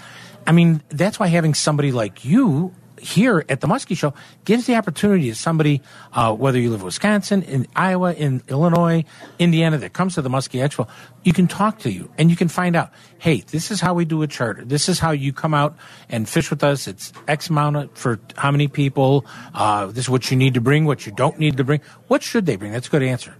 I 0.45 0.51
mean, 0.51 0.83
that's 0.89 1.19
why 1.19 1.27
having 1.27 1.53
somebody 1.53 1.91
like 1.91 2.25
you 2.25 2.73
here 3.03 3.45
at 3.49 3.61
the 3.61 3.67
Muskie 3.67 3.97
Show 3.97 4.13
gives 4.45 4.65
the 4.65 4.75
opportunity 4.75 5.29
to 5.29 5.35
somebody, 5.35 5.81
uh, 6.13 6.33
whether 6.33 6.59
you 6.59 6.69
live 6.71 6.79
in 6.79 6.85
Wisconsin, 6.85 7.43
in 7.43 7.67
Iowa, 7.75 8.13
in 8.13 8.41
Illinois, 8.47 9.03
Indiana, 9.39 9.77
that 9.77 9.93
comes 9.93 10.15
to 10.15 10.21
the 10.21 10.29
Muskie 10.29 10.61
Expo, 10.61 10.87
you 11.23 11.33
can 11.33 11.47
talk 11.47 11.79
to 11.79 11.91
you 11.91 12.11
and 12.17 12.29
you 12.29 12.35
can 12.35 12.47
find 12.47 12.75
out, 12.75 12.91
hey, 13.19 13.41
this 13.51 13.71
is 13.71 13.81
how 13.81 13.93
we 13.93 14.05
do 14.05 14.21
a 14.21 14.27
charter. 14.27 14.63
This 14.63 14.89
is 14.89 14.99
how 14.99 15.11
you 15.11 15.33
come 15.33 15.53
out 15.53 15.75
and 16.09 16.27
fish 16.27 16.49
with 16.49 16.63
us. 16.63 16.87
It's 16.87 17.13
X 17.27 17.49
amount 17.49 17.97
for 17.97 18.19
how 18.35 18.51
many 18.51 18.67
people. 18.67 19.25
Uh, 19.53 19.87
this 19.87 20.05
is 20.05 20.09
what 20.09 20.31
you 20.31 20.37
need 20.37 20.53
to 20.53 20.61
bring, 20.61 20.85
what 20.85 21.05
you 21.05 21.11
don't 21.11 21.37
need 21.39 21.57
to 21.57 21.63
bring. 21.63 21.81
What 22.07 22.23
should 22.23 22.45
they 22.45 22.55
bring? 22.55 22.71
That's 22.71 22.87
a 22.87 22.91
good 22.91 23.03
answer. 23.03 23.35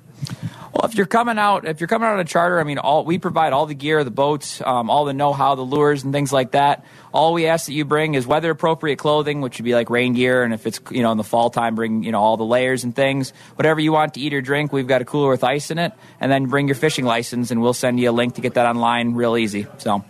Well, 0.74 0.90
if 0.90 0.96
you're 0.96 1.06
coming 1.06 1.38
out, 1.38 1.68
if 1.68 1.80
you're 1.80 1.88
coming 1.88 2.08
out 2.08 2.16
on 2.16 2.20
a 2.20 2.26
charter, 2.26 2.60
I 2.60 2.64
mean, 2.64 2.80
all 2.80 3.06
we 3.06 3.20
provide 3.20 3.54
all 3.54 3.68
the 3.68 3.76
gear, 3.76 4.04
the 4.04 4.10
boats, 4.12 4.60
um, 4.66 4.90
all 4.90 5.06
the 5.06 5.14
know-how, 5.14 5.54
the 5.54 5.62
lures, 5.62 6.04
and 6.04 6.12
things 6.12 6.34
like 6.34 6.52
that. 6.52 6.84
All 7.14 7.34
we 7.34 7.46
ask 7.46 7.68
that 7.68 7.74
you 7.74 7.86
bring 7.86 8.16
is 8.16 8.26
weather-appropriate 8.26 8.98
clothing, 8.98 9.42
which 9.42 9.60
would 9.60 9.66
be 9.66 9.76
like 9.76 9.92
rain 9.92 10.14
gear, 10.14 10.44
and 10.44 10.52
if 10.52 10.66
it's 10.66 10.80
you 10.90 11.04
know 11.04 11.12
in 11.12 11.18
the 11.18 11.24
fall 11.24 11.52
time, 11.52 11.76
bring 11.76 12.04
you 12.04 12.12
know 12.12 12.20
all 12.20 12.38
the 12.38 12.46
layers 12.46 12.84
and 12.84 12.96
things. 12.96 13.34
Whatever 13.56 13.82
you 13.82 13.92
want 13.92 14.16
to 14.16 14.20
eat 14.20 14.34
or 14.34 14.42
drink, 14.42 14.74
we've 14.74 14.88
got 14.88 15.02
a 15.02 15.06
cooler 15.06 15.30
with 15.30 15.44
ice 15.44 15.70
in 15.70 15.78
it, 15.78 15.94
and 16.20 16.32
then 16.32 16.48
bring 16.48 16.68
your 16.68 16.76
fishing 16.76 17.06
license, 17.06 17.52
and 17.52 17.62
we'll 17.62 17.74
send 17.74 18.00
you 18.00 18.10
a 18.10 18.12
link 18.12 18.36
to 18.36 18.42
get 18.42 18.56
that 18.56 18.66
online, 18.66 19.14
real 19.14 19.38
easy. 19.38 19.68
So, 19.78 20.04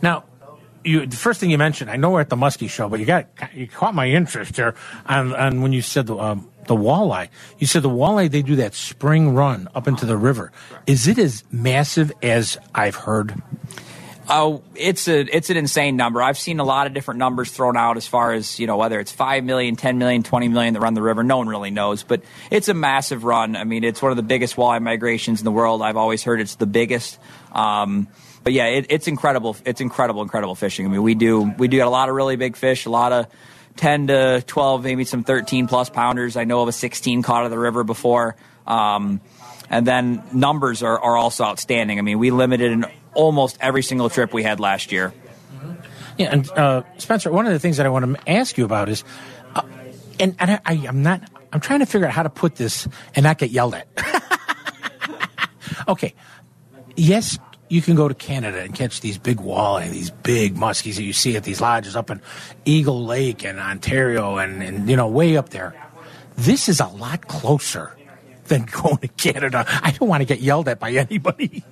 now 0.00 0.24
you, 0.84 1.06
the 1.06 1.16
first 1.16 1.40
thing 1.40 1.50
you 1.50 1.58
mentioned, 1.58 1.90
I 1.90 1.96
know 1.96 2.10
we're 2.10 2.20
at 2.20 2.30
the 2.30 2.36
Muskie 2.36 2.70
show, 2.70 2.88
but 2.88 2.98
you 2.98 3.06
got 3.06 3.26
you 3.54 3.66
caught 3.66 3.94
my 3.94 4.08
interest 4.08 4.56
here 4.56 4.74
on, 5.06 5.34
on 5.34 5.60
when 5.60 5.72
you 5.72 5.82
said 5.82 6.06
the 6.06 6.16
um, 6.16 6.48
the 6.68 6.76
walleye. 6.76 7.28
You 7.58 7.66
said 7.66 7.82
the 7.82 7.90
walleye 7.90 8.30
they 8.30 8.42
do 8.42 8.56
that 8.56 8.74
spring 8.74 9.34
run 9.34 9.68
up 9.74 9.88
into 9.88 10.06
the 10.06 10.16
river. 10.16 10.52
Is 10.86 11.08
it 11.08 11.18
as 11.18 11.42
massive 11.50 12.12
as 12.22 12.58
I've 12.74 12.94
heard? 12.94 13.34
Oh, 14.30 14.62
it's 14.74 15.08
a 15.08 15.20
it's 15.20 15.48
an 15.48 15.56
insane 15.56 15.96
number. 15.96 16.22
I've 16.22 16.36
seen 16.36 16.60
a 16.60 16.64
lot 16.64 16.86
of 16.86 16.92
different 16.92 17.18
numbers 17.18 17.50
thrown 17.50 17.78
out 17.78 17.96
as 17.96 18.06
far 18.06 18.32
as, 18.32 18.60
you 18.60 18.66
know, 18.66 18.76
whether 18.76 19.00
it's 19.00 19.10
5 19.10 19.42
million, 19.42 19.74
10 19.74 19.96
million, 19.96 20.22
20 20.22 20.48
million 20.48 20.74
that 20.74 20.80
run 20.80 20.92
the 20.92 21.00
river. 21.00 21.24
No 21.24 21.38
one 21.38 21.48
really 21.48 21.70
knows, 21.70 22.02
but 22.02 22.22
it's 22.50 22.68
a 22.68 22.74
massive 22.74 23.24
run. 23.24 23.56
I 23.56 23.64
mean, 23.64 23.84
it's 23.84 24.02
one 24.02 24.10
of 24.10 24.16
the 24.16 24.22
biggest 24.22 24.56
walleye 24.56 24.82
migrations 24.82 25.40
in 25.40 25.46
the 25.46 25.50
world. 25.50 25.80
I've 25.80 25.96
always 25.96 26.22
heard 26.22 26.42
it's 26.42 26.56
the 26.56 26.66
biggest. 26.66 27.18
Um, 27.52 28.06
but 28.44 28.52
yeah, 28.52 28.66
it, 28.66 28.86
it's 28.90 29.08
incredible. 29.08 29.56
It's 29.64 29.80
incredible, 29.80 30.20
incredible 30.20 30.54
fishing. 30.54 30.84
I 30.84 30.90
mean, 30.90 31.02
we 31.02 31.14
do 31.14 31.54
we 31.56 31.68
do 31.68 31.78
get 31.78 31.86
a 31.86 31.90
lot 31.90 32.10
of 32.10 32.14
really 32.14 32.36
big 32.36 32.54
fish, 32.54 32.84
a 32.84 32.90
lot 32.90 33.12
of 33.12 33.26
10 33.78 34.08
to 34.08 34.42
12, 34.46 34.84
maybe 34.84 35.04
some 35.04 35.24
13 35.24 35.66
plus 35.66 35.88
pounders. 35.88 36.36
I 36.36 36.44
know 36.44 36.62
of 36.62 36.68
a 36.68 36.72
16 36.72 37.22
caught 37.22 37.40
out 37.40 37.44
of 37.46 37.50
the 37.50 37.58
river 37.58 37.84
before. 37.84 38.36
Um, 38.66 39.20
and 39.70 39.86
then 39.86 40.22
numbers 40.32 40.82
are, 40.82 40.98
are 40.98 41.16
also 41.16 41.44
outstanding. 41.44 41.98
I 41.98 42.02
mean, 42.02 42.18
we 42.18 42.30
limited 42.30 42.72
in 42.72 42.86
almost 43.14 43.56
every 43.60 43.82
single 43.82 44.10
trip 44.10 44.34
we 44.34 44.42
had 44.42 44.60
last 44.60 44.92
year. 44.92 45.12
Yeah, 46.16 46.30
and 46.32 46.50
uh, 46.50 46.82
Spencer, 46.98 47.30
one 47.30 47.46
of 47.46 47.52
the 47.52 47.60
things 47.60 47.76
that 47.76 47.86
I 47.86 47.90
want 47.90 48.16
to 48.16 48.30
ask 48.30 48.58
you 48.58 48.64
about 48.64 48.88
is, 48.88 49.04
uh, 49.54 49.62
and, 50.18 50.34
and 50.40 50.50
I, 50.50 50.60
I, 50.66 50.72
I'm 50.88 51.02
not, 51.02 51.22
I'm 51.52 51.60
trying 51.60 51.78
to 51.78 51.86
figure 51.86 52.08
out 52.08 52.12
how 52.12 52.24
to 52.24 52.30
put 52.30 52.56
this 52.56 52.88
and 53.14 53.22
not 53.22 53.38
get 53.38 53.50
yelled 53.50 53.74
at. 53.74 53.88
okay, 55.88 56.14
yes, 56.96 57.38
you 57.68 57.82
can 57.82 57.94
go 57.94 58.08
to 58.08 58.14
Canada 58.14 58.60
and 58.60 58.74
catch 58.74 59.00
these 59.00 59.18
big 59.18 59.38
walleye, 59.38 59.90
these 59.90 60.10
big 60.10 60.54
muskies 60.54 60.96
that 60.96 61.02
you 61.02 61.12
see 61.12 61.36
at 61.36 61.44
these 61.44 61.60
lodges 61.60 61.96
up 61.96 62.10
in 62.10 62.20
Eagle 62.64 63.04
Lake 63.04 63.44
and 63.44 63.58
Ontario 63.58 64.38
and, 64.38 64.62
and 64.62 64.88
you 64.88 64.96
know, 64.96 65.08
way 65.08 65.36
up 65.36 65.50
there. 65.50 65.74
This 66.36 66.68
is 66.68 66.80
a 66.80 66.86
lot 66.86 67.26
closer 67.28 67.96
than 68.46 68.64
going 68.82 68.98
to 68.98 69.08
Canada. 69.08 69.64
I 69.68 69.90
don't 69.92 70.08
want 70.08 70.22
to 70.22 70.24
get 70.24 70.40
yelled 70.40 70.68
at 70.68 70.78
by 70.78 70.92
anybody. 70.92 71.64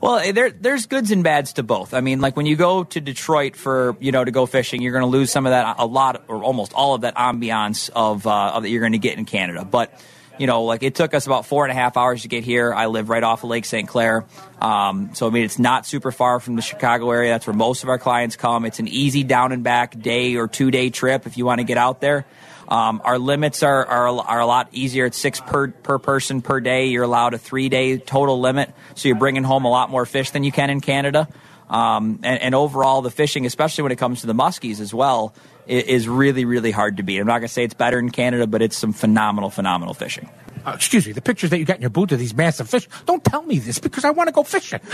Well, 0.00 0.16
eh, 0.16 0.32
there, 0.32 0.50
there's 0.50 0.86
goods 0.86 1.10
and 1.10 1.22
bads 1.22 1.52
to 1.54 1.62
both. 1.62 1.94
I 1.94 2.00
mean, 2.00 2.20
like 2.20 2.36
when 2.36 2.46
you 2.46 2.56
go 2.56 2.84
to 2.84 3.00
Detroit 3.00 3.54
for 3.54 3.96
you 4.00 4.10
know 4.10 4.24
to 4.24 4.30
go 4.30 4.46
fishing, 4.46 4.82
you're 4.82 4.92
going 4.92 5.02
to 5.02 5.06
lose 5.06 5.30
some 5.30 5.46
of 5.46 5.50
that, 5.50 5.76
a 5.78 5.86
lot 5.86 6.24
or 6.28 6.42
almost 6.42 6.72
all 6.72 6.94
of 6.94 7.02
that 7.02 7.14
ambiance 7.14 7.88
of, 7.94 8.26
uh, 8.26 8.52
of 8.54 8.64
that 8.64 8.70
you're 8.70 8.80
going 8.80 8.92
to 8.92 8.98
get 8.98 9.16
in 9.16 9.24
Canada. 9.24 9.64
But 9.64 9.92
you 10.38 10.46
know, 10.46 10.64
like 10.64 10.82
it 10.82 10.94
took 10.94 11.14
us 11.14 11.26
about 11.26 11.46
four 11.46 11.64
and 11.64 11.72
a 11.72 11.74
half 11.74 11.96
hours 11.96 12.22
to 12.22 12.28
get 12.28 12.44
here. 12.44 12.72
I 12.72 12.86
live 12.86 13.08
right 13.08 13.22
off 13.22 13.44
of 13.44 13.50
Lake 13.50 13.64
St. 13.64 13.88
Clair. 13.88 14.24
Um, 14.60 15.10
so, 15.14 15.26
I 15.26 15.30
mean, 15.30 15.44
it's 15.44 15.58
not 15.58 15.86
super 15.86 16.12
far 16.12 16.40
from 16.40 16.56
the 16.56 16.62
Chicago 16.62 17.10
area. 17.10 17.30
That's 17.30 17.46
where 17.46 17.54
most 17.54 17.82
of 17.82 17.88
our 17.88 17.98
clients 17.98 18.36
come. 18.36 18.64
It's 18.64 18.78
an 18.78 18.88
easy 18.88 19.24
down 19.24 19.52
and 19.52 19.62
back 19.62 19.98
day 19.98 20.36
or 20.36 20.48
two 20.48 20.70
day 20.70 20.90
trip 20.90 21.26
if 21.26 21.36
you 21.36 21.44
want 21.44 21.60
to 21.60 21.64
get 21.64 21.78
out 21.78 22.00
there. 22.00 22.24
Um, 22.68 23.02
our 23.04 23.18
limits 23.18 23.62
are, 23.62 23.84
are, 23.84 24.08
are 24.08 24.40
a 24.40 24.46
lot 24.46 24.68
easier. 24.72 25.04
It's 25.06 25.18
six 25.18 25.40
per, 25.40 25.68
per 25.68 25.98
person 25.98 26.40
per 26.40 26.60
day. 26.60 26.86
You're 26.86 27.04
allowed 27.04 27.34
a 27.34 27.38
three 27.38 27.68
day 27.68 27.98
total 27.98 28.40
limit. 28.40 28.72
So 28.94 29.08
you're 29.08 29.18
bringing 29.18 29.44
home 29.44 29.64
a 29.64 29.70
lot 29.70 29.90
more 29.90 30.06
fish 30.06 30.30
than 30.30 30.44
you 30.44 30.52
can 30.52 30.70
in 30.70 30.80
Canada. 30.80 31.28
Um, 31.72 32.20
and, 32.22 32.40
and, 32.42 32.54
overall, 32.54 33.00
the 33.00 33.10
fishing, 33.10 33.46
especially 33.46 33.82
when 33.82 33.92
it 33.92 33.96
comes 33.96 34.20
to 34.20 34.26
the 34.26 34.34
muskies 34.34 34.78
as 34.78 34.92
well, 34.92 35.34
is 35.66 36.06
really, 36.06 36.44
really 36.44 36.70
hard 36.70 36.98
to 36.98 37.02
beat. 37.02 37.18
I'm 37.18 37.26
not 37.26 37.38
going 37.38 37.48
to 37.48 37.48
say 37.48 37.64
it's 37.64 37.72
better 37.72 37.98
in 37.98 38.10
Canada, 38.10 38.46
but 38.46 38.60
it's 38.60 38.76
some 38.76 38.92
phenomenal, 38.92 39.48
phenomenal 39.48 39.94
fishing. 39.94 40.28
Uh, 40.66 40.72
excuse 40.74 41.06
me, 41.06 41.12
the 41.12 41.22
pictures 41.22 41.48
that 41.48 41.58
you 41.58 41.64
got 41.64 41.76
in 41.76 41.80
your 41.80 41.90
booth 41.90 42.12
of 42.12 42.18
these 42.18 42.34
massive 42.34 42.68
fish, 42.68 42.86
don't 43.06 43.24
tell 43.24 43.42
me 43.42 43.58
this 43.58 43.78
because 43.78 44.04
I 44.04 44.10
want 44.10 44.28
to 44.28 44.32
go 44.32 44.42
fishing. 44.42 44.80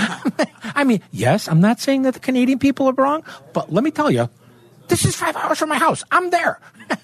I 0.62 0.84
mean, 0.84 1.02
yes, 1.10 1.48
I'm 1.48 1.60
not 1.60 1.80
saying 1.80 2.02
that 2.02 2.14
the 2.14 2.20
Canadian 2.20 2.60
people 2.60 2.86
are 2.86 2.94
wrong, 2.94 3.24
but 3.52 3.72
let 3.72 3.82
me 3.82 3.90
tell 3.90 4.10
you, 4.10 4.30
this 4.86 5.04
is 5.04 5.16
five 5.16 5.36
hours 5.36 5.58
from 5.58 5.68
my 5.68 5.78
house. 5.78 6.04
I'm 6.10 6.30
there. 6.30 6.60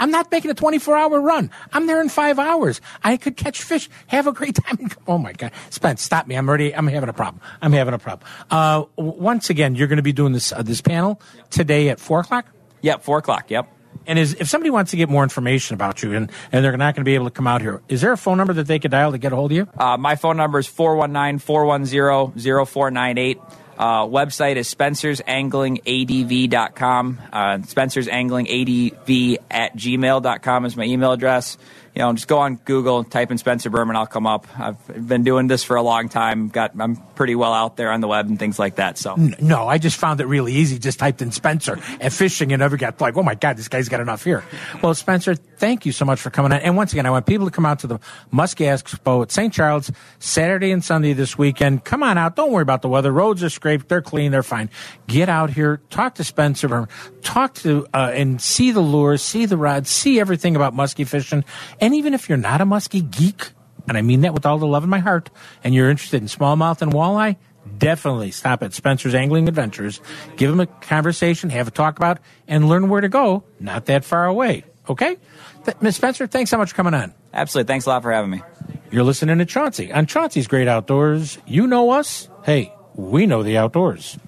I'm 0.00 0.10
not 0.10 0.30
making 0.32 0.50
a 0.50 0.54
24 0.54 0.96
hour 0.96 1.20
run. 1.20 1.50
I'm 1.72 1.86
there 1.86 2.00
in 2.00 2.08
five 2.08 2.38
hours. 2.38 2.80
I 3.04 3.16
could 3.16 3.36
catch 3.36 3.62
fish, 3.62 3.88
have 4.08 4.26
a 4.26 4.32
great 4.32 4.54
time. 4.64 4.90
Oh 5.06 5.18
my 5.18 5.32
God. 5.32 5.52
Spence, 5.68 6.02
stop 6.02 6.26
me. 6.26 6.34
I'm 6.34 6.48
already, 6.48 6.74
I'm 6.74 6.88
having 6.88 7.08
a 7.08 7.12
problem. 7.12 7.40
I'm 7.62 7.72
having 7.72 7.94
a 7.94 7.98
problem. 7.98 8.28
Uh, 8.50 8.84
once 8.96 9.50
again, 9.50 9.76
you're 9.76 9.88
going 9.88 9.98
to 9.98 10.02
be 10.02 10.12
doing 10.12 10.32
this, 10.32 10.52
uh, 10.52 10.62
this 10.62 10.80
panel 10.80 11.20
today 11.50 11.90
at 11.90 12.00
four 12.00 12.20
o'clock? 12.20 12.46
Yep, 12.82 13.02
four 13.02 13.18
o'clock. 13.18 13.50
Yep. 13.50 13.68
And 14.06 14.18
is 14.18 14.34
if 14.34 14.48
somebody 14.48 14.70
wants 14.70 14.92
to 14.92 14.96
get 14.96 15.08
more 15.08 15.22
information 15.22 15.74
about 15.74 16.02
you 16.02 16.14
and, 16.14 16.30
and 16.50 16.64
they're 16.64 16.76
not 16.76 16.94
going 16.94 17.02
to 17.02 17.08
be 17.08 17.14
able 17.14 17.26
to 17.26 17.30
come 17.30 17.46
out 17.46 17.60
here, 17.60 17.82
is 17.88 18.00
there 18.00 18.12
a 18.12 18.16
phone 18.16 18.38
number 18.38 18.54
that 18.54 18.66
they 18.66 18.78
could 18.78 18.90
dial 18.90 19.12
to 19.12 19.18
get 19.18 19.32
a 19.32 19.36
hold 19.36 19.52
of 19.52 19.56
you? 19.56 19.68
Uh, 19.76 19.96
my 19.96 20.16
phone 20.16 20.36
number 20.36 20.58
is 20.58 20.66
419 20.66 21.38
410 21.38 22.32
0498. 22.66 23.38
Uh, 23.80 24.04
website 24.04 24.56
is 24.56 24.72
spencersanglingADV.com. 24.74 27.20
Uh, 27.32 27.56
spencersanglingADV 27.56 29.38
at 29.50 29.74
gmail.com 29.74 30.66
is 30.66 30.76
my 30.76 30.84
email 30.84 31.12
address. 31.12 31.56
You 31.94 32.02
know, 32.02 32.12
just 32.12 32.28
go 32.28 32.38
on 32.38 32.56
Google, 32.56 33.04
type 33.04 33.30
in 33.30 33.38
Spencer 33.38 33.70
Berman, 33.70 33.96
I'll 33.96 34.06
come 34.06 34.26
up. 34.26 34.46
I've 34.58 35.08
been 35.08 35.24
doing 35.24 35.48
this 35.48 35.64
for 35.64 35.76
a 35.76 35.82
long 35.82 36.08
time. 36.08 36.48
Got 36.48 36.72
I'm 36.78 36.96
pretty 37.14 37.34
well 37.34 37.52
out 37.52 37.76
there 37.76 37.90
on 37.92 38.00
the 38.00 38.08
web 38.08 38.28
and 38.28 38.38
things 38.38 38.58
like 38.58 38.76
that. 38.76 38.98
So 38.98 39.16
No, 39.16 39.68
I 39.68 39.78
just 39.78 39.96
found 39.96 40.20
it 40.20 40.26
really 40.26 40.52
easy. 40.54 40.78
Just 40.78 40.98
typed 40.98 41.20
in 41.22 41.32
Spencer 41.32 41.78
and 42.00 42.12
fishing 42.12 42.52
and 42.52 42.60
never 42.60 42.76
got 42.76 43.00
like, 43.00 43.16
oh 43.16 43.22
my 43.22 43.34
God, 43.34 43.56
this 43.56 43.68
guy's 43.68 43.88
got 43.88 44.00
enough 44.00 44.24
here. 44.24 44.44
Well, 44.82 44.94
Spencer, 44.94 45.34
thank 45.34 45.84
you 45.84 45.92
so 45.92 46.04
much 46.04 46.20
for 46.20 46.30
coming 46.30 46.52
on. 46.52 46.60
And 46.60 46.76
once 46.76 46.92
again, 46.92 47.06
I 47.06 47.10
want 47.10 47.26
people 47.26 47.46
to 47.46 47.52
come 47.52 47.66
out 47.66 47.80
to 47.80 47.86
the 47.86 47.98
Muskie 48.32 48.66
Expo 48.66 49.22
at 49.22 49.32
St. 49.32 49.52
Charles 49.52 49.90
Saturday 50.18 50.70
and 50.70 50.84
Sunday 50.84 51.12
this 51.12 51.36
weekend. 51.36 51.84
Come 51.84 52.02
on 52.02 52.16
out. 52.18 52.36
Don't 52.36 52.52
worry 52.52 52.62
about 52.62 52.82
the 52.82 52.88
weather. 52.88 53.12
Roads 53.12 53.42
are 53.42 53.50
scraped. 53.50 53.88
They're 53.88 54.02
clean. 54.02 54.32
They're 54.32 54.42
fine. 54.42 54.70
Get 55.06 55.28
out 55.28 55.50
here. 55.50 55.80
Talk 55.90 56.14
to 56.14 56.24
Spencer. 56.24 56.68
Berman. 56.68 56.88
Talk 57.22 57.54
to, 57.56 57.86
uh, 57.92 58.12
and 58.14 58.40
see 58.40 58.70
the 58.70 58.80
lures, 58.80 59.22
see 59.22 59.44
the 59.46 59.56
rods, 59.56 59.90
see 59.90 60.18
everything 60.20 60.56
about 60.56 60.74
muskie 60.74 61.06
fishing. 61.06 61.44
And 61.80 61.94
even 61.94 62.14
if 62.14 62.28
you're 62.28 62.38
not 62.38 62.60
a 62.60 62.66
muskie 62.66 63.08
geek, 63.10 63.50
and 63.88 63.96
I 63.96 64.02
mean 64.02 64.20
that 64.22 64.34
with 64.34 64.46
all 64.46 64.58
the 64.58 64.66
love 64.66 64.84
in 64.84 64.90
my 64.90 64.98
heart, 64.98 65.30
and 65.64 65.74
you're 65.74 65.90
interested 65.90 66.20
in 66.20 66.28
smallmouth 66.28 66.82
and 66.82 66.92
walleye, 66.92 67.36
definitely 67.78 68.30
stop 68.30 68.62
at 68.62 68.72
Spencer's 68.74 69.14
Angling 69.14 69.48
Adventures. 69.48 70.00
Give 70.36 70.50
him 70.50 70.60
a 70.60 70.66
conversation, 70.66 71.50
have 71.50 71.68
a 71.68 71.70
talk 71.70 71.96
about, 71.96 72.18
and 72.46 72.68
learn 72.68 72.88
where 72.88 73.00
to 73.00 73.08
go. 73.08 73.44
Not 73.58 73.86
that 73.86 74.04
far 74.04 74.26
away. 74.26 74.64
Okay? 74.88 75.16
Th- 75.64 75.76
Miss 75.80 75.96
Spencer, 75.96 76.26
thanks 76.26 76.50
so 76.50 76.58
much 76.58 76.70
for 76.70 76.76
coming 76.76 76.94
on. 76.94 77.14
absolutely. 77.32 77.68
Thanks 77.68 77.86
a 77.86 77.90
lot 77.90 78.02
for 78.02 78.12
having 78.12 78.30
me. 78.30 78.42
You're 78.90 79.04
listening 79.04 79.38
to 79.38 79.44
Chauncey 79.46 79.92
on 79.92 80.06
Chauncey's 80.06 80.48
Great 80.48 80.68
Outdoors. 80.68 81.38
You 81.46 81.66
know 81.66 81.90
us. 81.90 82.28
Hey, 82.44 82.74
we 82.94 83.24
know 83.26 83.42
the 83.42 83.56
outdoors. 83.56 84.18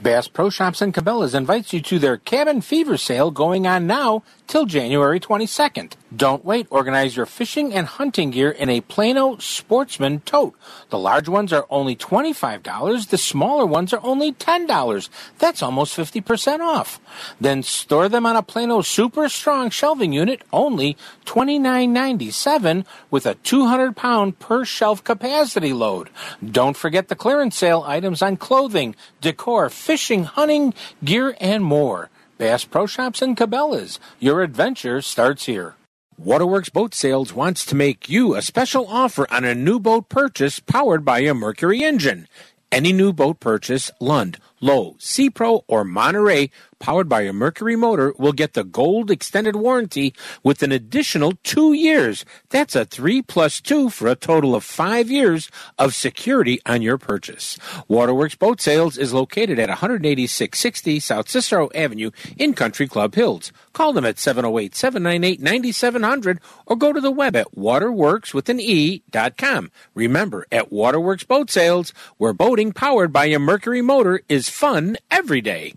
Bass 0.00 0.28
Pro 0.28 0.48
Shops 0.48 0.80
and 0.80 0.94
Cabela's 0.94 1.34
invites 1.34 1.72
you 1.72 1.80
to 1.82 1.98
their 1.98 2.16
Cabin 2.16 2.60
Fever 2.60 2.96
sale 2.96 3.30
going 3.30 3.66
on 3.66 3.86
now 3.86 4.22
till 4.48 4.64
January 4.66 5.20
22nd. 5.20 5.92
Don't 6.16 6.44
wait. 6.44 6.66
Organize 6.70 7.16
your 7.16 7.26
fishing 7.26 7.72
and 7.74 7.86
hunting 7.86 8.30
gear 8.30 8.50
in 8.50 8.70
a 8.70 8.80
Plano 8.80 9.36
Sportsman 9.36 10.20
tote. 10.20 10.54
The 10.88 10.98
large 10.98 11.28
ones 11.28 11.52
are 11.52 11.66
only 11.68 11.94
$25. 11.94 13.08
The 13.08 13.18
smaller 13.18 13.66
ones 13.66 13.92
are 13.92 14.00
only 14.02 14.32
$10. 14.32 15.08
That's 15.38 15.62
almost 15.62 15.96
50% 15.96 16.60
off. 16.60 16.98
Then 17.40 17.62
store 17.62 18.08
them 18.08 18.24
on 18.24 18.36
a 18.36 18.42
Plano 18.42 18.80
Super 18.80 19.28
Strong 19.28 19.70
shelving 19.70 20.14
unit, 20.14 20.42
only 20.52 20.96
$29.97 21.26 22.86
with 23.10 23.26
a 23.26 23.34
200 23.34 23.94
pound 23.94 24.38
per 24.38 24.64
shelf 24.64 25.04
capacity 25.04 25.74
load. 25.74 26.08
Don't 26.44 26.76
forget 26.76 27.08
the 27.08 27.16
clearance 27.16 27.56
sale 27.56 27.84
items 27.86 28.22
on 28.22 28.38
clothing, 28.38 28.96
decor, 29.20 29.68
fishing, 29.68 30.24
hunting, 30.24 30.72
gear, 31.04 31.36
and 31.38 31.62
more. 31.62 32.08
Bass 32.38 32.64
Pro 32.64 32.86
Shops 32.86 33.20
and 33.20 33.36
Cabela's. 33.36 33.98
Your 34.20 34.42
adventure 34.42 35.02
starts 35.02 35.46
here. 35.46 35.74
Waterworks 36.16 36.68
Boat 36.68 36.94
Sales 36.94 37.32
wants 37.32 37.66
to 37.66 37.74
make 37.74 38.08
you 38.08 38.36
a 38.36 38.42
special 38.42 38.86
offer 38.86 39.26
on 39.28 39.44
a 39.44 39.56
new 39.56 39.80
boat 39.80 40.08
purchase 40.08 40.60
powered 40.60 41.04
by 41.04 41.18
a 41.18 41.34
Mercury 41.34 41.82
engine. 41.82 42.28
Any 42.70 42.92
new 42.92 43.12
boat 43.12 43.40
purchase, 43.40 43.90
Lund, 43.98 44.38
Lowe, 44.60 44.94
Sea 45.00 45.30
Pro, 45.30 45.64
or 45.66 45.82
Monterey, 45.82 46.50
powered 46.78 47.08
by 47.08 47.22
a 47.22 47.32
Mercury 47.32 47.76
motor, 47.76 48.12
will 48.18 48.32
get 48.32 48.54
the 48.54 48.64
gold 48.64 49.10
extended 49.10 49.56
warranty 49.56 50.14
with 50.42 50.62
an 50.62 50.72
additional 50.72 51.32
two 51.42 51.72
years. 51.72 52.24
That's 52.50 52.76
a 52.76 52.84
three 52.84 53.22
plus 53.22 53.60
two 53.60 53.90
for 53.90 54.08
a 54.08 54.16
total 54.16 54.54
of 54.54 54.64
five 54.64 55.10
years 55.10 55.50
of 55.78 55.94
security 55.94 56.60
on 56.66 56.82
your 56.82 56.98
purchase. 56.98 57.58
Waterworks 57.88 58.34
Boat 58.34 58.60
Sales 58.60 58.98
is 58.98 59.12
located 59.12 59.58
at 59.58 59.70
18660 59.70 61.00
South 61.00 61.28
Cicero 61.28 61.68
Avenue 61.74 62.10
in 62.36 62.54
Country 62.54 62.86
Club 62.86 63.14
Hills. 63.14 63.52
Call 63.72 63.92
them 63.92 64.04
at 64.04 64.18
708 64.18 64.74
798 64.74 65.40
9700 65.40 66.40
or 66.66 66.76
go 66.76 66.92
to 66.92 67.00
the 67.00 67.10
web 67.10 67.36
at 67.36 67.56
waterworks 67.56 68.34
with 68.34 68.48
an 68.48 68.60
E 68.60 69.02
dot 69.10 69.36
com. 69.36 69.70
Remember, 69.94 70.46
at 70.50 70.72
Waterworks 70.72 71.24
Boat 71.24 71.50
Sales, 71.50 71.92
where 72.16 72.32
boating 72.32 72.72
powered 72.72 73.12
by 73.12 73.26
a 73.26 73.38
Mercury 73.38 73.82
motor 73.82 74.20
is 74.28 74.48
fun 74.48 74.96
every 75.10 75.40
day. 75.40 75.74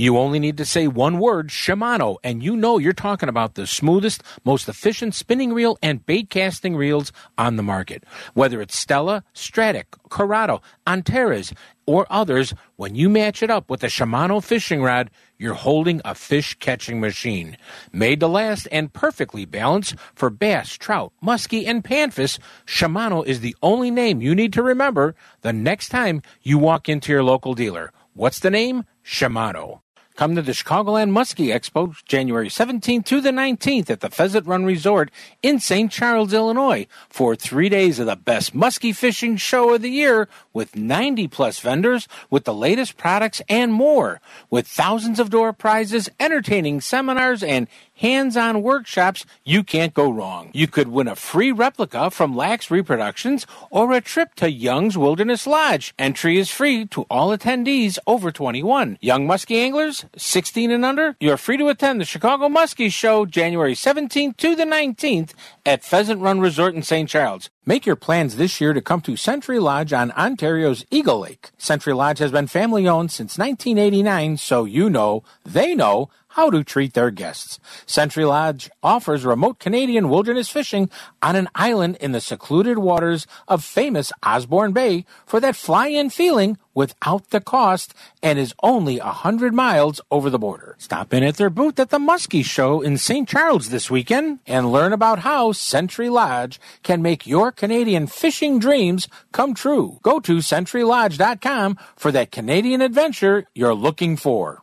You 0.00 0.16
only 0.16 0.38
need 0.38 0.56
to 0.56 0.64
say 0.64 0.88
one 0.88 1.18
word, 1.18 1.48
Shimano, 1.48 2.16
and 2.24 2.42
you 2.42 2.56
know 2.56 2.78
you're 2.78 2.94
talking 2.94 3.28
about 3.28 3.52
the 3.52 3.66
smoothest, 3.66 4.22
most 4.46 4.66
efficient 4.66 5.14
spinning 5.14 5.52
reel 5.52 5.76
and 5.82 6.06
bait 6.06 6.30
casting 6.30 6.74
reels 6.74 7.12
on 7.36 7.56
the 7.56 7.62
market. 7.62 8.04
Whether 8.32 8.62
it's 8.62 8.78
Stella, 8.78 9.24
Stratic, 9.34 9.90
Curado, 10.08 10.62
Antares, 10.86 11.52
or 11.84 12.06
others, 12.08 12.54
when 12.76 12.94
you 12.94 13.10
match 13.10 13.42
it 13.42 13.50
up 13.50 13.68
with 13.68 13.84
a 13.84 13.88
Shimano 13.88 14.42
fishing 14.42 14.82
rod, 14.82 15.10
you're 15.36 15.52
holding 15.52 16.00
a 16.02 16.14
fish 16.14 16.54
catching 16.54 16.98
machine. 16.98 17.58
Made 17.92 18.20
to 18.20 18.26
last 18.26 18.68
and 18.72 18.90
perfectly 18.90 19.44
balanced 19.44 19.96
for 20.14 20.30
bass, 20.30 20.78
trout, 20.78 21.12
muskie, 21.22 21.66
and 21.66 21.84
panfish, 21.84 22.38
Shimano 22.64 23.22
is 23.26 23.40
the 23.40 23.54
only 23.62 23.90
name 23.90 24.22
you 24.22 24.34
need 24.34 24.54
to 24.54 24.62
remember 24.62 25.14
the 25.42 25.52
next 25.52 25.90
time 25.90 26.22
you 26.40 26.56
walk 26.56 26.88
into 26.88 27.12
your 27.12 27.22
local 27.22 27.52
dealer. 27.52 27.92
What's 28.14 28.40
the 28.40 28.50
name? 28.50 28.84
Shimano. 29.04 29.80
Come 30.16 30.34
to 30.36 30.42
the 30.42 30.52
Chicagoland 30.52 31.12
Muskie 31.12 31.54
Expo 31.54 31.96
January 32.04 32.48
17th 32.48 33.06
to 33.06 33.20
the 33.20 33.30
19th 33.30 33.88
at 33.88 34.00
the 34.00 34.10
Pheasant 34.10 34.46
Run 34.46 34.64
Resort 34.64 35.10
in 35.42 35.58
St. 35.60 35.90
Charles, 35.90 36.34
Illinois 36.34 36.86
for 37.08 37.34
three 37.34 37.68
days 37.68 37.98
of 37.98 38.06
the 38.06 38.16
best 38.16 38.54
muskie 38.54 38.94
fishing 38.94 39.36
show 39.36 39.74
of 39.74 39.82
the 39.82 39.90
year 39.90 40.28
with 40.52 40.76
90 40.76 41.28
plus 41.28 41.60
vendors 41.60 42.08
with 42.30 42.44
the 42.44 42.54
latest 42.54 42.96
products 42.96 43.42
and 43.48 43.72
more. 43.72 44.20
With 44.50 44.66
thousands 44.66 45.20
of 45.20 45.30
door 45.30 45.52
prizes, 45.52 46.08
entertaining 46.18 46.80
seminars, 46.80 47.42
and 47.42 47.68
hands-on 47.94 48.62
workshops, 48.62 49.26
you 49.44 49.62
can't 49.62 49.92
go 49.92 50.10
wrong. 50.10 50.50
You 50.54 50.66
could 50.66 50.88
win 50.88 51.06
a 51.06 51.14
free 51.14 51.52
replica 51.52 52.10
from 52.10 52.34
Lax 52.34 52.70
Reproductions 52.70 53.46
or 53.70 53.92
a 53.92 54.00
trip 54.00 54.34
to 54.36 54.50
Young's 54.50 54.96
Wilderness 54.96 55.46
Lodge. 55.46 55.94
Entry 55.98 56.38
is 56.38 56.50
free 56.50 56.86
to 56.86 57.02
all 57.10 57.36
attendees 57.36 57.98
over 58.06 58.32
21. 58.32 58.98
Young 59.00 59.26
muskie 59.28 59.58
anglers, 59.58 60.06
16 60.16 60.70
and 60.70 60.84
under, 60.84 61.14
you're 61.20 61.36
free 61.36 61.58
to 61.58 61.68
attend 61.68 62.00
the 62.00 62.04
Chicago 62.06 62.48
Muskie 62.48 62.90
Show 62.90 63.26
January 63.26 63.74
17th 63.74 64.36
to 64.38 64.56
the 64.56 64.64
19th 64.64 65.32
at 65.66 65.84
Pheasant 65.84 66.20
Run 66.20 66.40
Resort 66.40 66.74
in 66.74 66.82
St. 66.82 67.08
Charles. 67.08 67.50
Make 67.66 67.84
your 67.84 67.94
plans 67.96 68.36
this 68.36 68.58
year 68.58 68.72
to 68.72 68.80
come 68.80 69.02
to 69.02 69.16
Century 69.16 69.58
Lodge 69.58 69.92
on 69.92 70.12
Ontario's 70.12 70.86
Eagle 70.90 71.20
Lake. 71.20 71.50
Century 71.58 71.92
Lodge 71.92 72.18
has 72.18 72.32
been 72.32 72.46
family 72.46 72.88
owned 72.88 73.10
since 73.10 73.36
1989, 73.36 74.38
so 74.38 74.64
you 74.64 74.88
know, 74.88 75.22
they 75.44 75.74
know, 75.74 76.08
how 76.40 76.48
to 76.48 76.64
treat 76.64 76.94
their 76.94 77.10
guests. 77.10 77.60
Century 77.84 78.24
Lodge 78.24 78.70
offers 78.82 79.26
remote 79.26 79.58
Canadian 79.58 80.08
wilderness 80.08 80.48
fishing 80.48 80.88
on 81.20 81.36
an 81.36 81.50
island 81.54 81.98
in 82.00 82.12
the 82.12 82.20
secluded 82.20 82.78
waters 82.78 83.26
of 83.46 83.62
famous 83.62 84.10
Osborne 84.22 84.72
Bay 84.72 85.04
for 85.26 85.38
that 85.38 85.54
fly-in 85.54 86.08
feeling 86.08 86.56
without 86.72 87.28
the 87.28 87.42
cost 87.42 87.92
and 88.22 88.38
is 88.38 88.54
only 88.62 88.98
a 88.98 89.04
hundred 89.04 89.52
miles 89.52 90.00
over 90.10 90.30
the 90.30 90.38
border. 90.38 90.76
Stop 90.78 91.12
in 91.12 91.22
at 91.22 91.36
their 91.36 91.50
booth 91.50 91.78
at 91.78 91.90
the 91.90 91.98
Muskie 91.98 92.42
Show 92.42 92.80
in 92.80 92.96
St. 92.96 93.28
Charles 93.28 93.68
this 93.68 93.90
weekend 93.90 94.38
and 94.46 94.72
learn 94.72 94.94
about 94.94 95.18
how 95.18 95.52
Century 95.52 96.08
Lodge 96.08 96.58
can 96.82 97.02
make 97.02 97.26
your 97.26 97.52
Canadian 97.52 98.06
fishing 98.06 98.58
dreams 98.58 99.08
come 99.30 99.52
true. 99.52 99.98
Go 100.00 100.20
to 100.20 100.38
CenturyLodge.com 100.38 101.78
for 101.96 102.10
that 102.12 102.32
Canadian 102.32 102.80
adventure 102.80 103.44
you're 103.54 103.74
looking 103.74 104.16
for. 104.16 104.62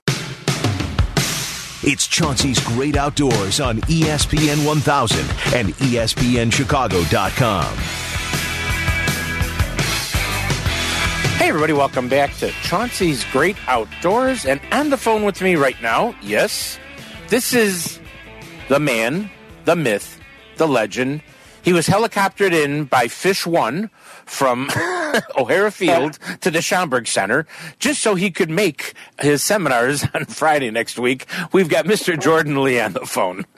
It's 1.83 2.07
Chauncey's 2.07 2.59
Great 2.65 2.97
Outdoors 2.97 3.59
on 3.59 3.81
ESPN 3.81 4.65
1000 4.65 5.19
and 5.55 5.75
ESPNChicago.com. 5.75 7.77
Hey, 11.37 11.49
everybody, 11.49 11.73
welcome 11.73 12.09
back 12.09 12.35
to 12.37 12.49
Chauncey's 12.63 13.23
Great 13.25 13.57
Outdoors. 13.67 14.43
And 14.43 14.59
on 14.71 14.89
the 14.89 14.97
phone 14.97 15.23
with 15.23 15.39
me 15.39 15.55
right 15.55 15.79
now, 15.79 16.15
yes, 16.23 16.79
this 17.27 17.53
is 17.53 17.99
the 18.69 18.79
man, 18.79 19.29
the 19.65 19.75
myth, 19.75 20.19
the 20.55 20.67
legend. 20.67 21.21
He 21.61 21.73
was 21.73 21.87
helicoptered 21.87 22.53
in 22.53 22.85
by 22.85 23.07
Fish 23.07 23.45
One 23.45 23.91
from 24.27 24.69
O'Hare 25.37 25.71
Field 25.71 26.19
to 26.41 26.51
the 26.51 26.61
Schaumburg 26.61 27.07
Center 27.07 27.47
just 27.79 28.01
so 28.01 28.15
he 28.15 28.29
could 28.29 28.49
make 28.49 28.93
his 29.19 29.43
seminars 29.43 30.05
on 30.13 30.25
Friday 30.25 30.69
next 30.71 30.99
week. 30.99 31.25
We've 31.51 31.69
got 31.69 31.85
Mr. 31.85 32.19
Jordan 32.19 32.61
Lee 32.63 32.79
on 32.79 32.93
the 32.93 33.05
phone. 33.05 33.45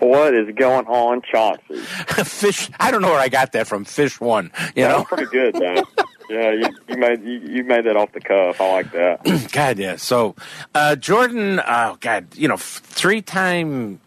What 0.00 0.34
is 0.34 0.54
going 0.54 0.86
on, 0.86 1.22
Chauncey? 1.22 1.76
Fish, 2.24 2.70
I 2.78 2.90
don't 2.90 3.00
know 3.00 3.08
where 3.08 3.18
I 3.18 3.28
got 3.28 3.52
that 3.52 3.66
from. 3.66 3.84
Fish 3.84 4.20
One, 4.20 4.52
you 4.76 4.84
know? 4.84 4.98
That's 4.98 5.08
pretty 5.08 5.26
good, 5.26 5.58
man. 5.58 5.82
Yeah, 6.28 6.52
you, 6.52 6.68
you 6.88 6.96
made 6.98 7.22
you, 7.24 7.40
you 7.40 7.64
made 7.64 7.86
that 7.86 7.96
off 7.96 8.12
the 8.12 8.20
cuff. 8.20 8.60
I 8.60 8.70
like 8.70 8.92
that. 8.92 9.48
God, 9.52 9.78
yeah. 9.78 9.96
So, 9.96 10.36
uh, 10.74 10.94
Jordan, 10.96 11.60
oh 11.66 11.96
God, 12.00 12.36
you 12.36 12.48
know, 12.48 12.58
three-time 12.58 14.00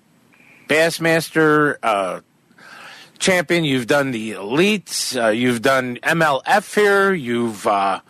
Bassmaster 0.67 1.77
uh, 1.81 2.21
champion. 3.21 3.63
You've 3.63 3.87
done 3.87 4.11
the 4.11 4.31
elites. 4.31 5.15
Uh, 5.15 5.29
you've 5.29 5.61
done 5.61 5.97
MLF 6.03 6.75
here. 6.75 7.13
You've 7.13 7.65
uh, 7.65 8.01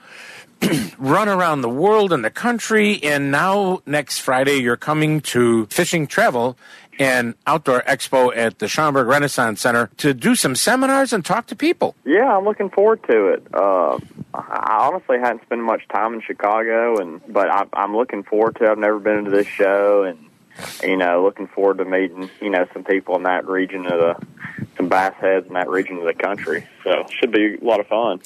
run 0.97 1.29
around 1.29 1.61
the 1.61 1.69
world 1.69 2.11
and 2.11 2.25
the 2.25 2.31
country, 2.31 3.03
and 3.03 3.29
now 3.29 3.81
next 3.85 4.19
Friday 4.19 4.55
you're 4.55 4.77
coming 4.77 5.21
to 5.21 5.67
Fishing 5.67 6.07
Travel 6.07 6.57
and 6.99 7.35
Outdoor 7.47 7.81
Expo 7.81 8.35
at 8.35 8.59
the 8.59 8.67
Schaumburg 8.67 9.07
Renaissance 9.07 9.61
Center 9.61 9.89
to 9.97 10.13
do 10.13 10.35
some 10.35 10.55
seminars 10.55 11.13
and 11.13 11.25
talk 11.25 11.47
to 11.47 11.55
people. 11.55 11.95
Yeah, 12.05 12.37
I'm 12.37 12.45
looking 12.45 12.69
forward 12.69 13.03
to 13.09 13.27
it. 13.29 13.47
Uh, 13.53 13.97
I 14.33 14.89
honestly 14.91 15.17
hadn't 15.19 15.41
spent 15.43 15.61
much 15.61 15.87
time 15.87 16.13
in 16.13 16.21
Chicago, 16.21 16.97
and 16.99 17.21
but 17.27 17.49
I, 17.49 17.65
I'm 17.73 17.95
looking 17.95 18.23
forward 18.23 18.55
to. 18.57 18.65
it. 18.65 18.69
I've 18.69 18.77
never 18.77 18.99
been 18.99 19.25
to 19.25 19.31
this 19.31 19.47
show, 19.47 20.03
and 20.03 20.17
you 20.83 20.97
know, 20.97 21.23
looking 21.23 21.47
forward 21.47 21.77
to 21.79 21.85
meeting 21.85 22.29
you 22.41 22.49
know 22.49 22.67
some 22.73 22.83
people 22.83 23.15
in 23.15 23.23
that 23.23 23.47
region 23.47 23.85
of 23.85 23.99
the 23.99 24.27
some 24.77 24.89
bass 24.89 25.13
heads 25.19 25.47
in 25.47 25.53
that 25.53 25.69
region 25.69 25.97
of 25.97 26.05
the 26.05 26.13
country. 26.13 26.67
So 26.83 27.05
should 27.19 27.31
be 27.31 27.57
a 27.61 27.63
lot 27.63 27.79
of 27.79 27.87
fun. 27.87 28.21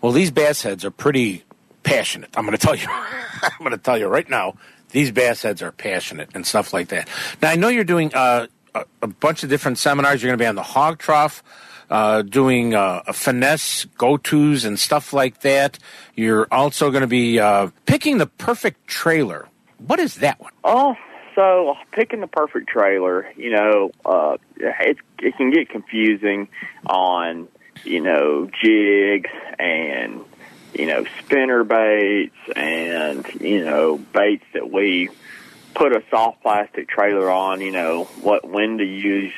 Well, 0.00 0.12
these 0.12 0.30
bass 0.30 0.62
heads 0.62 0.84
are 0.84 0.90
pretty 0.90 1.44
passionate. 1.82 2.30
I'm 2.36 2.44
going 2.46 2.56
to 2.56 2.64
tell 2.64 2.74
you. 2.74 2.86
I'm 3.42 3.58
going 3.58 3.72
to 3.72 3.78
tell 3.78 3.98
you 3.98 4.06
right 4.06 4.28
now. 4.28 4.54
These 4.90 5.12
bass 5.12 5.42
heads 5.42 5.62
are 5.62 5.72
passionate 5.72 6.30
and 6.34 6.46
stuff 6.46 6.72
like 6.72 6.88
that. 6.88 7.08
Now 7.40 7.50
I 7.50 7.56
know 7.56 7.68
you're 7.68 7.84
doing 7.84 8.12
uh, 8.14 8.46
a, 8.74 8.84
a 9.02 9.06
bunch 9.06 9.42
of 9.42 9.48
different 9.48 9.78
seminars. 9.78 10.22
You're 10.22 10.30
going 10.30 10.38
to 10.38 10.42
be 10.42 10.48
on 10.48 10.56
the 10.56 10.62
hog 10.62 10.98
trough. 10.98 11.42
Uh, 11.88 12.22
doing 12.22 12.72
uh, 12.72 13.02
a 13.08 13.12
finesse 13.12 13.84
go-tos 13.98 14.64
and 14.64 14.78
stuff 14.78 15.12
like 15.12 15.40
that. 15.40 15.76
You're 16.14 16.46
also 16.52 16.92
going 16.92 17.00
to 17.00 17.08
be 17.08 17.40
uh, 17.40 17.70
picking 17.84 18.18
the 18.18 18.26
perfect 18.26 18.86
trailer. 18.86 19.48
What 19.84 19.98
is 19.98 20.14
that 20.16 20.40
one? 20.40 20.52
Oh, 20.62 20.94
so 21.34 21.76
picking 21.92 22.20
the 22.20 22.26
perfect 22.26 22.68
trailer, 22.68 23.30
you 23.36 23.50
know, 23.50 23.90
uh, 24.04 24.36
it 24.56 24.98
it 25.18 25.36
can 25.36 25.50
get 25.50 25.68
confusing 25.68 26.48
on 26.86 27.48
you 27.84 28.00
know 28.00 28.48
jigs 28.62 29.30
and 29.58 30.20
you 30.74 30.86
know 30.86 31.04
spinner 31.20 31.64
baits 31.64 32.36
and 32.54 33.26
you 33.40 33.64
know 33.64 33.98
baits 33.98 34.44
that 34.52 34.70
we 34.70 35.08
put 35.74 35.92
a 35.92 36.02
soft 36.10 36.42
plastic 36.42 36.88
trailer 36.88 37.30
on. 37.30 37.60
You 37.60 37.72
know 37.72 38.04
what 38.22 38.48
when 38.48 38.78
to 38.78 38.84
use 38.84 39.32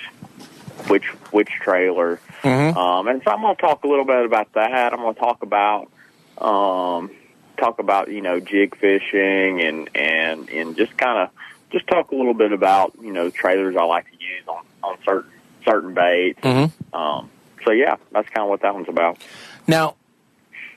which 0.88 1.06
which 1.32 1.48
trailer. 1.48 2.20
Mm-hmm. 2.42 2.76
Um, 2.76 3.08
and 3.08 3.22
so 3.24 3.30
I'm 3.30 3.40
going 3.40 3.56
to 3.56 3.62
talk 3.62 3.84
a 3.84 3.88
little 3.88 4.04
bit 4.04 4.24
about 4.24 4.52
that. 4.54 4.92
I'm 4.92 5.00
going 5.00 5.14
to 5.14 5.20
talk 5.20 5.42
about 5.42 5.90
um, 6.38 7.10
talk 7.56 7.78
about 7.78 8.10
you 8.10 8.20
know 8.20 8.40
jig 8.40 8.76
fishing 8.76 9.60
and 9.62 9.88
and 9.94 10.50
and 10.50 10.76
just 10.76 10.96
kind 10.96 11.18
of 11.18 11.30
just 11.72 11.86
talk 11.86 12.12
a 12.12 12.14
little 12.14 12.34
bit 12.34 12.52
about 12.52 12.92
you 13.00 13.12
know 13.12 13.30
trailers 13.30 13.76
I 13.76 13.84
like 13.84 14.06
to 14.06 14.12
use 14.12 14.46
on 14.46 14.64
on 14.82 14.98
certain 15.04 15.30
certain 15.64 15.94
baits. 15.94 16.40
Mm-hmm. 16.40 16.94
Um, 16.94 17.30
so 17.64 17.72
yeah, 17.72 17.96
that's 18.12 18.28
kind 18.28 18.44
of 18.44 18.48
what 18.48 18.62
that 18.62 18.74
one's 18.74 18.88
about. 18.88 19.18
Now, 19.66 19.96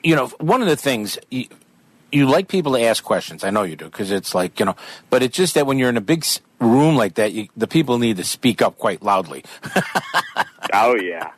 you 0.02 0.16
know, 0.16 0.28
one 0.38 0.62
of 0.62 0.68
the 0.68 0.76
things 0.76 1.18
you, 1.30 1.46
you 2.12 2.26
like 2.26 2.48
people 2.48 2.72
to 2.74 2.82
ask 2.82 3.02
questions. 3.02 3.44
I 3.44 3.50
know 3.50 3.62
you 3.62 3.76
do 3.76 3.86
because 3.86 4.10
it's 4.10 4.34
like 4.34 4.58
you 4.58 4.66
know, 4.66 4.76
but 5.10 5.22
it's 5.22 5.36
just 5.36 5.54
that 5.54 5.66
when 5.66 5.78
you're 5.78 5.88
in 5.88 5.96
a 5.96 6.02
big 6.02 6.24
room 6.60 6.96
like 6.96 7.14
that, 7.14 7.32
you, 7.32 7.48
the 7.56 7.66
people 7.66 7.98
need 7.98 8.16
to 8.16 8.24
speak 8.24 8.62
up 8.62 8.78
quite 8.78 9.02
loudly. 9.02 9.44
Oh 10.72 10.94
yeah, 10.96 11.30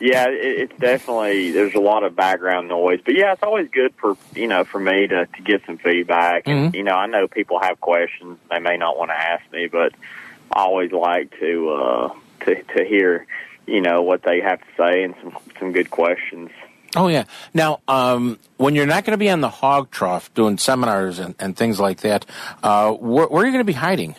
yeah. 0.00 0.26
It, 0.28 0.70
it's 0.70 0.78
definitely 0.80 1.50
there's 1.52 1.74
a 1.74 1.80
lot 1.80 2.04
of 2.04 2.14
background 2.16 2.68
noise, 2.68 3.00
but 3.04 3.14
yeah, 3.14 3.32
it's 3.32 3.42
always 3.42 3.68
good 3.70 3.94
for 3.96 4.16
you 4.34 4.46
know 4.48 4.64
for 4.64 4.78
me 4.80 5.06
to 5.06 5.26
to 5.26 5.42
get 5.42 5.62
some 5.66 5.78
feedback. 5.78 6.44
And 6.46 6.72
Mhm. 6.72 6.76
you 6.76 6.82
know, 6.84 6.94
I 6.94 7.06
know 7.06 7.28
people 7.28 7.58
have 7.60 7.80
questions 7.80 8.38
they 8.50 8.58
may 8.58 8.76
not 8.76 8.96
want 8.98 9.10
to 9.10 9.16
ask 9.16 9.42
me, 9.52 9.66
but 9.66 9.92
I 10.52 10.60
always 10.62 10.92
like 10.92 11.38
to 11.40 11.70
uh, 11.70 12.14
to 12.44 12.62
to 12.62 12.84
hear 12.84 13.26
you 13.66 13.80
know 13.80 14.02
what 14.02 14.22
they 14.22 14.40
have 14.40 14.60
to 14.60 14.66
say 14.76 15.02
and 15.04 15.14
some 15.22 15.36
some 15.58 15.72
good 15.72 15.90
questions. 15.90 16.50
Oh 16.96 17.08
yeah. 17.08 17.24
Now, 17.52 17.80
um, 17.88 18.38
when 18.56 18.76
you're 18.76 18.86
not 18.86 19.04
going 19.04 19.14
to 19.14 19.18
be 19.18 19.28
on 19.28 19.40
the 19.40 19.48
hog 19.48 19.90
trough 19.90 20.32
doing 20.32 20.58
seminars 20.58 21.18
and, 21.18 21.34
and 21.40 21.56
things 21.56 21.80
like 21.80 22.02
that, 22.02 22.24
uh, 22.62 22.92
where, 22.92 23.26
where 23.26 23.42
are 23.42 23.46
you 23.46 23.50
going 23.50 23.64
to 23.64 23.64
be 23.64 23.72
hiding? 23.72 24.14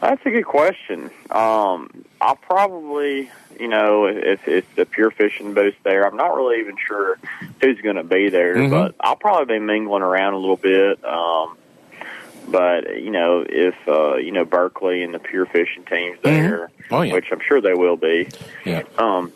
That's 0.00 0.24
a 0.24 0.30
good 0.30 0.46
question. 0.46 1.10
Um, 1.30 2.04
I'll 2.20 2.36
probably, 2.36 3.30
you 3.58 3.68
know, 3.68 4.06
if 4.06 4.48
it's 4.48 4.66
the 4.74 4.86
pure 4.86 5.10
fishing 5.10 5.52
booth 5.52 5.74
there, 5.82 6.06
I'm 6.06 6.16
not 6.16 6.34
really 6.34 6.60
even 6.60 6.76
sure 6.78 7.18
who's 7.62 7.78
going 7.82 7.96
to 7.96 8.04
be 8.04 8.30
there, 8.30 8.56
Mhm. 8.56 8.70
but 8.70 8.94
I'll 9.00 9.16
probably 9.16 9.58
be 9.58 9.64
mingling 9.64 10.02
around 10.02 10.32
a 10.34 10.38
little 10.38 10.56
bit. 10.56 11.04
Um, 11.04 11.56
but 12.48 12.98
you 13.00 13.10
know, 13.10 13.44
if 13.46 13.74
uh, 13.86 14.16
you 14.16 14.32
know 14.32 14.44
Berkley 14.46 15.02
and 15.02 15.12
the 15.12 15.18
pure 15.18 15.44
fishing 15.46 15.84
teams 15.84 16.18
there, 16.22 16.70
Oh, 16.90 17.02
yeah. 17.02 17.12
which 17.12 17.26
I'm 17.30 17.40
sure 17.46 17.60
they 17.60 17.74
will 17.74 17.96
be, 17.98 18.28
Yeah. 18.64 18.82
um, 18.96 19.32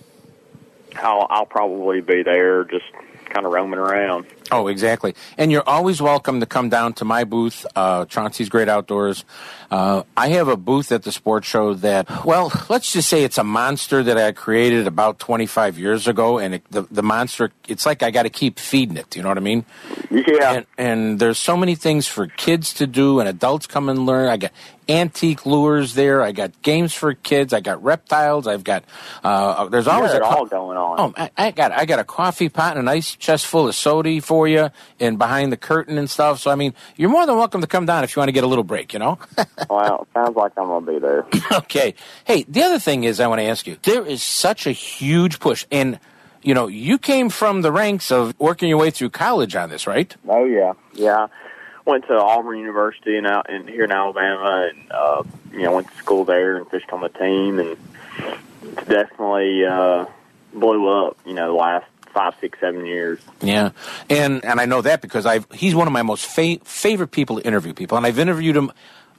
I'll 0.97 1.27
I'll 1.29 1.47
probably 1.47 2.01
be 2.01 2.23
there, 2.23 2.65
just 2.65 2.87
kind 3.29 3.45
of 3.45 3.53
roaming 3.53 3.79
around. 3.79 4.27
Oh, 4.55 4.69
exactly. 4.69 5.17
And 5.37 5.51
you're 5.51 5.69
always 5.69 6.01
welcome 6.01 6.39
to 6.39 6.47
come 6.47 6.69
down 6.69 6.93
to 6.95 7.05
my 7.05 7.25
booth, 7.25 7.67
uh, 7.75 8.05
Chauncey's 8.05 8.49
Great 8.49 8.69
Outdoors. 8.69 9.25
Uh, 9.69 10.05
I 10.17 10.29
have 10.29 10.47
a 10.47 10.57
booth 10.57 10.93
at 10.93 11.03
the 11.03 11.11
sports 11.11 11.49
show 11.49 11.75
that, 11.75 12.25
well, 12.25 12.53
let's 12.69 12.93
just 12.93 13.09
say 13.09 13.25
it's 13.25 13.39
a 13.39 13.43
monster 13.43 14.03
that 14.05 14.17
I 14.17 14.31
created 14.31 14.87
about 14.87 15.19
25 15.19 15.77
years 15.77 16.07
ago. 16.07 16.39
And 16.39 16.55
it, 16.55 16.63
the, 16.71 16.83
the 16.83 17.03
monster, 17.03 17.51
it's 17.67 17.85
like 17.85 18.05
I 18.05 18.13
got 18.13 18.23
to 18.23 18.31
keep 18.31 18.61
feeding 18.61 18.97
it. 18.97 19.17
You 19.17 19.23
know 19.23 19.29
what 19.29 19.39
I 19.39 19.41
mean? 19.41 19.65
Yeah. 20.11 20.53
And, 20.53 20.67
and 20.79 21.19
there's 21.19 21.39
so 21.39 21.57
many 21.57 21.75
things 21.75 22.07
for 22.07 22.29
kids 22.29 22.73
to 22.75 22.87
do 22.87 23.19
and 23.19 23.29
adults 23.29 23.67
come 23.67 23.89
and 23.89 24.07
learn. 24.07 24.29
I 24.29 24.37
got 24.37 24.53
antique 24.89 25.47
lures 25.47 25.95
there. 25.95 26.23
I 26.23 26.33
got 26.33 26.63
games 26.63 26.93
for 26.95 27.15
kids. 27.15 27.53
I 27.53 27.61
got 27.61 27.83
reptiles. 27.83 28.47
I've 28.47 28.65
got, 28.65 28.85
uh, 29.23 29.69
there's 29.69 29.87
always 29.87 30.13
a 30.13 30.21
co- 30.21 30.27
all 30.27 30.47
going 30.47 30.77
on. 30.77 31.01
Oh, 31.01 31.15
I, 31.17 31.31
I 31.37 31.51
got 31.51 31.73
I 31.73 31.85
got 31.87 31.99
a 31.99 32.05
coffee 32.05 32.49
pot 32.49 32.77
and 32.77 32.81
a 32.81 32.83
nice 32.83 33.17
chest 33.17 33.47
full 33.47 33.67
of 33.69 33.75
soda 33.75 34.21
for 34.21 34.44
you, 34.47 34.71
and 35.01 35.19
behind 35.19 35.53
the 35.53 35.57
curtain 35.57 35.99
and 35.99 36.09
stuff. 36.09 36.41
So 36.41 36.51
I 36.51 36.55
mean, 36.55 36.75
you're 36.97 37.11
more 37.11 37.27
than 37.27 37.37
welcome 37.37 37.61
to 37.61 37.67
come 37.67 37.87
down 37.87 38.05
if 38.05 38.15
you 38.15 38.21
want 38.21 38.29
to 38.29 38.33
get 38.33 38.45
a 38.45 38.47
little 38.47 38.65
break. 38.65 38.93
You 38.93 38.99
know. 38.99 39.19
well, 39.71 40.07
sounds 40.15 40.37
like 40.37 40.53
I'm 40.57 40.67
going 40.67 40.87
to 40.87 40.93
be 40.93 40.99
there. 40.99 41.27
okay. 41.53 41.95
Hey, 42.25 42.45
the 42.49 42.63
other 42.63 42.79
thing 42.79 43.05
is 43.05 43.21
I 43.21 43.27
want 43.27 43.41
to 43.41 43.45
ask 43.47 43.67
you. 43.67 43.77
There 43.83 44.05
is 44.07 44.23
such 44.23 44.67
a 44.67 44.73
huge 44.73 45.41
push, 45.41 45.67
and 45.71 45.99
you 46.45 46.53
know, 46.53 46.67
you 46.67 46.99
came 46.99 47.31
from 47.31 47.63
the 47.63 47.73
ranks 47.73 48.13
of 48.13 48.39
working 48.39 48.69
your 48.69 48.79
way 48.79 48.91
through 48.91 49.11
college 49.11 49.57
on 49.57 49.71
this, 49.71 49.87
right? 49.87 50.15
Oh 50.29 50.45
yeah, 50.45 50.75
yeah. 50.93 51.29
Went 51.87 52.07
to 52.07 52.15
Auburn 52.15 52.59
University 52.59 53.17
and 53.17 53.27
out 53.27 53.51
in 53.51 53.67
here 53.67 53.85
in 53.85 53.91
Alabama, 53.91 54.71
and 54.71 54.93
uh, 54.93 55.23
you 55.53 55.63
know 55.63 55.75
went 55.75 55.91
to 55.91 55.97
school 55.97 56.25
there 56.25 56.57
and 56.57 56.69
fished 56.69 56.91
on 56.93 57.01
the 57.01 57.09
team, 57.09 57.59
and 57.59 57.77
definitely 58.87 59.65
uh, 59.65 60.07
blew 60.53 60.89
up. 60.89 61.17
You 61.25 61.35
know, 61.35 61.49
the 61.49 61.55
last 61.55 61.87
five, 62.15 62.35
six, 62.41 62.59
seven 62.61 62.87
years. 62.87 63.19
Yeah, 63.43 63.71
and 64.09 64.45
and 64.45 64.61
I 64.61 64.65
know 64.65 64.81
that 64.81 65.03
because 65.03 65.27
I've 65.27 65.47
he's 65.53 65.75
one 65.75 65.87
of 65.87 65.93
my 65.93 66.03
most 66.03 66.27
fa- 66.27 66.61
favorite 66.65 67.11
people 67.11 67.41
to 67.41 67.47
interview 67.47 67.75
people, 67.75 67.97
and 67.97 68.07
I've 68.07 68.19
interviewed 68.19 68.57
him 68.57 68.73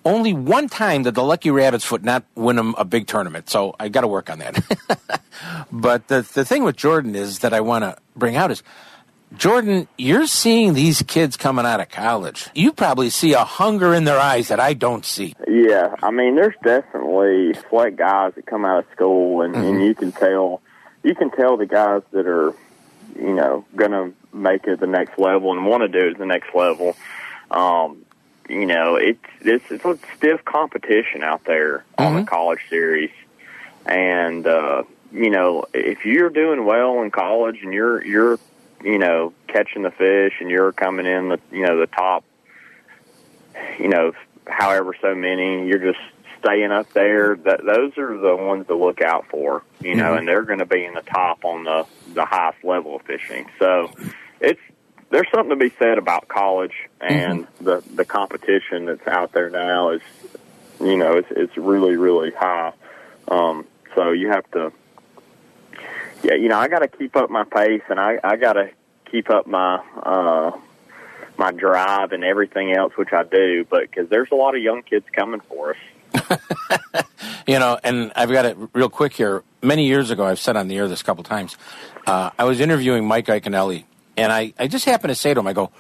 only 0.05 0.33
one 0.33 0.69
time 0.69 1.03
that 1.03 1.13
the 1.13 1.23
Lucky 1.23 1.49
Rabbits 1.49 1.83
foot 1.83 2.03
not 2.03 2.23
win 2.35 2.57
him 2.57 2.75
a 2.77 2.85
big 2.85 3.07
tournament, 3.07 3.49
so 3.49 3.75
I 3.79 3.89
got 3.89 4.01
to 4.01 4.07
work 4.07 4.29
on 4.29 4.39
that. 4.39 5.21
but 5.71 6.07
the 6.07 6.21
the 6.33 6.45
thing 6.45 6.63
with 6.63 6.77
Jordan 6.77 7.15
is 7.15 7.39
that 7.39 7.53
I 7.53 7.61
want 7.61 7.83
to 7.83 7.97
bring 8.15 8.35
out 8.35 8.51
is. 8.51 8.63
Jordan, 9.37 9.87
you're 9.97 10.27
seeing 10.27 10.75
these 10.75 11.01
kids 11.01 11.35
coming 11.35 11.65
out 11.65 11.81
of 11.81 11.89
college. 11.89 12.47
You 12.53 12.71
probably 12.71 13.09
see 13.09 13.33
a 13.33 13.43
hunger 13.43 13.93
in 13.93 14.05
their 14.05 14.19
eyes 14.19 14.47
that 14.47 14.59
I 14.59 14.73
don't 14.73 15.03
see. 15.03 15.35
Yeah, 15.47 15.95
I 16.01 16.11
mean, 16.11 16.35
there's 16.35 16.55
definitely 16.63 17.53
select 17.69 17.97
guys 17.97 18.33
that 18.35 18.45
come 18.45 18.63
out 18.63 18.85
of 18.85 18.91
school, 18.93 19.41
and, 19.41 19.55
and 19.55 19.65
mm-hmm. 19.65 19.81
you 19.81 19.95
can 19.95 20.11
tell, 20.11 20.61
you 21.03 21.15
can 21.15 21.31
tell 21.31 21.57
the 21.57 21.65
guys 21.65 22.03
that 22.11 22.27
are, 22.27 22.53
you 23.15 23.33
know, 23.33 23.65
going 23.75 23.91
to 23.91 24.13
make 24.35 24.65
it 24.65 24.79
the 24.79 24.87
next 24.87 25.17
level 25.17 25.51
and 25.53 25.65
want 25.65 25.81
to 25.81 25.87
do 25.87 26.07
it 26.09 26.17
the 26.17 26.25
next 26.25 26.53
level. 26.53 26.95
Um, 27.51 28.05
you 28.49 28.65
know, 28.65 28.95
it's 28.95 29.19
it's 29.41 29.71
it's 29.71 29.85
a 29.85 29.97
stiff 30.15 30.45
competition 30.45 31.23
out 31.23 31.43
there 31.45 31.83
on 31.97 32.15
the 32.15 32.23
college 32.23 32.61
series, 32.69 33.11
and 33.85 34.45
uh, 34.45 34.83
you 35.11 35.29
know, 35.29 35.65
if 35.73 36.05
you're 36.05 36.29
doing 36.29 36.65
well 36.65 37.01
in 37.01 37.11
college 37.11 37.59
and 37.63 37.73
you're 37.73 38.05
you're 38.05 38.39
you 38.83 38.99
know 38.99 39.33
catching 39.47 39.81
the 39.81 39.91
fish 39.91 40.33
and 40.41 40.49
you're 40.49 40.71
coming 40.71 41.05
in 41.05 41.29
the 41.29 41.39
you 41.51 41.65
know 41.65 41.79
the 41.79 41.87
top 41.87 42.23
you 43.79 43.87
know, 43.87 44.13
however 44.47 44.95
so 45.01 45.15
many, 45.15 45.67
you're 45.67 45.79
just 45.79 45.99
staying 46.45 46.71
up 46.71 46.91
there. 46.93 47.35
That 47.35 47.65
those 47.65 47.97
are 47.97 48.17
the 48.17 48.35
ones 48.35 48.67
to 48.67 48.75
look 48.75 49.01
out 49.01 49.25
for, 49.29 49.63
you 49.81 49.95
know, 49.95 50.13
Mhm. 50.13 50.19
and 50.19 50.27
they're 50.27 50.43
going 50.43 50.59
to 50.59 50.65
be 50.65 50.85
in 50.85 50.93
the 50.93 51.01
top 51.01 51.43
on 51.43 51.63
the 51.63 51.85
the 52.13 52.25
highest 52.25 52.63
level 52.63 52.95
of 52.95 53.01
fishing. 53.03 53.49
So 53.59 53.89
it's 54.39 54.59
there's 55.09 55.27
something 55.33 55.49
to 55.49 55.55
be 55.55 55.73
said 55.79 55.97
about 55.97 56.27
college 56.27 56.73
and 57.01 57.47
the 57.61 57.83
the 57.95 58.05
competition 58.05 58.85
that's 58.85 59.07
out 59.07 59.31
there 59.33 59.49
now 59.49 59.89
is, 59.89 60.01
you 60.79 60.97
know, 60.97 61.13
it's 61.17 61.31
it's 61.31 61.57
really 61.57 61.95
really 61.95 62.31
high. 62.31 62.73
Um, 63.27 63.65
so 63.95 64.11
you 64.11 64.29
have 64.29 64.49
to. 64.51 64.71
Yeah, 66.23 66.35
you 66.35 66.47
know, 66.49 66.57
I 66.57 66.67
got 66.69 66.79
to 66.79 66.87
keep 66.87 67.15
up 67.15 67.29
my 67.29 67.43
pace, 67.43 67.83
and 67.89 67.99
I 67.99 68.19
I 68.23 68.35
got 68.35 68.53
to 68.53 68.69
keep 69.11 69.29
up 69.29 69.45
my 69.47 69.79
uh, 70.01 70.51
my 71.37 71.51
drive 71.51 72.13
and 72.13 72.23
everything 72.23 72.71
else, 72.73 72.93
which 72.97 73.13
I 73.13 73.23
do. 73.23 73.65
But 73.69 73.81
because 73.81 74.09
there's 74.09 74.29
a 74.31 74.35
lot 74.35 74.55
of 74.55 74.61
young 74.61 74.81
kids 74.83 75.05
coming 75.11 75.41
for 75.41 75.71
us. 75.71 75.77
You 77.47 77.59
know, 77.59 77.79
and 77.83 78.11
I've 78.15 78.31
got 78.31 78.45
it 78.45 78.57
real 78.73 78.89
quick 78.89 79.13
here. 79.13 79.43
Many 79.61 79.85
years 79.85 80.09
ago, 80.09 80.25
I've 80.25 80.39
said 80.39 80.55
on 80.55 80.67
the 80.67 80.77
air 80.77 80.87
this 80.87 81.01
a 81.01 81.03
couple 81.03 81.23
times. 81.23 81.57
Uh, 82.07 82.31
I 82.37 82.43
was 82.43 82.59
interviewing 82.59 83.07
Mike 83.07 83.27
Iaconelli, 83.27 83.83
and 84.17 84.31
I, 84.31 84.53
I 84.57 84.67
just 84.67 84.85
happened 84.85 85.09
to 85.09 85.15
say 85.15 85.33
to 85.33 85.39
him, 85.39 85.47
I 85.47 85.53
go, 85.53 85.71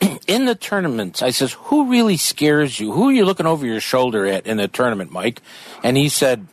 in 0.26 0.46
the 0.46 0.56
tournaments, 0.56 1.22
I 1.22 1.30
says, 1.30 1.52
who 1.52 1.88
really 1.88 2.16
scares 2.16 2.80
you? 2.80 2.92
Who 2.92 3.10
are 3.10 3.12
you 3.12 3.24
looking 3.24 3.46
over 3.46 3.64
your 3.64 3.80
shoulder 3.80 4.26
at 4.26 4.46
in 4.46 4.56
the 4.56 4.66
tournament, 4.66 5.12
Mike? 5.12 5.40
And 5.84 5.96
he 5.96 6.08
said, 6.08 6.48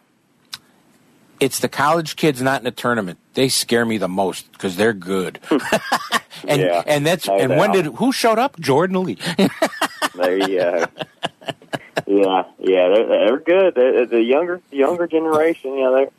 it's 1.39 1.59
the 1.59 1.69
college 1.69 2.15
kids 2.15 2.39
not 2.39 2.61
in 2.61 2.65
the 2.65 2.71
tournament. 2.71 3.17
They 3.33 3.49
scare 3.49 3.85
me 3.85 3.97
the 3.97 4.07
most 4.07 4.51
because 4.51 4.75
they're 4.75 4.93
good. 4.93 5.39
and 6.47 6.61
Yeah, 6.61 6.83
and 6.85 7.03
that's 7.05 7.27
no 7.27 7.39
and 7.39 7.57
when 7.57 7.71
did 7.71 7.85
who 7.85 8.11
showed 8.11 8.37
up? 8.37 8.59
Jordan 8.59 9.03
Lee. 9.03 9.17
there 10.13 10.37
you 10.37 10.59
go. 10.59 10.85
Yeah, 12.07 12.43
yeah, 12.59 12.87
they're, 12.89 13.07
they're 13.07 13.39
good. 13.39 13.75
they 13.75 14.05
the 14.05 14.21
younger 14.21 14.61
younger 14.71 15.07
generation, 15.07 15.73
you 15.75 15.81
know, 15.83 15.95
they 15.95 16.09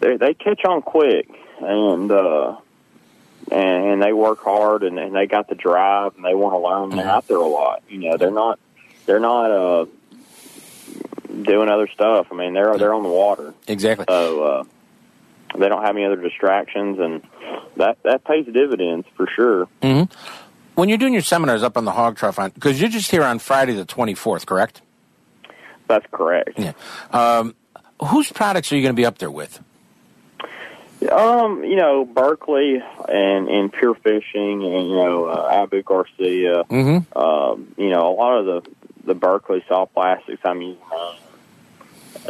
they 0.00 0.16
they 0.16 0.34
catch 0.34 0.64
on 0.64 0.82
quick, 0.82 1.28
and 1.60 2.10
uh, 2.10 2.56
and, 3.50 3.84
and 3.92 4.02
they 4.02 4.12
work 4.12 4.40
hard, 4.42 4.82
and, 4.82 4.98
and 4.98 5.14
they 5.14 5.26
got 5.26 5.48
the 5.48 5.54
drive, 5.54 6.16
and 6.16 6.24
they 6.24 6.34
want 6.34 6.54
to 6.54 6.58
learn. 6.58 6.90
They're 6.90 7.10
out 7.12 7.26
there 7.28 7.38
a 7.38 7.46
lot. 7.46 7.82
You 7.88 7.98
know, 8.10 8.16
they're 8.16 8.30
not 8.30 8.58
they're 9.06 9.20
not 9.20 9.50
uh, 9.50 9.86
doing 11.42 11.68
other 11.68 11.88
stuff. 11.88 12.28
I 12.30 12.34
mean, 12.34 12.54
they're 12.54 12.76
they're 12.76 12.94
on 12.94 13.02
the 13.02 13.08
water. 13.08 13.54
Exactly. 13.66 14.04
So 14.08 14.42
uh, 14.42 14.64
they 15.56 15.68
don't 15.68 15.82
have 15.82 15.96
any 15.96 16.04
other 16.04 16.16
distractions, 16.20 16.98
and 16.98 17.22
that 17.76 17.98
that 18.02 18.24
pays 18.24 18.46
dividends 18.46 19.06
for 19.16 19.26
sure. 19.34 19.66
hmm 19.82 20.02
When 20.74 20.88
you're 20.88 20.98
doing 20.98 21.12
your 21.12 21.22
seminars 21.22 21.62
up 21.62 21.76
on 21.76 21.84
the 21.84 21.92
Hog 21.92 22.16
Trough, 22.16 22.38
because 22.54 22.80
you're 22.80 22.90
just 22.90 23.10
here 23.10 23.22
on 23.22 23.38
Friday 23.38 23.74
the 23.74 23.86
24th, 23.86 24.44
correct? 24.46 24.82
That's 25.88 26.06
correct. 26.12 26.58
Yeah. 26.58 26.72
Um, 27.12 27.54
whose 28.00 28.30
products 28.30 28.70
are 28.70 28.76
you 28.76 28.82
going 28.82 28.94
to 28.94 29.00
be 29.00 29.06
up 29.06 29.18
there 29.18 29.30
with? 29.30 29.60
Um, 31.10 31.62
you 31.62 31.76
know, 31.76 32.04
Berkley 32.04 32.82
and 33.08 33.48
and 33.48 33.72
Pure 33.72 33.94
Fishing, 33.96 34.64
and 34.64 34.88
you 34.88 34.96
know, 34.96 35.26
uh, 35.26 35.48
Abu 35.62 35.82
Garcia. 35.82 36.64
Mm-hmm. 36.64 37.18
Um, 37.18 37.72
you 37.76 37.90
know, 37.90 38.12
a 38.12 38.14
lot 38.14 38.38
of 38.38 38.46
the 38.46 38.70
the 39.04 39.14
Berkley 39.14 39.64
soft 39.68 39.94
plastics 39.94 40.40
I'm 40.44 40.60
using 40.60 40.82
uh, 40.92 41.14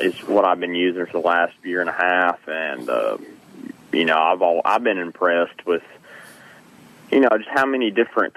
is 0.00 0.18
what 0.20 0.44
I've 0.44 0.60
been 0.60 0.74
using 0.74 1.06
for 1.06 1.12
the 1.12 1.26
last 1.26 1.54
year 1.64 1.80
and 1.80 1.88
a 1.88 1.94
half, 1.94 2.46
and 2.46 2.88
uh, 2.90 3.16
you 3.92 4.04
know, 4.04 4.18
I've 4.18 4.42
all 4.42 4.60
I've 4.64 4.84
been 4.84 4.98
impressed 4.98 5.64
with 5.66 5.82
you 7.10 7.20
know 7.20 7.30
just 7.38 7.48
how 7.48 7.64
many 7.64 7.90
different 7.90 8.34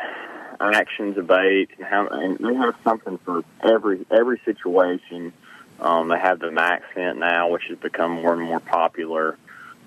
actions 0.62 1.18
of 1.18 1.28
bait 1.28 1.70
and 1.78 1.86
how 1.86 2.08
and 2.08 2.38
they 2.38 2.54
have 2.56 2.76
something 2.84 3.18
for 3.20 3.44
every 3.62 4.06
every 4.12 4.40
situation. 4.46 5.34
Um, 5.80 6.10
they 6.10 6.20
have 6.20 6.40
the 6.40 6.52
Max 6.52 6.84
scent 6.94 7.18
now, 7.18 7.50
which 7.50 7.64
has 7.70 7.78
become 7.80 8.12
more 8.12 8.34
and 8.34 8.42
more 8.42 8.60
popular. 8.60 9.38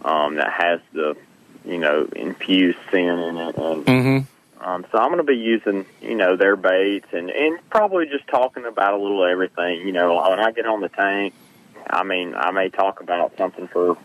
Um, 0.04 0.36
that 0.36 0.50
has 0.52 0.80
the 0.92 1.16
you 1.64 1.78
know 1.78 2.08
infused 2.14 2.78
scent 2.90 3.20
in 3.20 3.36
it, 3.36 3.56
and 3.56 3.86
Mm-hmm. 3.86 4.64
um, 4.64 4.86
so 4.90 4.98
I'm 4.98 5.08
going 5.08 5.18
to 5.18 5.24
be 5.24 5.36
using, 5.36 5.84
you 6.00 6.14
know, 6.14 6.36
their 6.36 6.56
baits 6.56 7.06
and, 7.12 7.30
and 7.30 7.58
probably 7.70 8.06
just 8.06 8.26
talking 8.28 8.64
about 8.64 8.94
a 8.94 8.96
little 8.96 9.24
everything. 9.24 9.86
You 9.86 9.92
know, 9.92 10.14
when 10.28 10.40
I 10.40 10.52
get 10.52 10.66
on 10.66 10.80
the 10.80 10.88
tank, 10.88 11.34
I 11.88 12.02
mean, 12.02 12.34
I 12.34 12.50
may 12.50 12.70
talk 12.70 13.00
about 13.00 13.36
something 13.36 13.68
for, 13.68 13.96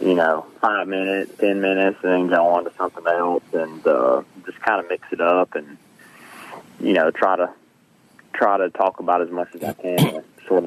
you 0.00 0.14
know, 0.14 0.46
five 0.60 0.88
minutes, 0.88 1.32
ten 1.38 1.60
minutes, 1.60 1.98
and 2.02 2.12
then 2.12 2.26
go 2.28 2.48
on 2.48 2.64
to 2.64 2.72
something 2.76 3.06
else 3.06 3.44
and 3.52 3.86
uh, 3.86 4.22
just 4.44 4.60
kind 4.60 4.80
of 4.80 4.88
mix 4.88 5.06
it 5.12 5.20
up 5.20 5.54
and, 5.54 5.78
you 6.80 6.92
know, 6.92 7.10
try 7.10 7.36
to 7.36 7.50
try 8.32 8.58
to 8.58 8.68
talk 8.70 8.98
about 9.00 9.22
as 9.22 9.30
much 9.30 9.48
as 9.54 9.62
I 9.62 9.72
can 9.74 9.98
in 9.98 10.06
a 10.16 10.24
short, 10.46 10.64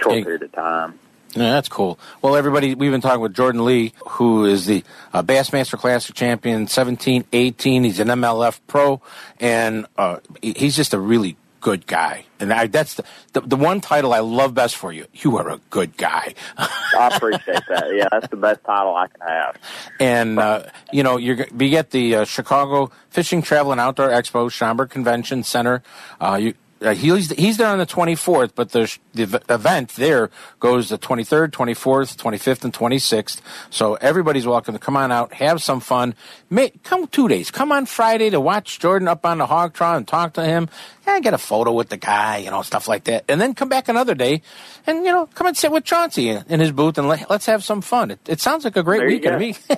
short 0.00 0.14
Hey. 0.14 0.22
period 0.24 0.42
of 0.42 0.52
time. 0.52 0.98
Yeah, 1.34 1.52
that's 1.52 1.68
cool. 1.68 1.98
Well, 2.20 2.36
everybody, 2.36 2.74
we've 2.74 2.90
been 2.92 3.00
talking 3.00 3.22
with 3.22 3.32
Jordan 3.34 3.64
Lee, 3.64 3.94
who 4.06 4.44
is 4.44 4.66
the 4.66 4.84
uh, 5.14 5.22
Bassmaster 5.22 5.78
Classic 5.78 6.14
champion, 6.14 6.66
17, 6.66 7.24
18. 7.32 7.84
He's 7.84 8.00
an 8.00 8.08
MLF 8.08 8.60
pro, 8.66 9.00
and 9.40 9.86
uh, 9.96 10.18
he's 10.42 10.76
just 10.76 10.92
a 10.92 10.98
really 10.98 11.36
good 11.62 11.86
guy. 11.86 12.26
And 12.38 12.52
I, 12.52 12.66
that's 12.66 12.96
the, 12.96 13.04
the 13.32 13.40
the 13.40 13.56
one 13.56 13.80
title 13.80 14.12
I 14.12 14.18
love 14.18 14.52
best 14.52 14.76
for 14.76 14.92
you. 14.92 15.06
You 15.14 15.38
are 15.38 15.48
a 15.48 15.60
good 15.70 15.96
guy. 15.96 16.34
I 16.58 17.10
appreciate 17.14 17.62
that. 17.68 17.86
Yeah, 17.94 18.08
that's 18.10 18.28
the 18.28 18.36
best 18.36 18.62
title 18.64 18.94
I 18.94 19.06
can 19.06 19.20
have. 19.26 19.56
And 19.98 20.38
uh, 20.38 20.64
you 20.92 21.02
know, 21.02 21.16
you're 21.16 21.36
g- 21.36 21.54
be 21.56 21.76
at 21.78 21.90
the 21.92 22.16
uh, 22.16 22.24
Chicago 22.24 22.90
Fishing 23.08 23.40
Travel 23.40 23.72
and 23.72 23.80
Outdoor 23.80 24.08
Expo, 24.08 24.50
Schaumburg 24.50 24.90
Convention 24.90 25.42
Center. 25.42 25.82
Uh, 26.20 26.34
you. 26.34 26.54
Uh, 26.82 26.94
he's 26.94 27.30
he's 27.30 27.56
there 27.56 27.68
on 27.68 27.78
the 27.78 27.86
24th, 27.86 28.52
but 28.54 28.70
the 28.72 28.92
the 29.14 29.42
event 29.48 29.90
there 29.90 30.30
goes 30.60 30.88
the 30.88 30.98
23rd, 30.98 31.50
24th, 31.50 32.16
25th, 32.16 32.64
and 32.64 32.72
26th. 32.72 33.40
So 33.70 33.94
everybody's 33.94 34.46
welcome 34.46 34.74
to 34.74 34.80
come 34.80 34.96
on 34.96 35.12
out, 35.12 35.34
have 35.34 35.62
some 35.62 35.80
fun. 35.80 36.14
May, 36.50 36.70
come 36.82 37.06
two 37.06 37.28
days. 37.28 37.50
Come 37.50 37.72
on 37.72 37.86
Friday 37.86 38.30
to 38.30 38.40
watch 38.40 38.78
Jordan 38.78 39.08
up 39.08 39.24
on 39.24 39.38
the 39.38 39.46
hog 39.46 39.74
trough 39.74 39.96
and 39.96 40.08
talk 40.08 40.34
to 40.34 40.44
him. 40.44 40.68
And 41.06 41.22
get 41.22 41.34
a 41.34 41.38
photo 41.38 41.72
with 41.72 41.88
the 41.88 41.96
guy, 41.96 42.38
you 42.38 42.50
know, 42.50 42.62
stuff 42.62 42.86
like 42.86 43.04
that. 43.04 43.24
And 43.28 43.40
then 43.40 43.54
come 43.54 43.68
back 43.68 43.88
another 43.88 44.14
day, 44.14 44.42
and 44.86 45.04
you 45.04 45.10
know, 45.10 45.26
come 45.26 45.48
and 45.48 45.56
sit 45.56 45.72
with 45.72 45.84
Chauncey 45.84 46.28
in, 46.28 46.44
in 46.48 46.60
his 46.60 46.70
booth 46.70 46.96
and 46.96 47.08
let, 47.08 47.28
let's 47.28 47.46
have 47.46 47.64
some 47.64 47.80
fun. 47.80 48.12
It, 48.12 48.20
it 48.28 48.40
sounds 48.40 48.64
like 48.64 48.76
a 48.76 48.82
great 48.82 48.98
There 48.98 49.08
weekend 49.08 49.34
to 49.34 49.38
me. 49.38 49.56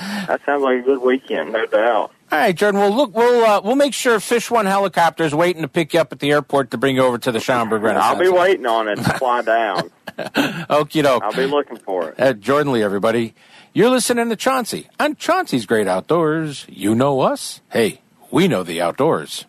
That 0.00 0.40
sounds 0.46 0.62
like 0.62 0.78
a 0.78 0.82
good 0.82 1.02
weekend, 1.02 1.52
no 1.52 1.66
doubt. 1.66 2.12
All 2.30 2.38
right, 2.38 2.54
Jordan. 2.54 2.80
Well, 2.80 2.94
look, 2.94 3.16
we'll 3.16 3.44
uh, 3.44 3.60
we'll 3.64 3.76
make 3.76 3.94
sure 3.94 4.20
Fish 4.20 4.50
One 4.50 4.66
helicopter 4.66 5.24
is 5.24 5.34
waiting 5.34 5.62
to 5.62 5.68
pick 5.68 5.94
you 5.94 6.00
up 6.00 6.12
at 6.12 6.18
the 6.18 6.30
airport 6.30 6.72
to 6.72 6.78
bring 6.78 6.96
you 6.96 7.02
over 7.02 7.16
to 7.16 7.32
the 7.32 7.40
Schaumburg 7.40 7.82
Renaissance. 7.82 8.16
I'll 8.16 8.20
be 8.20 8.28
waiting 8.28 8.66
on 8.66 8.88
it 8.88 8.96
to 8.96 9.14
fly 9.14 9.40
down. 9.40 9.90
Okie 10.18 11.02
doke. 11.02 11.22
I'll 11.22 11.32
be 11.32 11.46
looking 11.46 11.78
for 11.78 12.10
it. 12.10 12.20
Uh, 12.20 12.34
Jordan 12.34 12.72
Lee, 12.72 12.82
everybody. 12.82 13.34
You're 13.72 13.90
listening 13.90 14.28
to 14.28 14.36
Chauncey 14.36 14.88
on 15.00 15.16
Chauncey's 15.16 15.64
Great 15.64 15.86
Outdoors. 15.88 16.66
You 16.68 16.94
know 16.94 17.20
us. 17.20 17.62
Hey, 17.70 18.02
we 18.30 18.46
know 18.46 18.62
the 18.62 18.80
outdoors. 18.80 19.46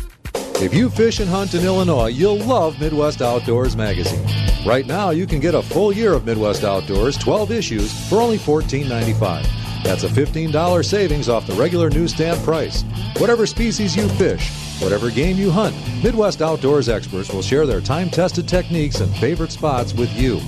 If 0.61 0.73
you 0.73 0.89
fish 0.89 1.19
and 1.19 1.29
hunt 1.29 1.53
in 1.53 1.65
Illinois, 1.65 2.07
you'll 2.07 2.37
love 2.37 2.79
Midwest 2.79 3.21
Outdoors 3.21 3.75
magazine. 3.75 4.25
Right 4.65 4.87
now, 4.87 5.09
you 5.09 5.27
can 5.27 5.41
get 5.41 5.53
a 5.53 5.61
full 5.61 5.91
year 5.91 6.13
of 6.13 6.25
Midwest 6.25 6.63
Outdoors, 6.63 7.17
12 7.17 7.51
issues, 7.51 8.09
for 8.09 8.21
only 8.21 8.37
$14.95. 8.37 9.45
That's 9.83 10.05
a 10.05 10.07
$15 10.07 10.85
savings 10.85 11.27
off 11.27 11.45
the 11.45 11.53
regular 11.55 11.89
newsstand 11.89 12.41
price. 12.45 12.83
Whatever 13.17 13.45
species 13.45 13.97
you 13.97 14.07
fish, 14.09 14.49
whatever 14.81 15.11
game 15.11 15.35
you 15.35 15.51
hunt, 15.51 15.75
Midwest 16.01 16.41
Outdoors 16.41 16.87
experts 16.87 17.33
will 17.33 17.41
share 17.41 17.65
their 17.65 17.81
time 17.81 18.09
tested 18.09 18.47
techniques 18.47 19.01
and 19.01 19.13
favorite 19.17 19.51
spots 19.51 19.93
with 19.93 20.11
you. 20.17 20.39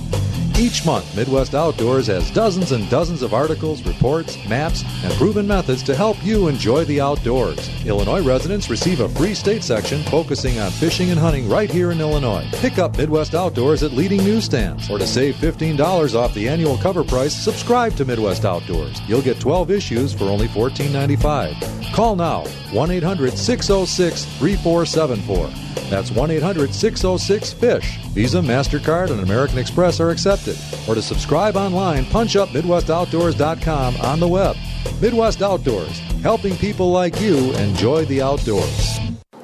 Each 0.58 0.84
month, 0.84 1.14
Midwest 1.14 1.54
Outdoors 1.54 2.08
has 2.08 2.32
dozens 2.32 2.72
and 2.72 2.90
dozens 2.90 3.22
of 3.22 3.32
articles, 3.32 3.86
reports, 3.86 4.36
maps, 4.48 4.82
and 5.04 5.12
proven 5.12 5.46
methods 5.46 5.84
to 5.84 5.94
help 5.94 6.16
you 6.24 6.48
enjoy 6.48 6.84
the 6.86 7.00
outdoors. 7.00 7.70
Illinois 7.86 8.22
residents 8.22 8.68
receive 8.68 8.98
a 8.98 9.08
free 9.08 9.34
state 9.34 9.62
section 9.62 10.02
focusing 10.10 10.58
on 10.58 10.72
fishing 10.72 11.10
and 11.10 11.20
hunting 11.20 11.48
right 11.48 11.70
here 11.70 11.92
in 11.92 12.00
Illinois. 12.00 12.44
Pick 12.54 12.78
up 12.78 12.98
Midwest 12.98 13.36
Outdoors 13.36 13.84
at 13.84 13.92
leading 13.92 14.24
newsstands. 14.24 14.90
Or 14.90 14.98
to 14.98 15.06
save 15.06 15.36
$15 15.36 16.16
off 16.16 16.34
the 16.34 16.48
annual 16.48 16.76
cover 16.76 17.04
price, 17.04 17.36
subscribe 17.36 17.94
to 17.94 18.04
Midwest 18.04 18.44
Outdoors. 18.44 19.00
You'll 19.06 19.22
get 19.22 19.38
12 19.38 19.70
issues 19.70 20.12
for 20.12 20.24
only 20.24 20.48
$14.95. 20.48 21.92
Call 21.92 22.16
now 22.16 22.44
1 22.72 22.90
800 22.90 23.38
606 23.38 24.24
3474. 24.24 25.68
That's 25.88 26.10
1 26.10 26.30
800 26.30 26.74
606 26.74 27.52
FISH. 27.52 27.98
Visa, 28.08 28.38
MasterCard, 28.40 29.10
and 29.10 29.20
American 29.20 29.58
Express 29.58 30.00
are 30.00 30.10
accepted. 30.10 30.47
Or 30.88 30.94
to 30.94 31.02
subscribe 31.02 31.56
online, 31.56 32.04
punch 32.06 32.36
up 32.36 32.48
MidwestOutdoors.com 32.50 33.96
on 33.96 34.20
the 34.20 34.28
web. 34.28 34.56
Midwest 35.00 35.42
Outdoors, 35.42 35.98
helping 36.22 36.56
people 36.56 36.90
like 36.90 37.20
you 37.20 37.52
enjoy 37.54 38.04
the 38.06 38.20
outdoors. 38.22 38.98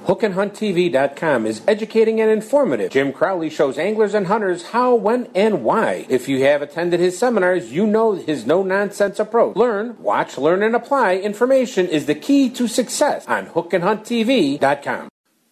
HookandHuntTV.com 0.07 1.47
is 1.47 1.63
educating 1.67 2.21
and 2.21 2.31
informative. 2.31 2.91
Jim 2.91 3.11
Crowley 3.11 3.49
shows 3.49 3.79
anglers 3.79 4.13
and 4.13 4.27
hunters 4.27 4.65
how, 4.67 4.95
when, 4.95 5.31
and 5.35 5.65
why. 5.65 6.05
If 6.11 6.29
you 6.29 6.45
have 6.45 6.61
attended 6.61 7.01
his 7.01 7.17
seminars, 7.17 7.73
you 7.73 7.87
know 7.87 8.13
his 8.13 8.45
no 8.45 8.63
nonsense 8.63 9.19
approach. 9.19 9.57
Learn, 9.57 9.97
watch, 10.03 10.37
learn, 10.37 10.63
and 10.63 10.77
apply 10.77 11.17
information 11.17 11.89
is 11.89 12.05
the 12.05 12.15
key 12.15 12.51
to 12.51 12.69
success 12.69 13.27
on 13.27 13.47
HookandHuntTV.com. 13.47 15.09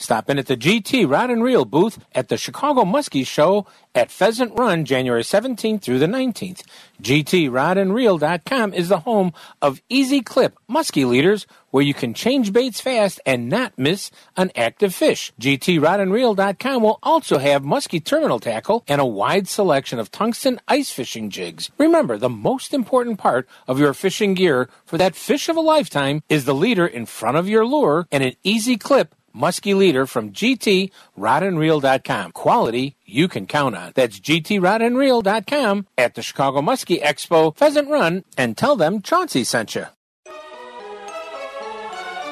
Stop 0.00 0.30
in 0.30 0.38
at 0.38 0.46
the 0.46 0.56
GT 0.56 1.08
Rod 1.08 1.28
and 1.28 1.44
Reel 1.44 1.66
booth 1.66 2.02
at 2.14 2.28
the 2.28 2.38
Chicago 2.38 2.84
Muskie 2.84 3.26
Show 3.26 3.66
at 3.94 4.10
Pheasant 4.10 4.58
Run 4.58 4.86
January 4.86 5.22
17th 5.22 5.82
through 5.82 5.98
the 5.98 6.06
19th. 6.06 6.62
GTRodandReel.com 7.02 8.72
is 8.72 8.88
the 8.88 9.00
home 9.00 9.34
of 9.60 9.82
Easy 9.90 10.22
Clip 10.22 10.56
Muskie 10.70 11.06
Leaders 11.06 11.46
where 11.70 11.84
you 11.84 11.92
can 11.92 12.14
change 12.14 12.52
baits 12.52 12.80
fast 12.80 13.20
and 13.26 13.48
not 13.48 13.78
miss 13.78 14.10
an 14.36 14.50
active 14.56 14.94
fish. 14.94 15.32
GTRodandReel.com 15.38 16.82
will 16.82 16.98
also 17.02 17.38
have 17.38 17.62
muskie 17.62 18.02
terminal 18.02 18.40
tackle 18.40 18.84
and 18.88 19.02
a 19.02 19.06
wide 19.06 19.48
selection 19.48 19.98
of 19.98 20.10
tungsten 20.10 20.60
ice 20.66 20.90
fishing 20.90 21.28
jigs. 21.28 21.70
Remember, 21.78 22.16
the 22.16 22.30
most 22.30 22.72
important 22.72 23.18
part 23.18 23.46
of 23.68 23.78
your 23.78 23.92
fishing 23.92 24.32
gear 24.32 24.70
for 24.86 24.96
that 24.96 25.14
fish 25.14 25.48
of 25.48 25.56
a 25.56 25.60
lifetime 25.60 26.22
is 26.28 26.46
the 26.46 26.54
leader 26.54 26.86
in 26.86 27.06
front 27.06 27.36
of 27.36 27.48
your 27.48 27.66
lure 27.66 28.06
and 28.10 28.24
an 28.24 28.34
Easy 28.42 28.76
Clip 28.76 29.14
Muskie 29.34 29.76
Leader 29.76 30.06
from 30.06 30.32
GTRodandReel.com. 30.32 32.32
Quality 32.32 32.96
you 33.04 33.28
can 33.28 33.46
count 33.46 33.76
on. 33.76 33.92
That's 33.94 34.18
GTRodandReel.com 34.20 35.86
at 35.98 36.14
the 36.14 36.22
Chicago 36.22 36.60
Muskie 36.60 37.02
Expo 37.02 37.56
Pheasant 37.56 37.88
Run 37.88 38.24
and 38.36 38.56
tell 38.56 38.76
them 38.76 39.02
Chauncey 39.02 39.44
sent 39.44 39.74
you. 39.74 39.86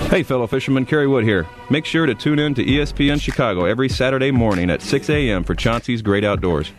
Hey, 0.08 0.22
fellow 0.22 0.46
fisherman, 0.46 0.86
Kerry 0.86 1.06
Wood 1.06 1.24
here. 1.24 1.46
Make 1.68 1.84
sure 1.84 2.06
to 2.06 2.14
tune 2.14 2.38
in 2.38 2.54
to 2.54 2.64
ESPN 2.64 3.20
Chicago 3.20 3.66
every 3.66 3.90
Saturday 3.90 4.30
morning 4.30 4.70
at 4.70 4.80
6 4.80 5.10
a.m. 5.10 5.44
for 5.44 5.54
Chauncey's 5.54 6.00
Great 6.00 6.24
Outdoors. 6.24 6.72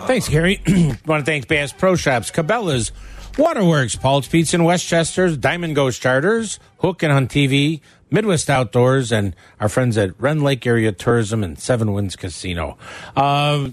Thanks, 0.00 0.30
Gary. 0.30 0.62
want 1.06 1.20
to 1.20 1.30
thank 1.30 1.46
Bass 1.46 1.74
Pro 1.74 1.94
Shops, 1.94 2.30
Cabela's, 2.30 2.90
Waterworks, 3.36 3.96
Paul's 3.96 4.28
Pizza 4.28 4.56
in 4.56 4.64
Westchester's, 4.64 5.36
Diamond 5.36 5.74
Ghost 5.74 6.00
Charters, 6.00 6.58
Hook 6.78 7.02
and 7.02 7.12
Hunt 7.12 7.30
TV, 7.30 7.82
Midwest 8.10 8.50
Outdoors, 8.50 9.12
and 9.12 9.34
our 9.60 9.68
friends 9.68 9.96
at 9.96 10.20
Rend 10.20 10.42
Lake 10.42 10.66
Area 10.66 10.92
Tourism 10.92 11.44
and 11.44 11.58
Seven 11.58 11.92
Winds 11.92 12.16
Casino. 12.16 12.76
Uh, 13.16 13.70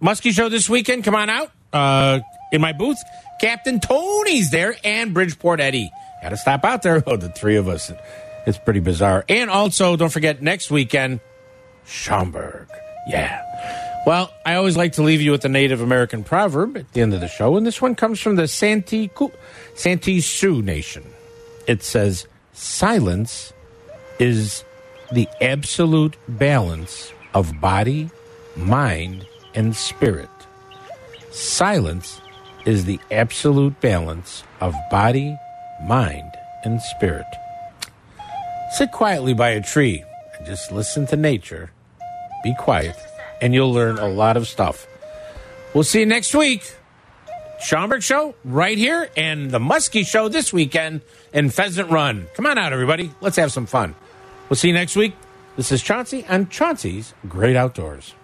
Muskie 0.00 0.32
Show 0.32 0.48
this 0.48 0.68
weekend. 0.68 1.04
Come 1.04 1.14
on 1.14 1.28
out. 1.28 1.50
Uh, 1.72 2.20
in 2.52 2.60
my 2.60 2.72
booth, 2.72 2.98
Captain 3.40 3.80
Tony's 3.80 4.50
there 4.50 4.74
and 4.84 5.14
Bridgeport 5.14 5.60
Eddie. 5.60 5.90
Got 6.22 6.30
to 6.30 6.36
stop 6.36 6.64
out 6.64 6.82
there. 6.82 7.02
Oh, 7.06 7.16
the 7.16 7.28
three 7.30 7.56
of 7.56 7.68
us. 7.68 7.92
It's 8.46 8.58
pretty 8.58 8.80
bizarre. 8.80 9.24
And 9.28 9.50
also, 9.50 9.96
don't 9.96 10.12
forget, 10.12 10.42
next 10.42 10.70
weekend, 10.70 11.20
Schaumburg. 11.84 12.68
Yeah. 13.06 13.44
Well, 14.06 14.32
I 14.46 14.54
always 14.54 14.76
like 14.76 14.92
to 14.92 15.02
leave 15.02 15.20
you 15.20 15.30
with 15.30 15.44
a 15.44 15.48
Native 15.48 15.80
American 15.80 16.24
proverb 16.24 16.76
at 16.76 16.92
the 16.92 17.02
end 17.02 17.12
of 17.12 17.20
the 17.20 17.28
show, 17.28 17.56
and 17.56 17.66
this 17.66 17.82
one 17.82 17.94
comes 17.94 18.18
from 18.20 18.36
the 18.36 18.48
Santee, 18.48 19.10
Santee 19.74 20.20
Sioux 20.20 20.62
Nation. 20.62 21.04
It 21.66 21.82
says, 21.82 22.26
Silence 22.52 23.52
is 24.20 24.64
the 25.12 25.26
absolute 25.40 26.16
balance 26.28 27.12
of 27.34 27.58
body, 27.60 28.10
mind, 28.54 29.26
and 29.54 29.74
spirit. 29.74 30.28
Silence 31.30 32.20
is 32.66 32.84
the 32.84 33.00
absolute 33.10 33.80
balance 33.80 34.44
of 34.60 34.74
body, 34.90 35.36
mind, 35.82 36.30
and 36.64 36.82
spirit. 36.82 37.24
Sit 38.72 38.92
quietly 38.92 39.32
by 39.32 39.50
a 39.50 39.62
tree 39.62 40.04
and 40.36 40.46
just 40.46 40.70
listen 40.70 41.06
to 41.06 41.16
nature. 41.16 41.72
Be 42.44 42.54
quiet, 42.54 42.96
and 43.40 43.54
you'll 43.54 43.72
learn 43.72 43.98
a 43.98 44.08
lot 44.08 44.36
of 44.36 44.46
stuff. 44.46 44.86
We'll 45.72 45.84
see 45.84 46.00
you 46.00 46.06
next 46.06 46.34
week. 46.34 46.74
Schaumburg 47.62 48.02
Show 48.02 48.34
right 48.44 48.76
here, 48.76 49.08
and 49.16 49.50
the 49.50 49.58
Muskie 49.58 50.06
Show 50.06 50.28
this 50.28 50.52
weekend 50.52 51.00
in 51.32 51.50
Pheasant 51.50 51.90
Run. 51.90 52.26
Come 52.34 52.46
on 52.46 52.58
out, 52.58 52.72
everybody. 52.72 53.10
Let's 53.20 53.36
have 53.36 53.52
some 53.52 53.66
fun. 53.66 53.94
We'll 54.50 54.56
see 54.56 54.66
you 54.66 54.74
next 54.74 54.96
week. 54.96 55.14
This 55.54 55.70
is 55.70 55.80
Chauncey 55.80 56.24
and 56.28 56.50
Chauncey's 56.50 57.14
Great 57.28 57.54
Outdoors. 57.54 58.14